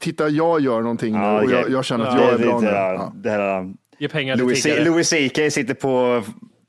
titta, 0.00 0.28
jag 0.28 0.60
gör 0.60 0.80
någonting 0.80 1.14
nu 1.18 1.26
och 1.26 1.50
jag, 1.50 1.70
jag 1.70 1.84
känner 1.84 2.04
att 2.06 2.20
jag 2.20 2.32
är 2.34 2.38
bra 2.38 2.60
nu. 2.60 2.66
det, 2.66 2.72
här- 2.72 2.94
Ja. 2.94 3.12
det 3.14 3.30
här, 3.30 3.72
Ge 3.98 4.08
pengar 4.08 4.36
till 4.36 4.44
Louis. 4.44 4.66
Louis 4.66 5.10
CK 5.10 5.52
sitter 5.52 5.74
på 5.74 6.22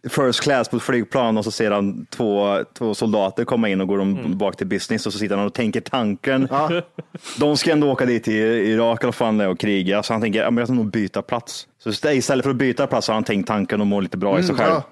first 0.09 0.41
class 0.41 0.69
på 0.69 0.77
ett 0.77 0.83
flygplan 0.83 1.37
och 1.37 1.43
så 1.43 1.51
ser 1.51 1.71
han 1.71 2.05
två, 2.05 2.59
två 2.77 2.93
soldater 2.93 3.45
komma 3.45 3.69
in 3.69 3.81
och 3.81 3.87
går 3.87 3.97
de 3.97 4.17
Mm. 4.17 4.37
bak 4.37 4.55
till 4.57 4.67
business 4.67 5.05
och 5.05 5.13
så 5.13 5.19
sitter 5.19 5.37
han 5.37 5.45
och 5.45 5.53
tänker 5.53 5.81
tanken. 5.81 6.47
De 7.39 7.57
ska 7.57 7.71
ändå 7.71 7.91
åka 7.91 8.05
dit 8.05 8.23
till 8.23 8.33
Irak 8.43 9.03
eller 9.03 9.11
fan 9.11 9.37
det 9.37 9.47
och 9.47 9.59
kriga, 9.59 10.03
så 10.03 10.13
han 10.13 10.21
tänker 10.21 10.39
ja, 10.43 10.51
jag 10.57 10.67
ska 10.67 10.73
nog 10.75 10.91
byta 10.91 11.21
plats. 11.21 11.67
Så 11.83 12.09
istället 12.11 12.43
för 12.43 12.49
att 12.49 12.55
byta 12.55 12.87
plats 12.87 13.07
har 13.07 13.13
han 13.15 13.23
tänkt 13.23 13.47
tanken 13.47 13.81
och 13.81 13.87
må 13.87 13.99
lite 13.99 14.17
bra 14.17 14.39
i 14.39 14.43
sig 14.43 14.55
Mm, 14.55 14.65
själv. 14.65 14.75
Eh, 14.77 14.83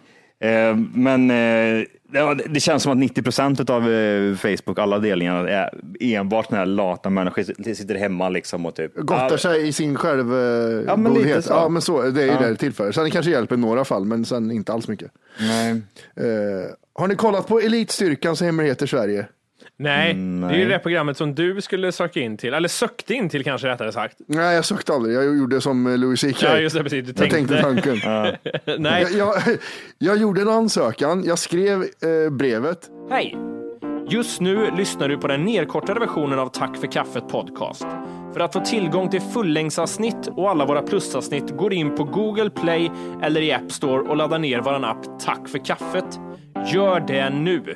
men 0.93 1.31
eh, 1.31 1.85
det- 2.49 2.59
känns 2.59 2.83
som 2.83 2.91
att 2.91 2.97
90 2.97 3.21
procent 3.23 3.69
av 3.69 3.91
eh, 3.91 4.35
Facebook, 4.35 4.79
alla 4.79 4.99
delningar, 4.99 5.47
är 5.47 5.69
enbart 5.99 6.49
den 6.49 6.57
här 6.59 6.65
lata 6.65 7.09
människor 7.09 7.43
som 7.43 7.75
sitter 7.75 7.95
hemma 7.95 8.29
liksom 8.29 8.65
och 8.65 8.75
typ. 8.75 8.95
Gottar 8.95 9.37
sig 9.37 9.67
i 9.67 9.73
sin 9.73 9.95
själv, 9.95 10.33
eh, 10.33 10.83
Ja, 10.87 10.95
men 10.97 11.13
lite 11.13 11.41
så. 11.41 11.53
Ja, 11.53 11.69
men 11.69 11.81
så. 11.81 12.01
Det 12.01 12.21
är 12.21 12.25
ju 12.25 12.31
Ja. 12.31 12.39
det 12.39 12.49
det 12.49 12.55
tillför. 12.55 12.91
Sen 12.91 13.03
det 13.03 13.09
kanske 13.11 13.31
hjälper 13.31 13.55
i 13.55 13.59
några 13.59 13.85
fall, 13.85 14.05
men 14.05 14.25
sen 14.25 14.51
inte 14.51 14.73
alls 14.73 14.87
mycket. 14.87 15.11
Nej. 15.39 15.71
Eh, 16.15 16.69
har 16.93 17.07
ni 17.07 17.15
kollat 17.15 17.47
på 17.47 17.59
Elitstyrkans 17.59 18.41
hemligheter 18.41 18.87
Sverige? 18.87 19.25
Nej, 19.81 20.11
Mm, 20.11 20.49
det 20.49 20.55
är 20.55 20.59
ju 20.59 20.67
det 20.69 20.79
programmet 20.79 21.17
som 21.17 21.35
du 21.35 21.61
skulle 21.61 21.91
söka 21.91 22.19
in 22.19 22.37
till, 22.37 22.53
eller 22.53 22.67
sökte 22.69 23.13
in 23.13 23.29
till 23.29 23.43
kanske 23.43 23.67
rättare 23.67 23.91
sagt. 23.91 24.17
Nej, 24.27 24.55
jag 24.55 24.65
sökte 24.65 24.93
aldrig. 24.93 25.15
Jag 25.15 25.37
gjorde 25.37 25.61
som 25.61 25.87
eh, 25.87 25.97
Louis 25.97 26.21
CK. 26.21 26.43
Ja, 26.43 26.57
just 26.57 26.75
det, 26.75 26.83
precis. 26.83 27.05
Du 27.05 27.23
Jag 27.23 27.31
tänkte 27.31 27.61
tänkte. 27.61 27.81
tanken. 27.91 27.97
Nej, 28.83 29.05
Jag, 29.17 29.27
jag, 29.27 29.57
jag 29.97 30.17
gjorde 30.17 30.41
en 30.41 30.49
ansökan, 30.49 31.23
jag 31.25 31.39
skrev 31.39 31.81
eh, 31.81 32.31
brevet. 32.31 32.89
hej! 33.09 33.37
Just 34.09 34.41
nu 34.41 34.71
lyssnar 34.77 35.09
du 35.09 35.17
på 35.17 35.27
den 35.27 35.43
nedkortade 35.43 35.99
versionen 35.99 36.39
av 36.39 36.47
Tack 36.49 36.77
för 36.77 36.87
kaffet 36.87 37.27
podcast. 37.27 37.85
För 38.33 38.39
att 38.39 38.53
få 38.53 38.59
tillgång 38.59 39.09
till 39.09 39.21
fullängdsavsnitt 39.21 40.27
och 40.31 40.49
alla 40.49 40.65
våra 40.65 40.81
plusavsnitt 40.81 41.57
går 41.57 41.73
in 41.73 41.95
på 41.95 42.03
Google 42.03 42.49
Play 42.49 42.91
eller 43.23 43.41
i 43.41 43.51
App 43.51 43.71
Store 43.71 44.01
och 44.01 44.17
laddar 44.17 44.39
ner 44.39 44.61
vår 44.61 44.85
app 44.85 45.19
Tack 45.25 45.49
för 45.49 45.65
kaffet. 45.65 46.19
Gör 46.73 46.99
det 46.99 47.29
nu! 47.29 47.75